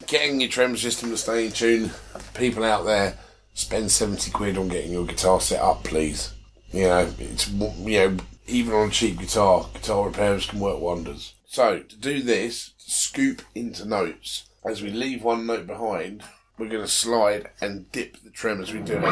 getting 0.07 0.41
your 0.41 0.51
trem 0.51 0.77
system 0.77 1.11
to 1.11 1.17
stay 1.17 1.47
in 1.47 1.53
tune, 1.53 1.91
people 2.35 2.65
out 2.65 2.85
there 2.85 3.17
spend 3.55 3.91
seventy 3.91 4.31
quid 4.31 4.59
on 4.59 4.69
getting 4.69 4.93
your 4.93 5.07
guitar 5.07 5.41
set 5.41 5.61
up, 5.61 5.85
please. 5.85 6.33
You 6.73 6.85
know, 6.85 7.13
it's 7.19 7.49
you 7.49 7.99
know 7.99 8.17
even 8.47 8.75
on 8.75 8.89
a 8.89 8.91
cheap 8.91 9.19
guitar, 9.19 9.67
guitar 9.75 10.07
repairs 10.07 10.47
can 10.47 10.61
work 10.61 10.79
wonders. 10.81 11.35
So 11.47 11.81
to 11.81 11.97
do 11.97 12.23
this, 12.23 12.73
scoop 12.79 13.43
into 13.55 13.85
notes. 13.85 14.45
As 14.65 14.83
we 14.83 14.91
leave 14.91 15.23
one 15.23 15.47
note 15.47 15.67
behind, 15.67 16.23
we're 16.59 16.69
going 16.69 16.83
to 16.83 16.89
slide 16.89 17.51
and 17.61 17.91
dip 17.93 18.23
the 18.23 18.31
trem 18.31 18.61
as 18.61 18.73
we 18.73 18.81
do 18.81 18.97
it. 18.97 19.03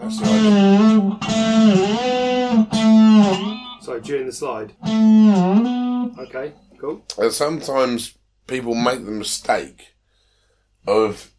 That's 0.00 0.20
the 0.20 0.26
idea. 0.26 0.62
So 3.82 3.98
during 4.00 4.26
the 4.26 4.32
slide. 4.32 4.74
Okay. 6.18 6.52
Cool. 6.78 7.04
And 7.18 7.32
sometimes 7.32 8.16
people 8.46 8.74
make 8.74 9.04
the 9.04 9.10
mistake 9.10 9.94
of 10.86 11.31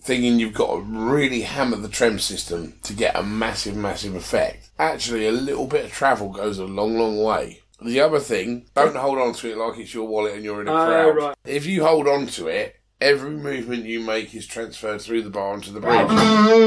thinking 0.00 0.38
you've 0.40 0.54
got 0.54 0.74
to 0.76 0.80
really 0.82 1.42
hammer 1.42 1.76
the 1.76 1.88
trem 1.88 2.18
system 2.18 2.74
to 2.84 2.92
get 2.92 3.16
a 3.16 3.22
massive, 3.22 3.76
massive 3.76 4.14
effect. 4.14 4.70
Actually, 4.78 5.26
a 5.26 5.32
little 5.32 5.66
bit 5.66 5.84
of 5.86 5.92
travel 5.92 6.30
goes 6.30 6.58
a 6.58 6.64
long, 6.64 6.96
long 6.98 7.22
way. 7.22 7.60
The 7.82 8.00
other 8.00 8.20
thing, 8.20 8.66
don't 8.74 8.96
hold 8.96 9.18
on 9.18 9.32
to 9.34 9.50
it 9.50 9.56
like 9.56 9.78
it's 9.78 9.94
your 9.94 10.06
wallet 10.06 10.34
and 10.34 10.44
you're 10.44 10.60
in 10.60 10.68
a 10.68 10.72
Oh, 10.72 10.86
crowd. 10.86 11.16
right. 11.16 11.36
If 11.44 11.66
you 11.66 11.84
hold 11.84 12.06
on 12.08 12.26
to 12.28 12.48
it, 12.48 12.76
every 13.00 13.30
movement 13.30 13.84
you 13.86 14.00
make 14.00 14.34
is 14.34 14.46
transferred 14.46 15.00
through 15.00 15.22
the 15.22 15.30
bar 15.30 15.52
onto 15.52 15.72
the 15.72 15.80
bridge. 15.80 16.06
Oh 16.10 16.64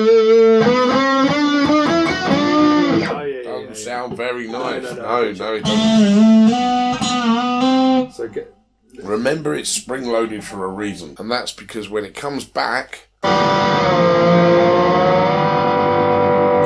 yeah. 2.97 3.23
yeah, 3.25 3.43
Doesn't 3.43 3.43
yeah, 3.43 3.59
yeah. 3.67 3.73
sound 3.73 4.17
very 4.17 4.47
nice. 4.47 4.83
no, 4.83 4.93
No, 4.95 5.03
no, 5.03 5.31
no, 5.33 5.53
it 5.55 5.63
doesn't. 5.63 6.53
So 8.13 8.27
get. 8.27 8.53
Remember, 9.03 9.55
it's 9.55 9.69
spring 9.69 10.05
loaded 10.05 10.43
for 10.43 10.65
a 10.65 10.67
reason, 10.67 11.15
and 11.19 11.31
that's 11.31 11.51
because 11.51 11.89
when 11.89 12.05
it 12.05 12.13
comes 12.13 12.45
back, 12.45 13.07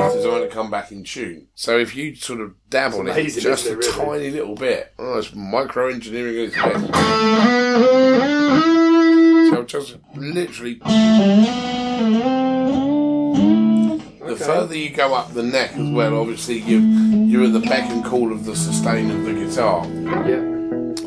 it's 0.05 0.15
designed 0.15 0.49
to 0.49 0.49
come 0.49 0.69
back 0.71 0.91
in 0.91 1.03
tune. 1.03 1.47
So 1.55 1.77
if 1.77 1.95
you 1.95 2.15
sort 2.15 2.41
of 2.41 2.53
dab 2.69 2.91
It's 2.91 2.99
on 2.99 3.07
it 3.07 3.11
amazing, 3.11 3.43
just 3.43 3.65
a 3.65 3.71
it, 3.71 3.77
really? 3.77 3.91
tiny 3.91 4.29
little 4.31 4.55
bit, 4.55 4.93
oh, 4.99 5.17
it's 5.19 5.33
micro 5.33 5.89
engineering 5.89 6.35
at 6.37 6.43
its 6.45 6.55
best. 6.55 6.87
So 9.49 9.63
just 9.63 9.97
literally, 10.15 10.75
the 14.25 14.35
further 14.35 14.75
you 14.75 14.89
go 14.89 15.13
up 15.13 15.33
the 15.33 15.43
neck 15.43 15.71
as 15.73 15.89
well, 15.89 16.19
obviously 16.19 16.59
you 16.59 16.79
you're 16.79 17.43
at 17.45 17.53
the 17.53 17.61
beck 17.61 17.89
and 17.89 18.03
call 18.03 18.31
of 18.31 18.45
the 18.45 18.55
sustain 18.55 19.09
of 19.11 19.23
the 19.23 19.33
guitar. 19.33 19.85
Yeah. 20.27 20.43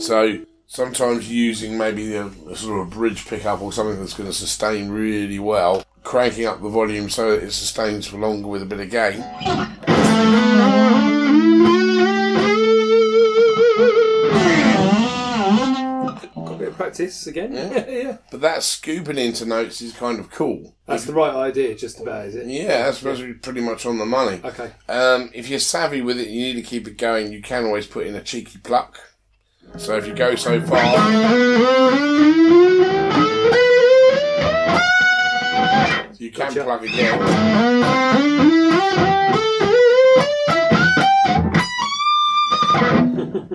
So 0.01 0.39
sometimes 0.71 1.29
using 1.29 1.77
maybe 1.77 2.15
a, 2.15 2.27
a 2.27 2.55
sort 2.55 2.81
of 2.81 2.87
a 2.87 2.91
bridge 2.91 3.27
pickup 3.27 3.61
or 3.61 3.73
something 3.73 3.99
that's 3.99 4.15
going 4.15 4.29
to 4.29 4.33
sustain 4.33 4.89
really 4.89 5.41
well, 5.41 5.85
cranking 6.05 6.47
up 6.47 6.63
the 6.63 6.69
volume 6.69 7.11
so 7.11 7.33
that 7.33 7.43
it 7.43 7.51
sustains 7.51 8.07
for 8.07 8.19
longer 8.19 8.47
with 8.47 8.63
a 8.63 8.67
bit 8.67 8.79
of 8.79 8.89
gain. 8.89 9.19
Got 16.37 16.55
a 16.55 16.57
bit 16.57 16.69
of 16.69 16.77
practice 16.77 17.27
again. 17.27 17.53
Yeah. 17.53 17.87
yeah. 17.89 18.17
But 18.31 18.41
that 18.43 18.63
scooping 18.63 19.19
into 19.19 19.47
notes 19.47 19.83
is 19.83 19.93
kind 19.93 20.21
of 20.21 20.31
cool. 20.31 20.77
That's 20.87 21.05
the 21.05 21.13
right 21.13 21.35
idea, 21.35 21.75
just 21.75 22.01
about, 22.01 22.27
is 22.27 22.37
it? 22.37 22.47
Yeah, 22.47 22.85
that's 22.85 23.03
pretty 23.03 23.35
pretty 23.35 23.61
much 23.61 23.87
on 23.87 23.99
the 23.99 24.07
money. 24.07 24.41
Okay. 24.45 24.71
Um, 24.89 25.31
if 25.35 25.49
you're 25.49 25.59
savvy 25.59 26.01
with 26.01 26.21
it, 26.21 26.29
you 26.29 26.41
need 26.43 26.63
to 26.63 26.69
keep 26.69 26.87
it 26.87 26.97
going. 26.97 27.33
You 27.33 27.43
can 27.43 27.65
always 27.65 27.89
put 27.89 28.07
in 28.07 28.15
a 28.15 28.23
cheeky 28.23 28.59
pluck. 28.59 29.01
So 29.79 29.97
if 29.97 30.07
you 30.07 30.15
go 30.15 30.35
so 30.35 30.61
far, 30.61 31.11
you 36.19 36.31
can 36.31 36.53
Gotcha. 36.53 36.65
plug 36.65 36.85
again. 36.85 38.41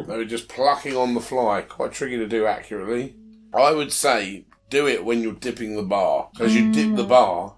They 0.07 0.17
were 0.17 0.25
just 0.25 0.47
plucking 0.47 0.95
on 0.95 1.13
the 1.13 1.19
fly, 1.19 1.61
quite 1.61 1.91
tricky 1.91 2.17
to 2.17 2.27
do 2.27 2.45
accurately. 2.45 3.15
I 3.53 3.71
would 3.71 3.91
say 3.91 4.45
do 4.69 4.87
it 4.87 5.03
when 5.03 5.21
you're 5.21 5.33
dipping 5.33 5.75
the 5.75 5.83
bar. 5.83 6.29
because 6.31 6.55
you 6.55 6.71
dip 6.71 6.95
the 6.95 7.03
bar, 7.03 7.55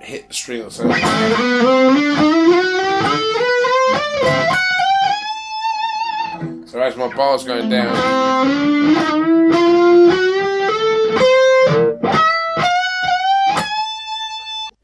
hit 0.00 0.28
the 0.28 0.34
string 0.34 0.60
at 0.60 0.70
the 0.70 0.72
same 0.72 1.98
So 6.78 6.84
as 6.84 6.96
my 6.96 7.12
bar's 7.12 7.42
going 7.42 7.68
down, 7.70 7.92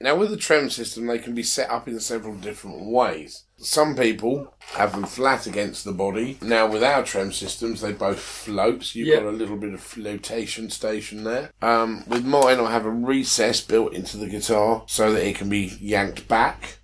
now 0.01 0.17
with 0.17 0.31
the 0.31 0.37
trem 0.37 0.69
system, 0.71 1.07
they 1.07 1.19
can 1.21 1.35
be 1.35 1.43
set 1.45 1.71
up 1.71 1.87
in 1.87 1.99
several 2.01 2.35
different 2.35 2.85
ways. 2.87 3.45
Some 3.59 3.95
people 3.95 4.53
have 4.73 4.91
them 4.93 5.05
flat 5.05 5.47
against 5.47 5.85
the 5.85 5.93
body. 5.93 6.37
Now 6.43 6.67
with 6.67 6.83
our 6.83 7.05
trem 7.05 7.33
systems, 7.33 7.81
they 7.81 7.93
both 7.93 8.19
float. 8.19 8.83
So 8.83 8.99
you've 8.99 9.09
Yeah. 9.09 9.21
got 9.21 9.27
a 9.27 9.31
little 9.31 9.57
bit 9.57 9.73
of 9.73 9.81
flotation 9.81 10.71
station 10.71 11.23
there. 11.23 11.53
Um, 11.63 12.03
with 12.09 12.25
mine, 12.25 12.59
I 12.59 12.73
have 12.73 12.85
a 12.87 12.91
recess 12.91 13.61
built 13.61 13.95
into 13.95 14.17
the 14.17 14.27
guitar 14.27 14.83
so 14.89 15.13
that 15.13 15.25
it 15.25 15.37
can 15.37 15.49
be 15.49 15.79
yanked 15.81 16.27
back, 16.27 16.79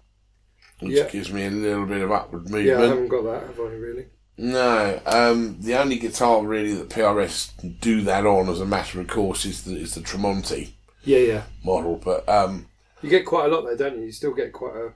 which 0.78 0.96
Yeah. 0.96 1.08
gives 1.10 1.32
me 1.32 1.44
a 1.46 1.50
little 1.50 1.86
bit 1.86 2.00
of 2.00 2.12
upward 2.12 2.44
movement. 2.44 2.66
Yeah, 2.66 2.78
I 2.78 2.86
haven't 2.86 3.08
got 3.08 3.24
that, 3.24 3.42
have 3.48 3.58
I, 3.58 3.72
really? 3.74 4.06
No, 4.42 4.98
um, 5.04 5.58
the 5.60 5.74
only 5.74 5.98
guitar 5.98 6.42
really 6.42 6.72
that 6.72 6.88
PRS 6.88 7.50
do 7.78 8.00
that 8.02 8.24
on 8.24 8.48
as 8.48 8.58
a 8.58 8.64
matter 8.64 8.98
of 8.98 9.06
course 9.06 9.44
is 9.44 9.64
the 9.64 9.76
is 9.76 9.94
the 9.94 10.00
Tremonti 10.00 10.70
Yeah, 11.04 11.18
yeah. 11.18 11.42
model. 11.62 12.00
But 12.02 12.26
um, 12.26 12.66
You 13.02 13.10
get 13.10 13.26
quite 13.26 13.52
a 13.52 13.54
lot 13.54 13.66
there, 13.66 13.76
don't 13.76 13.98
you? 13.98 14.06
You 14.06 14.12
still 14.12 14.32
get 14.32 14.54
quite 14.54 14.74
a. 14.76 14.92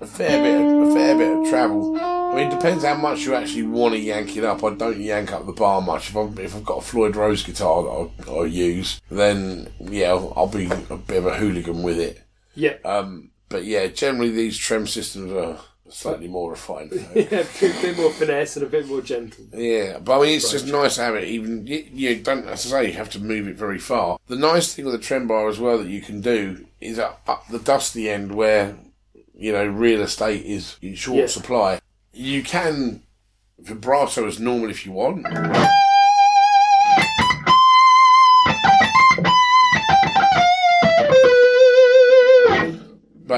a 0.00 0.06
fair 0.06 0.42
bit, 0.42 0.60
of, 0.60 0.88
a 0.88 0.94
fair 0.94 1.16
bit 1.16 1.38
of 1.38 1.48
travel. 1.48 1.96
I 1.96 2.34
mean, 2.34 2.48
it 2.48 2.50
depends 2.50 2.82
how 2.84 2.96
much 2.96 3.24
you 3.24 3.36
actually 3.36 3.62
want 3.62 3.94
to 3.94 4.00
yank 4.00 4.36
it 4.36 4.42
up. 4.42 4.64
I 4.64 4.74
don't 4.74 5.00
yank 5.00 5.32
up 5.32 5.46
the 5.46 5.52
bar 5.52 5.80
much. 5.80 6.10
If, 6.10 6.16
I'm, 6.16 6.36
if 6.36 6.56
I've 6.56 6.64
got 6.64 6.78
a 6.78 6.82
Floyd 6.82 7.14
Rose 7.14 7.44
guitar 7.44 7.84
that 7.84 7.88
I'll, 7.88 8.12
I'll 8.28 8.46
use, 8.48 9.00
then 9.12 9.68
yeah, 9.78 10.08
I'll, 10.08 10.32
I'll, 10.36 10.48
be 10.48 10.66
a 10.66 10.96
bit 10.96 11.18
of 11.18 11.26
a 11.26 11.36
hooligan 11.36 11.84
with 11.84 12.00
it. 12.00 12.20
Yeah. 12.56 12.74
Um, 12.84 13.30
but 13.48 13.64
yeah, 13.64 13.86
generally 13.86 14.30
these 14.30 14.58
trem 14.58 14.88
systems 14.88 15.30
are 15.32 15.58
slightly 15.90 16.28
more 16.28 16.50
refined. 16.50 16.92
yeah, 17.14 17.22
a 17.22 17.46
bit 17.82 17.96
more 17.96 18.10
finesse 18.12 18.56
and 18.56 18.66
a 18.66 18.68
bit 18.68 18.86
more 18.86 19.00
gentle. 19.00 19.44
Yeah, 19.52 19.98
but 19.98 20.18
I 20.18 20.22
mean, 20.22 20.36
it's 20.36 20.50
just 20.50 20.66
nice 20.66 20.96
to 20.96 21.02
have 21.02 21.14
it. 21.14 21.24
Even 21.24 21.66
you, 21.66 21.86
you 21.92 22.16
don't, 22.16 22.46
as 22.46 22.66
I 22.72 22.82
say, 22.82 22.86
you 22.88 22.92
have 22.94 23.10
to 23.10 23.20
move 23.20 23.48
it 23.48 23.56
very 23.56 23.78
far. 23.78 24.18
The 24.26 24.36
nice 24.36 24.74
thing 24.74 24.84
with 24.84 24.94
the 24.94 25.00
trem 25.00 25.26
bar 25.26 25.48
as 25.48 25.58
well 25.58 25.78
that 25.78 25.88
you 25.88 26.00
can 26.00 26.20
do 26.20 26.66
is 26.80 26.98
up, 26.98 27.22
up 27.26 27.48
the 27.48 27.58
dusty 27.58 28.08
end 28.08 28.34
where 28.34 28.76
you 29.36 29.52
know 29.52 29.66
real 29.66 30.02
estate 30.02 30.44
is 30.44 30.76
in 30.82 30.94
short 30.94 31.18
Yeah. 31.18 31.26
supply. 31.26 31.80
You 32.12 32.42
can 32.42 33.02
vibrato 33.58 34.26
as 34.26 34.38
normal 34.40 34.70
if 34.70 34.86
you 34.86 34.92
want. 34.92 35.26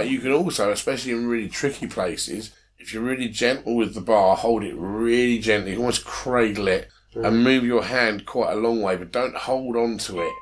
But 0.00 0.08
you 0.08 0.20
can 0.20 0.32
also, 0.32 0.72
especially 0.72 1.12
in 1.12 1.28
really 1.28 1.50
tricky 1.50 1.86
places, 1.86 2.52
if 2.78 2.94
you're 2.94 3.02
really 3.02 3.28
gentle 3.28 3.76
with 3.76 3.92
the 3.92 4.00
bar, 4.00 4.34
hold 4.34 4.64
it 4.64 4.74
really 4.74 5.38
gently, 5.38 5.76
almost 5.76 6.06
cradle 6.06 6.68
it, 6.68 6.88
and 7.14 7.24
mm. 7.26 7.42
move 7.42 7.64
your 7.64 7.84
hand 7.84 8.24
quite 8.24 8.54
a 8.54 8.58
long 8.58 8.80
way, 8.80 8.96
but 8.96 9.12
don't 9.12 9.36
hold 9.36 9.76
on 9.76 9.98
to 9.98 10.22
it. 10.22 10.32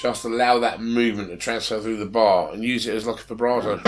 Just 0.00 0.24
allow 0.24 0.58
that 0.60 0.80
movement 0.80 1.28
to 1.28 1.36
transfer 1.36 1.78
through 1.78 1.98
the 1.98 2.06
bar 2.06 2.54
and 2.54 2.64
use 2.64 2.86
it 2.86 2.94
as 2.94 3.06
like 3.06 3.20
a 3.20 3.24
vibrato. 3.24 3.82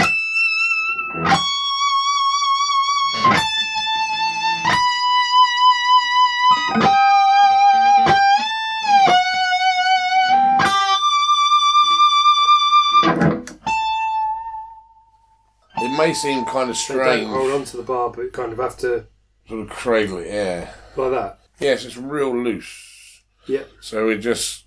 May 16.07 16.14
seem 16.14 16.44
kind 16.44 16.70
of 16.70 16.76
don't 16.76 16.96
strange, 16.96 17.28
hold 17.28 17.52
on 17.52 17.64
to 17.64 17.76
the 17.76 17.82
bar, 17.82 18.11
but 18.11 18.32
kind 18.32 18.52
of 18.52 18.59
have 18.59 18.76
to 18.78 19.07
sort 19.48 19.61
of 19.61 19.68
cradle 19.70 20.18
it, 20.18 20.28
yeah. 20.28 20.70
like 20.96 21.11
that. 21.12 21.38
Yes, 21.59 21.84
it's 21.84 21.96
real 21.96 22.36
loose. 22.36 23.22
Yeah. 23.46 23.64
So 23.80 24.07
we 24.07 24.18
just. 24.18 24.64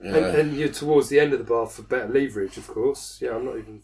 And, 0.00 0.14
and 0.14 0.56
you're 0.56 0.68
towards 0.68 1.08
the 1.08 1.18
end 1.18 1.32
of 1.32 1.40
the 1.40 1.44
bar 1.44 1.66
for 1.66 1.82
better 1.82 2.08
leverage, 2.08 2.56
of 2.56 2.68
course. 2.68 3.18
Yeah, 3.20 3.34
I'm 3.34 3.44
not 3.44 3.58
even. 3.58 3.82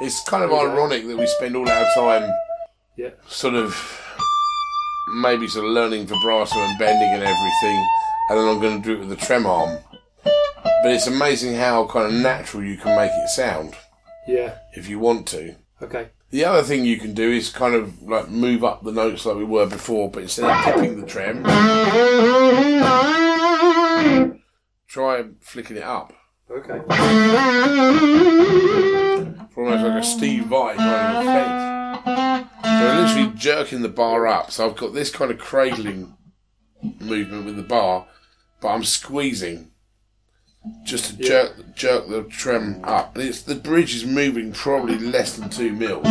it's 0.00 0.22
kind 0.22 0.44
of 0.44 0.52
ironic 0.52 1.06
that 1.06 1.16
we 1.16 1.26
spend 1.26 1.56
all 1.56 1.68
our 1.68 1.86
time 1.94 2.32
Yeah. 2.96 3.10
sort 3.28 3.54
of 3.54 3.74
maybe 5.14 5.46
sort 5.48 5.66
of 5.66 5.72
learning 5.72 6.06
vibrato 6.06 6.58
and 6.58 6.78
bending 6.78 7.08
and 7.12 7.22
everything, 7.22 7.86
and 8.30 8.38
then 8.38 8.48
I'm 8.48 8.60
going 8.60 8.80
to 8.82 8.88
do 8.88 8.94
it 8.94 9.00
with 9.00 9.08
the 9.10 9.16
trem 9.16 9.46
arm. 9.46 9.78
But 10.24 10.92
it's 10.92 11.06
amazing 11.06 11.54
how 11.54 11.86
kind 11.86 12.06
of 12.06 12.12
natural 12.12 12.64
you 12.64 12.76
can 12.76 12.96
make 12.96 13.10
it 13.12 13.28
sound 13.28 13.74
Yeah. 14.26 14.54
if 14.74 14.88
you 14.88 14.98
want 14.98 15.26
to. 15.28 15.54
Okay. 15.82 16.08
The 16.30 16.44
other 16.44 16.62
thing 16.62 16.84
you 16.84 16.98
can 16.98 17.14
do 17.14 17.30
is 17.30 17.50
kind 17.50 17.74
of 17.74 18.02
like 18.02 18.28
move 18.28 18.64
up 18.64 18.82
the 18.82 18.90
notes 18.92 19.24
like 19.24 19.36
we 19.36 19.44
were 19.44 19.66
before, 19.66 20.10
but 20.10 20.22
instead 20.24 20.50
of 20.50 20.64
tipping 20.64 21.00
the 21.00 21.06
trem, 21.06 21.44
try 24.88 25.24
flicking 25.40 25.76
it 25.76 25.82
up. 25.84 26.12
Okay. 26.50 26.78
Almost 29.56 29.84
like 29.84 30.02
a 30.02 30.04
Steve 30.04 30.44
Vai 30.46 30.74
kind 30.76 31.16
of 31.16 31.26
effect. 31.26 31.65
So 32.80 32.86
I'm 32.86 32.98
ah. 32.98 33.06
literally 33.06 33.32
jerking 33.36 33.82
the 33.82 33.88
bar 33.88 34.26
up. 34.26 34.50
So 34.50 34.68
I've 34.68 34.76
got 34.76 34.92
this 34.92 35.10
kind 35.10 35.30
of 35.30 35.38
cradling 35.38 36.16
movement 37.00 37.46
with 37.46 37.56
the 37.56 37.62
bar, 37.62 38.06
but 38.60 38.68
I'm 38.68 38.84
squeezing 38.84 39.70
just 40.84 41.06
to 41.06 41.16
jerk 41.16 41.74
jerk 41.74 42.08
the 42.08 42.24
trem 42.24 42.80
up. 42.84 43.16
And 43.16 43.24
it's 43.24 43.40
the 43.42 43.54
bridge 43.54 43.94
is 43.94 44.04
moving 44.04 44.52
probably 44.52 44.98
less 44.98 45.36
than 45.36 45.48
two 45.48 45.72
mils. 45.72 46.06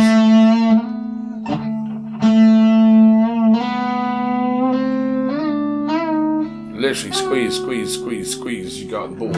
Literally 6.76 7.12
squeeze, 7.12 7.56
squeeze, 7.56 7.94
squeeze, 7.94 8.32
squeeze 8.32 8.82
you 8.82 8.90
go 8.90 9.04
up 9.04 9.10
the 9.10 9.16
board. 9.16 9.36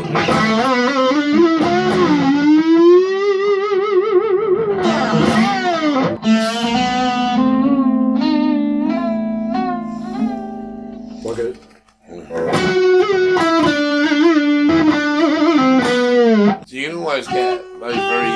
So 17.23 17.31
you 17.31 17.37
can 17.37 17.45
always 17.45 17.67
get 17.67 17.81
those 17.81 17.97
very 17.97 18.31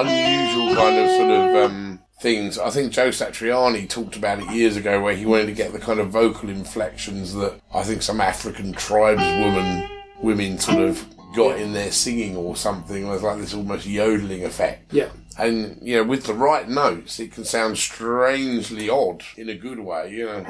unusual 0.00 0.74
kind 0.74 0.98
of 0.98 1.10
sort 1.10 1.30
of 1.30 1.70
um, 1.70 2.00
things. 2.20 2.58
I 2.58 2.70
think 2.70 2.92
Joe 2.92 3.10
Satriani 3.10 3.88
talked 3.88 4.16
about 4.16 4.40
it 4.40 4.50
years 4.50 4.76
ago, 4.76 5.00
where 5.00 5.14
he 5.14 5.24
wanted 5.24 5.46
to 5.46 5.52
get 5.52 5.72
the 5.72 5.78
kind 5.78 6.00
of 6.00 6.10
vocal 6.10 6.48
inflections 6.48 7.32
that 7.34 7.60
I 7.72 7.84
think 7.84 8.02
some 8.02 8.20
African 8.20 8.72
tribeswoman 8.72 9.88
women 10.20 10.58
sort 10.58 10.78
of 10.78 11.04
got 11.36 11.60
in 11.60 11.72
their 11.74 11.92
singing 11.92 12.36
or 12.36 12.56
something. 12.56 13.08
There's 13.08 13.22
like 13.22 13.38
this 13.38 13.54
almost 13.54 13.86
yodeling 13.86 14.44
effect. 14.44 14.92
Yeah. 14.92 15.10
And 15.38 15.78
you 15.80 15.96
know, 15.96 16.04
with 16.04 16.24
the 16.24 16.34
right 16.34 16.68
notes, 16.68 17.20
it 17.20 17.30
can 17.32 17.44
sound 17.44 17.78
strangely 17.78 18.88
odd 18.90 19.22
in 19.36 19.48
a 19.48 19.54
good 19.54 19.78
way. 19.78 20.10
You 20.10 20.26
know. 20.26 20.44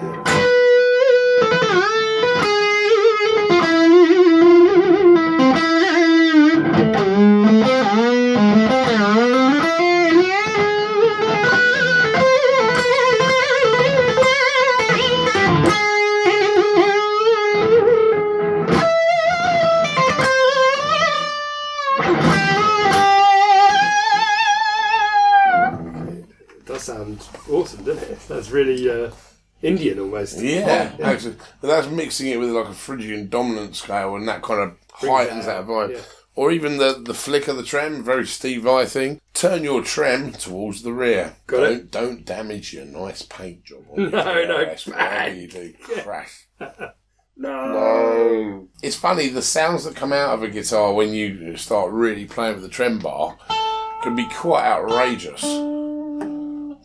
It 26.83 26.87
does 26.87 26.97
sound 26.97 27.29
awesome, 27.51 27.85
doesn't 27.85 28.11
it? 28.11 28.19
That's 28.29 28.51
really 28.51 28.91
uh, 28.91 29.11
Indian 29.63 29.99
almost. 30.01 30.41
Yeah, 30.41 30.93
actually, 31.03 31.37
but 31.61 31.69
that's 31.69 31.89
mixing 31.89 32.29
it 32.29 32.39
with 32.39 32.51
like 32.51 32.67
a 32.69 32.75
Phrygian 32.75 33.29
dominant 33.29 33.77
scale, 33.77 34.17
and 34.17 34.27
that 34.29 34.43
kind 34.43 34.61
of 34.61 34.77
heightens 34.93 35.47
that 35.47 35.67
vibe. 35.67 35.93
yeah. 35.93 36.03
Or 36.35 36.51
even 36.51 36.79
the 36.79 36.95
the 37.05 37.15
flick 37.15 37.47
of 37.49 37.57
the 37.57 37.63
trem, 37.63 38.03
very 38.03 38.27
Steve 38.27 38.63
Vai 38.63 38.87
thing. 38.87 39.21
Turn 39.35 39.63
your 39.65 39.83
trem 39.83 40.33
towards 40.33 40.83
the 40.83 40.93
rear. 40.93 41.37
Got 41.47 41.61
don't, 41.61 41.73
it. 41.73 41.91
Don't 41.91 42.25
damage 42.25 42.73
your 42.73 42.87
nice 42.87 43.23
paint 43.23 43.65
job. 43.65 43.85
On 43.91 43.99
No, 44.11 44.11
no, 44.11 44.65
PRS, 44.65 44.89
whatever 44.89 45.35
you 45.35 45.49
do, 45.49 45.75
crash. 45.83 46.47
No. 47.35 47.73
No. 47.73 48.69
It's 48.83 48.95
funny, 48.95 49.29
the 49.29 49.41
sounds 49.43 49.85
that 49.85 49.97
come 49.97 50.13
out 50.13 50.35
of 50.35 50.43
a 50.43 50.49
guitar 50.49 50.93
when 50.93 51.15
you 51.15 51.57
start 51.57 51.91
really 51.91 52.27
playing 52.27 52.55
with 52.57 52.63
the 52.63 52.69
trem 52.69 52.99
bar 52.99 53.37
can 54.03 54.15
be 54.15 54.27
quite 54.29 54.65
outrageous. 54.65 55.43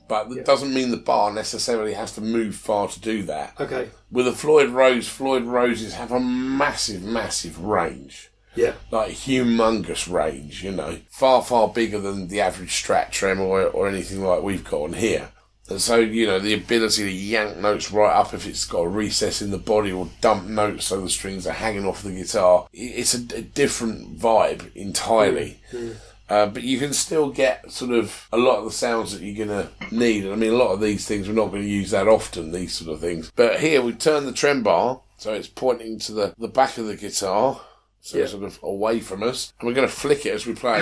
But 0.07 0.29
that 0.29 0.45
doesn't 0.45 0.73
mean 0.73 0.91
the 0.91 0.97
bar 0.97 1.33
necessarily 1.33 1.93
has 1.93 2.13
to 2.13 2.21
move 2.21 2.55
far 2.55 2.87
to 2.87 2.99
do 2.99 3.23
that. 3.23 3.59
Okay. 3.59 3.89
With 4.11 4.27
a 4.27 4.33
Floyd 4.33 4.69
Rose, 4.69 5.07
Floyd 5.07 5.43
Roses 5.43 5.93
have 5.95 6.11
a 6.11 6.19
massive, 6.19 7.03
massive 7.03 7.59
range. 7.59 8.29
Yeah. 8.55 8.73
Like 8.89 9.11
humongous 9.11 10.11
range, 10.11 10.63
you 10.63 10.71
know. 10.71 10.99
Far, 11.09 11.43
far 11.43 11.67
bigger 11.67 11.99
than 11.99 12.27
the 12.27 12.41
average 12.41 12.71
Strat 12.71 13.11
Trem 13.11 13.39
or, 13.39 13.63
or 13.63 13.87
anything 13.87 14.23
like 14.23 14.41
we've 14.41 14.63
got 14.63 14.83
on 14.83 14.93
here. 14.93 15.29
And 15.69 15.81
so, 15.81 15.97
you 15.97 16.25
know, 16.25 16.39
the 16.39 16.53
ability 16.53 17.03
to 17.03 17.11
yank 17.11 17.57
notes 17.57 17.91
right 17.91 18.13
up 18.13 18.33
if 18.33 18.47
it's 18.47 18.65
got 18.65 18.79
a 18.81 18.87
recess 18.87 19.41
in 19.41 19.51
the 19.51 19.57
body 19.57 19.91
or 19.91 20.09
dump 20.21 20.45
notes 20.45 20.85
so 20.85 21.01
the 21.01 21.09
strings 21.09 21.45
are 21.45 21.53
hanging 21.53 21.85
off 21.85 22.03
the 22.03 22.11
guitar, 22.11 22.67
it's 22.71 23.13
a, 23.13 23.17
a 23.35 23.41
different 23.41 24.17
vibe 24.17 24.73
entirely. 24.75 25.59
Mm, 25.71 25.89
mm. 25.89 25.97
Uh, 26.29 26.45
but 26.45 26.63
you 26.63 26.77
can 26.77 26.91
still 26.91 27.29
get 27.29 27.71
sort 27.71 27.91
of 27.91 28.27
a 28.33 28.37
lot 28.37 28.57
of 28.59 28.65
the 28.65 28.71
sounds 28.71 29.13
that 29.13 29.25
you're 29.25 29.45
going 29.45 29.67
to 29.67 29.95
need. 29.95 30.25
And 30.25 30.33
I 30.33 30.35
mean, 30.35 30.51
a 30.51 30.57
lot 30.57 30.73
of 30.73 30.81
these 30.81 31.07
things 31.07 31.27
we're 31.27 31.33
not 31.33 31.51
going 31.51 31.61
to 31.63 31.69
use 31.69 31.91
that 31.91 32.07
often, 32.07 32.51
these 32.51 32.73
sort 32.73 32.91
of 32.93 32.99
things. 32.99 33.31
But 33.35 33.61
here 33.61 33.81
we 33.81 33.93
turn 33.93 34.25
the 34.25 34.33
trem 34.33 34.61
bar, 34.61 35.01
so 35.17 35.33
it's 35.33 35.47
pointing 35.47 35.99
to 35.99 36.11
the, 36.11 36.33
the 36.37 36.49
back 36.49 36.77
of 36.77 36.85
the 36.87 36.97
guitar, 36.97 37.61
so 38.01 38.17
yeah. 38.17 38.25
sort 38.25 38.43
of 38.43 38.59
away 38.61 38.99
from 38.99 39.23
us. 39.23 39.53
And 39.59 39.67
we're 39.67 39.73
going 39.73 39.87
to 39.87 39.93
flick 39.93 40.25
it 40.25 40.33
as 40.33 40.45
we 40.45 40.53
play. 40.53 40.79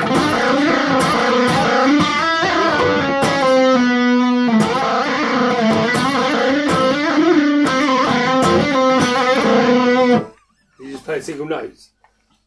You 10.80 10.92
just 10.92 11.06
play 11.06 11.22
single 11.22 11.46
notes? 11.46 11.92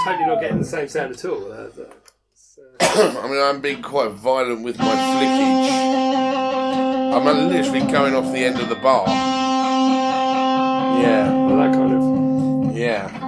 Totally 0.05 0.27
not 0.27 0.41
getting 0.41 0.59
the 0.59 0.65
same 0.65 0.89
sound 0.89 1.13
at 1.13 1.25
all. 1.25 1.53
Uh, 1.53 1.57
uh, 1.57 1.69
I 3.23 3.29
mean, 3.29 3.41
I'm 3.43 3.61
being 3.61 3.83
quite 3.83 4.11
violent 4.13 4.63
with 4.63 4.79
my 4.79 4.85
flickage. 4.85 5.71
I'm 7.17 7.25
literally 7.49 7.81
going 7.91 8.15
off 8.15 8.33
the 8.33 8.45
end 8.45 8.61
of 8.61 8.69
the 8.69 8.77
bar. 8.77 9.07
Yeah, 11.03 11.33
well, 11.47 11.57
that 11.57 11.73
kind 11.75 12.71
of. 12.71 12.77
yeah. 12.77 13.26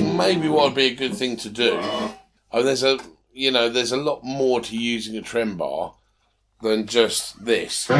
Think 0.00 0.16
maybe 0.16 0.48
what 0.48 0.64
would 0.64 0.74
be 0.74 0.86
a 0.86 0.94
good 0.94 1.14
thing 1.14 1.36
to 1.38 1.48
do. 1.48 1.78
Oh, 2.52 2.62
there's 2.62 2.82
a 2.82 2.98
you 3.32 3.50
know 3.50 3.68
there's 3.68 3.92
a 3.92 3.96
lot 3.96 4.24
more 4.24 4.60
to 4.60 4.76
using 4.76 5.16
a 5.16 5.22
trem 5.22 5.56
bar 5.56 5.94
than 6.62 6.86
just 6.86 7.44
this. 7.44 7.88
Yeah. 7.88 7.96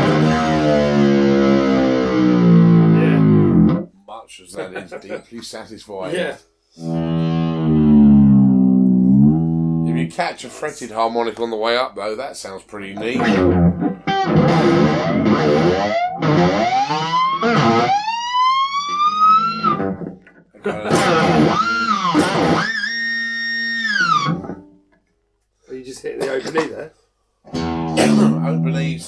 Much 4.06 4.40
as 4.42 4.52
that 4.52 4.74
is 4.74 4.90
deeply 5.02 5.42
satisfying. 5.56 6.14
Yeah. 6.14 6.36
If 9.86 9.96
you 9.96 10.08
catch 10.10 10.44
a 10.44 10.50
fretted 10.50 10.90
harmonic 10.90 11.40
on 11.40 11.50
the 11.50 11.56
way 11.56 11.76
up, 11.76 11.96
though, 11.96 12.14
that 12.14 12.36
sounds 12.36 12.62
pretty 12.62 12.94
neat. 12.94 13.18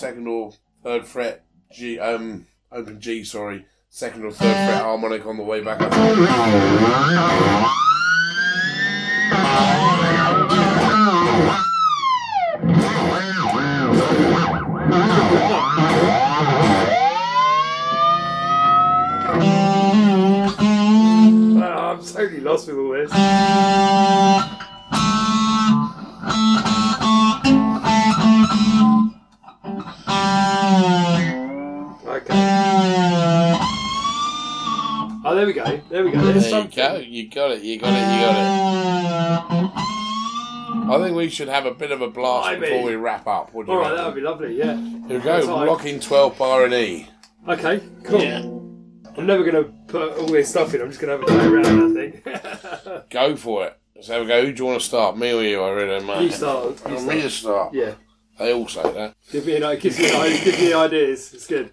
Second 0.01 0.27
or 0.27 0.53
third 0.83 1.07
fret, 1.07 1.45
G, 1.71 1.99
um, 1.99 2.47
open 2.73 2.99
G, 3.03 3.23
sorry, 3.23 3.67
second 3.91 4.25
or 4.25 4.31
third 4.31 4.55
fret 4.55 4.83
harmonic 4.83 5.27
on 5.27 5.37
the 5.37 5.43
way 5.43 5.61
back 5.63 5.83
up. 5.83 5.93
Oh, 5.93 6.07
I'm 21.63 22.03
totally 22.07 22.41
lost 22.41 22.69
with 22.69 22.79
all 22.79 22.89
this. 22.93 24.20
Go. 35.65 35.81
There 35.89 36.05
we 36.05 36.11
go. 36.13 36.21
There's 36.21 36.51
There 36.51 36.61
you 36.63 36.69
go. 36.69 36.97
You 36.97 37.29
got 37.29 37.51
it. 37.53 37.63
You 37.63 37.79
got 37.79 37.93
it. 37.93 38.01
You 38.01 38.21
got 38.27 39.77
it. 39.77 39.91
I 40.91 40.99
think 40.99 41.17
we 41.17 41.29
should 41.29 41.49
have 41.49 41.67
a 41.67 41.75
bit 41.75 41.93
of 41.93 42.01
a 42.01 42.09
blast 42.09 42.49
Blimey. 42.49 42.61
before 42.61 42.83
we 42.83 42.97
wrap 42.97 43.27
up. 43.27 43.53
What 43.53 43.67
do 43.67 43.73
you 43.73 43.79
All 43.79 43.85
right, 43.85 43.95
that 43.97 44.07
would 44.07 44.15
be 44.15 44.21
lovely. 44.21 44.57
Yeah. 44.57 44.77
Here 44.77 45.19
we 45.19 45.19
go. 45.19 45.47
Time. 45.47 45.67
Lock 45.67 45.85
in 45.85 46.01
12 46.01 46.37
bar 46.37 46.65
and 46.65 46.75
E. 46.75 47.07
Okay. 47.49 47.81
Cool. 48.05 48.61
I'm 49.17 49.27
never 49.27 49.45
gonna 49.45 49.65
put 49.89 50.19
all 50.19 50.27
this 50.27 50.49
stuff 50.49 50.75
in. 50.75 50.81
I'm 50.81 50.89
just 50.89 51.01
gonna 51.01 51.13
have 51.13 51.23
a 51.23 51.27
play 51.27 51.47
around. 51.47 51.97
I 51.97 52.11
think. 52.11 53.11
Go 53.11 53.37
for 53.37 53.67
it. 53.67 53.79
Let's 53.95 54.09
have 54.09 54.23
a 54.23 54.27
go. 54.27 54.45
Who 54.45 54.53
do 54.53 54.63
you 54.63 54.67
want 54.67 54.81
to 54.81 54.87
start? 54.87 55.19
Me 55.19 55.33
or 55.33 55.43
you? 55.43 55.61
I 55.61 55.71
really 55.71 55.89
don't 55.89 56.05
mind. 56.07 56.25
you 56.25 56.31
start. 56.31 56.81
You 56.89 56.95
Want 56.95 57.07
me 57.09 57.23
to 57.23 57.31
start? 57.31 57.75
Yeah. 57.75 57.95
They 58.39 58.53
all 58.55 58.67
say 58.67 58.83
that. 58.83 59.15
Give 59.31 59.45
me 59.45 59.57
an 59.57 59.79
gives 59.79 59.99
me 59.99 60.07
an, 60.11 60.45
gives 60.45 60.59
me 60.59 60.73
ideas. 60.73 61.35
It's 61.35 61.47
good. 61.47 61.73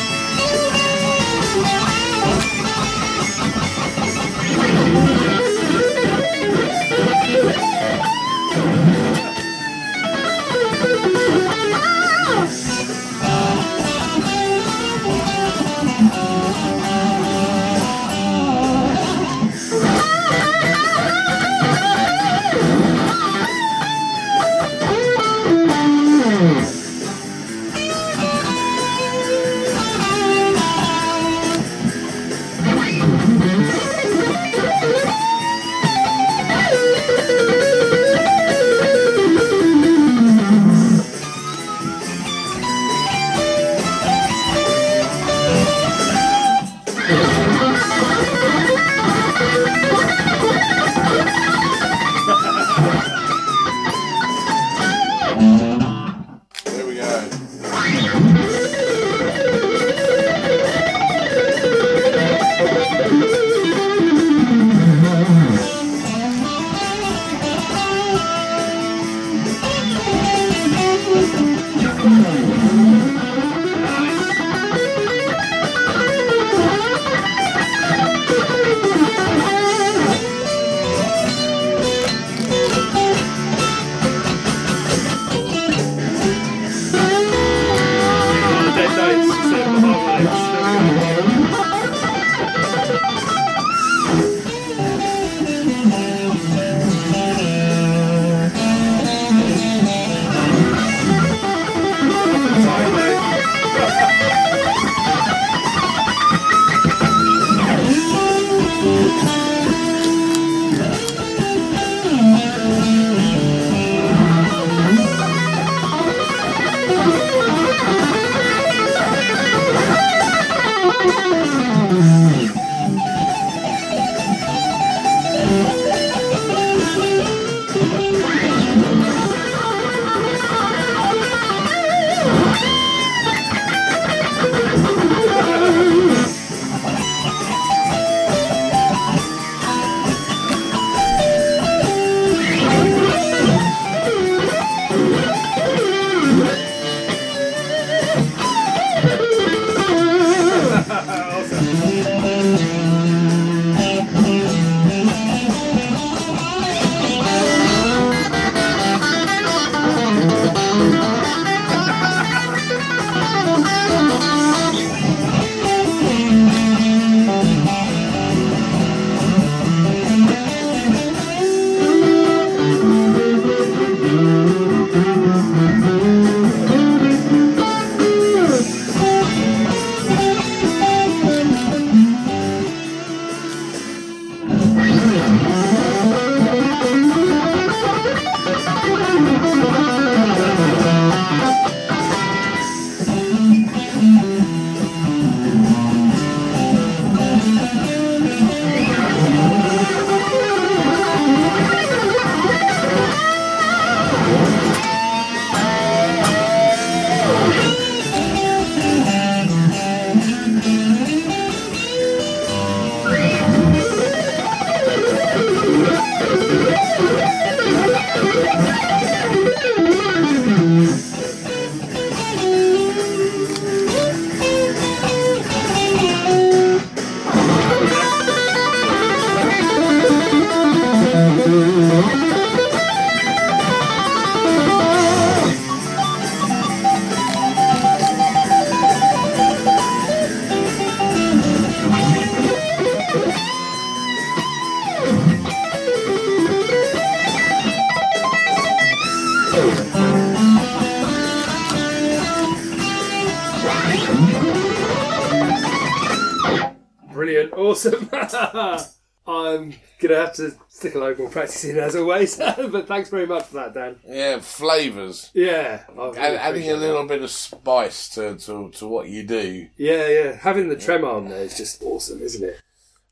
practicing 261.51 261.77
as 261.77 261.95
always, 261.95 262.37
but 262.71 262.87
thanks 262.87 263.09
very 263.09 263.25
much 263.25 263.45
for 263.45 263.55
that, 263.55 263.73
Dan. 263.73 263.97
Yeah, 264.07 264.39
flavours. 264.39 265.31
Yeah, 265.33 265.83
really 265.89 266.17
Add, 266.17 266.35
adding 266.35 266.69
a 266.69 266.75
little 266.75 267.05
bit 267.05 267.21
of 267.21 267.29
spice 267.29 268.09
to, 268.09 268.37
to, 268.37 268.69
to 268.71 268.87
what 268.87 269.09
you 269.09 269.23
do. 269.23 269.67
Yeah, 269.77 270.07
yeah. 270.07 270.35
Having 270.35 270.69
the 270.69 270.75
trem 270.75 271.03
arm 271.03 271.29
there 271.29 271.43
is 271.43 271.57
just 271.57 271.83
awesome, 271.83 272.21
isn't 272.21 272.47
it? 272.47 272.61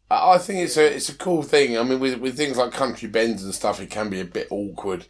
I 0.10 0.34
I 0.34 0.38
think 0.38 0.60
it's 0.60 0.78
a 0.78 0.96
it's 0.96 1.10
a 1.10 1.16
cool 1.16 1.44
thing. 1.44 1.78
I 1.78 1.84
mean, 1.84 2.00
with 2.00 2.20
with 2.20 2.38
things 2.38 2.58
like 2.58 2.72
country 2.72 3.10
bends 3.10 3.44
and 3.44 3.54
stuff, 3.54 3.80
it 3.80 3.90
can 3.90 4.10
be 4.10 4.20
a 4.20 4.26
bit 4.26 4.48
awkward. 4.50 5.06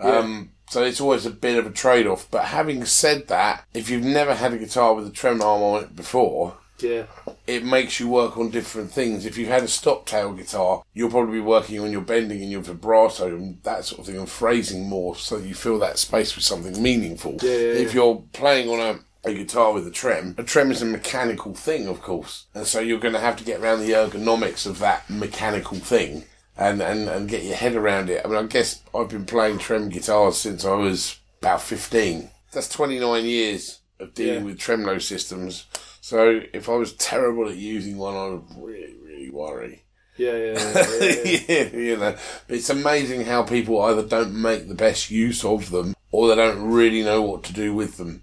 Um, 0.00 0.52
so 0.70 0.84
it's 0.84 1.00
always 1.00 1.26
a 1.26 1.30
bit 1.30 1.58
of 1.58 1.66
a 1.66 1.70
trade 1.70 2.06
off. 2.06 2.28
But 2.30 2.44
having 2.44 2.84
said 2.84 3.26
that, 3.28 3.64
if 3.74 3.90
you've 3.90 4.04
never 4.04 4.34
had 4.34 4.52
a 4.52 4.58
guitar 4.58 4.94
with 4.94 5.08
a 5.08 5.10
trem 5.10 5.42
arm 5.42 5.62
on 5.62 5.82
it 5.82 5.96
before, 5.96 6.56
Yeah, 6.80 7.04
it 7.46 7.64
makes 7.64 7.98
you 7.98 8.08
work 8.08 8.36
on 8.36 8.50
different 8.50 8.90
things. 8.92 9.26
If 9.26 9.36
you've 9.36 9.48
had 9.48 9.62
a 9.64 9.68
stop 9.68 10.06
tail 10.06 10.32
guitar, 10.32 10.82
you'll 10.94 11.10
probably 11.10 11.34
be 11.38 11.40
working 11.40 11.80
on 11.80 11.92
your 11.92 12.00
bending 12.02 12.42
and 12.42 12.50
your 12.50 12.60
vibrato 12.62 13.26
and 13.34 13.62
that 13.64 13.84
sort 13.84 14.00
of 14.00 14.06
thing 14.06 14.16
and 14.18 14.28
phrasing 14.28 14.88
more 14.88 15.16
so 15.16 15.36
you 15.38 15.54
fill 15.54 15.78
that 15.80 15.98
space 15.98 16.34
with 16.36 16.44
something 16.44 16.80
meaningful. 16.82 17.38
Yeah, 17.42 17.50
yeah, 17.50 17.56
if 17.72 17.94
you're 17.94 18.22
playing 18.32 18.68
on 18.68 18.80
a 18.80 19.00
a 19.24 19.34
guitar 19.34 19.72
with 19.72 19.84
a 19.86 19.90
trem. 19.90 20.34
A 20.38 20.44
trem 20.44 20.70
is 20.70 20.80
a 20.80 20.86
mechanical 20.86 21.52
thing, 21.52 21.88
of 21.88 22.00
course, 22.00 22.46
and 22.54 22.64
so 22.64 22.78
you're 22.78 23.00
going 23.00 23.14
to 23.14 23.20
have 23.20 23.36
to 23.36 23.44
get 23.44 23.60
around 23.60 23.80
the 23.80 23.90
ergonomics 23.90 24.64
of 24.64 24.78
that 24.78 25.10
mechanical 25.10 25.76
thing 25.76 26.22
and, 26.56 26.80
and, 26.80 27.08
and 27.08 27.28
get 27.28 27.42
your 27.42 27.56
head 27.56 27.74
around 27.74 28.10
it. 28.10 28.22
I 28.24 28.28
mean, 28.28 28.38
I 28.38 28.44
guess 28.46 28.80
I've 28.94 29.08
been 29.08 29.26
playing 29.26 29.58
trem 29.58 29.88
guitars 29.88 30.38
since 30.38 30.64
I 30.64 30.72
was 30.74 31.18
about 31.42 31.60
15. 31.62 32.30
That's 32.52 32.68
29 32.68 33.24
years 33.24 33.80
of 33.98 34.14
dealing 34.14 34.34
Yeah. 34.40 34.42
with 34.44 34.58
tremolo 34.60 34.98
systems. 34.98 35.66
So 36.08 36.40
if 36.54 36.70
I 36.70 36.76
was 36.76 36.94
terrible 36.94 37.50
at 37.50 37.56
using 37.56 37.98
one, 37.98 38.16
I 38.16 38.28
would 38.28 38.44
really, 38.56 38.96
really 39.04 39.28
worry. 39.28 39.82
yeah, 40.16 40.32
yeah. 40.32 40.54
yeah, 40.74 41.04
yeah, 41.24 41.40
yeah. 41.48 41.76
you 41.76 41.96
know, 41.98 42.16
it's 42.48 42.70
amazing 42.70 43.26
how 43.26 43.42
people 43.42 43.78
either 43.82 44.02
don't 44.02 44.32
make 44.32 44.68
the 44.68 44.74
best 44.74 45.10
use 45.10 45.44
of 45.44 45.70
them 45.70 45.94
or 46.10 46.28
they 46.28 46.36
don't 46.36 46.66
really 46.66 47.02
know 47.02 47.20
what 47.20 47.42
to 47.44 47.52
do 47.52 47.74
with 47.74 47.98
them. 47.98 48.22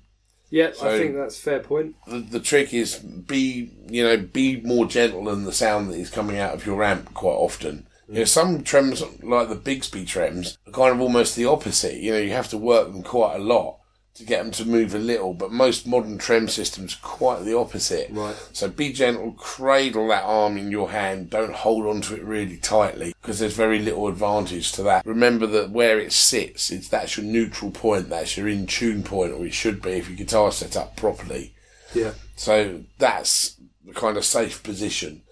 Yeah, 0.50 0.72
I 0.82 0.98
think 0.98 1.16
that's 1.16 1.38
a 1.38 1.42
fair 1.44 1.60
point. 1.60 1.96
The, 2.08 2.22
the 2.22 2.40
trick 2.40 2.74
is 2.74 2.96
be, 2.96 3.72
you 3.88 4.04
know, 4.04 4.18
be 4.18 4.62
more 4.62 4.88
gentle 4.88 5.30
in 5.30 5.44
the 5.44 5.54
sound 5.54 5.92
that 5.92 6.00
is 6.00 6.10
coming 6.10 6.40
out 6.40 6.56
of 6.56 6.66
your 6.66 6.84
amp 6.84 7.14
quite 7.14 7.34
often. 7.34 7.86
You 8.08 8.16
know, 8.16 8.26
some 8.26 8.64
trems, 8.64 9.04
like 9.24 9.50
the 9.50 9.56
Bigsby 9.56 10.08
trems, 10.08 10.58
are 10.68 10.72
kind 10.72 10.96
of 10.96 11.02
almost 11.02 11.36
the 11.36 11.46
opposite. 11.46 12.02
You 12.02 12.14
know, 12.14 12.20
you 12.20 12.32
have 12.32 12.50
to 12.50 12.58
work 12.58 12.92
them 12.92 13.04
quite 13.04 13.36
a 13.36 13.44
lot 13.44 13.78
to 14.16 14.24
get 14.24 14.42
them 14.42 14.52
to 14.52 14.66
move 14.66 14.96
a 14.96 15.00
little, 15.00 15.34
but 15.34 15.52
most 15.52 15.86
modern 15.86 16.18
trem 16.18 16.48
systems 16.48 16.96
are 16.96 17.06
quite 17.06 17.44
the 17.44 17.58
opposite. 17.58 18.10
Right. 18.12 18.36
So 18.54 18.70
be 18.70 18.94
gentle, 18.94 19.34
cradle 19.34 20.08
that 20.08 20.24
arm 20.24 20.58
in 20.58 20.72
your 20.72 20.92
hand, 20.92 21.30
don't 21.30 21.54
hold 21.54 21.86
onto 21.86 22.16
it 22.16 22.24
really 22.24 22.58
tightly 22.58 23.14
because 23.22 23.40
there's 23.40 23.56
very 23.56 23.80
little 23.80 24.08
advantage 24.08 24.72
to 24.74 24.84
that. 24.84 25.06
Remember 25.06 25.46
that 25.48 25.70
where 25.70 26.00
it 26.00 26.14
sits, 26.14 26.72
it's 26.72 26.88
that's 26.88 27.18
your 27.18 27.26
neutral 27.26 27.72
point, 27.72 28.10
that's 28.10 28.38
your 28.38 28.48
in 28.48 28.66
tune 28.68 29.04
point, 29.04 29.34
or 29.34 29.46
it 29.46 29.54
should 29.54 29.82
be 29.82 29.92
if 29.92 30.08
your 30.08 30.18
guitar's 30.18 30.56
set 30.56 30.78
up 30.78 30.96
properly. 30.96 31.54
Yeah, 31.94 32.14
So 32.36 32.84
that's 32.98 33.58
the 33.86 33.94
kind 33.94 34.18
of 34.18 34.26
safe 34.26 34.64
position. 34.64 35.24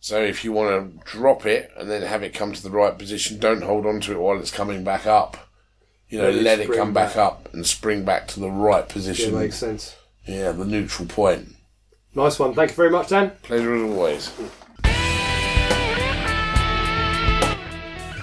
So 0.00 0.20
if 0.20 0.44
you 0.44 0.52
want 0.52 0.70
to 0.70 1.04
drop 1.10 1.46
it 1.46 1.72
and 1.78 1.88
then 1.88 2.02
have 2.02 2.22
it 2.22 2.34
come 2.34 2.52
to 2.52 2.62
the 2.62 2.70
right 2.70 2.98
position, 2.98 3.38
don't 3.38 3.62
hold 3.62 3.86
on 3.86 4.00
to 4.02 4.12
it 4.12 4.20
while 4.20 4.38
it's 4.38 4.50
coming 4.50 4.84
back 4.84 5.06
up. 5.06 5.36
You 6.14 6.20
know, 6.22 6.30
Let 6.30 6.34
it 6.36 6.42
let 6.44 6.60
it 6.60 6.64
spring 6.66 6.78
come 6.78 6.92
back, 6.92 7.08
back. 7.08 7.16
up 7.16 7.52
and 7.52 7.66
spring 7.66 8.04
back 8.04 8.28
to 8.28 8.38
the 8.40 8.48
right 8.48 8.88
position. 8.88 9.32
yeah, 9.34 9.40
position. 9.40 9.40
makes 9.40 9.56
sense. 9.58 9.96
yeah, 10.26 10.52
the 10.52 10.64
neutral 10.64 11.08
point. 11.08 11.56
Nice 12.14 12.38
one. 12.38 12.54
Thank 12.54 12.70
you 12.70 12.76
very 12.76 12.90
much, 12.90 13.08
Dan. 13.08 13.32
Pleasure 13.42 13.74
as 13.74 13.82
always. 13.82 14.32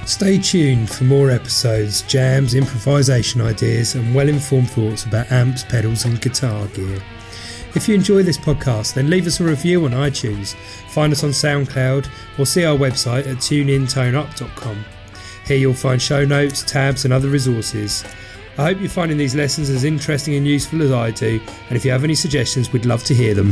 Stay 0.06 0.38
tuned 0.40 0.90
for 0.90 1.04
more 1.04 1.30
episodes, 1.32 2.02
jams, 2.04 2.54
improvisation 2.54 3.42
ideas, 3.42 3.96
and 3.96 4.16
well 4.16 4.30
informed 4.30 4.70
thoughts 4.70 5.04
about 5.04 5.30
amps, 5.30 5.64
pedals, 5.66 6.06
and 6.06 6.22
guitar 6.22 6.68
gear. 6.68 7.02
If 7.76 7.90
you 7.90 7.96
enjoy 7.96 8.24
this 8.24 8.38
podcast, 8.38 8.94
then 8.94 9.10
leave 9.10 9.28
us 9.28 9.42
a 9.42 9.44
review 9.44 9.84
on 9.84 9.92
iTunes, 9.92 10.56
find 10.90 11.12
us 11.12 11.26
on 11.26 11.32
SoundCloud, 11.32 12.08
or 12.40 12.46
see 12.46 12.64
our 12.64 12.78
website 12.78 13.28
at 13.28 13.38
tuneinttoneup.com. 13.38 14.86
Here 15.46 15.58
you'll 15.58 15.74
find 15.74 16.02
show 16.02 16.26
notes, 16.26 16.64
tabs, 16.64 17.06
and 17.06 17.14
other 17.14 17.30
resources. 17.30 18.04
I 18.58 18.64
hope 18.66 18.80
you're 18.80 18.90
finding 18.90 19.18
these 19.18 19.36
lessons 19.36 19.70
as 19.70 19.84
interesting 19.84 20.36
and 20.36 20.46
useful 20.46 20.82
as 20.82 20.92
I 20.92 21.12
do, 21.12 21.40
and 21.70 21.78
if 21.78 21.86
you 21.86 21.92
have 21.92 22.04
any 22.04 22.16
suggestions, 22.16 22.72
we'd 22.72 22.86
love 22.86 23.04
to 23.06 23.14
hear 23.14 23.34
them. 23.34 23.52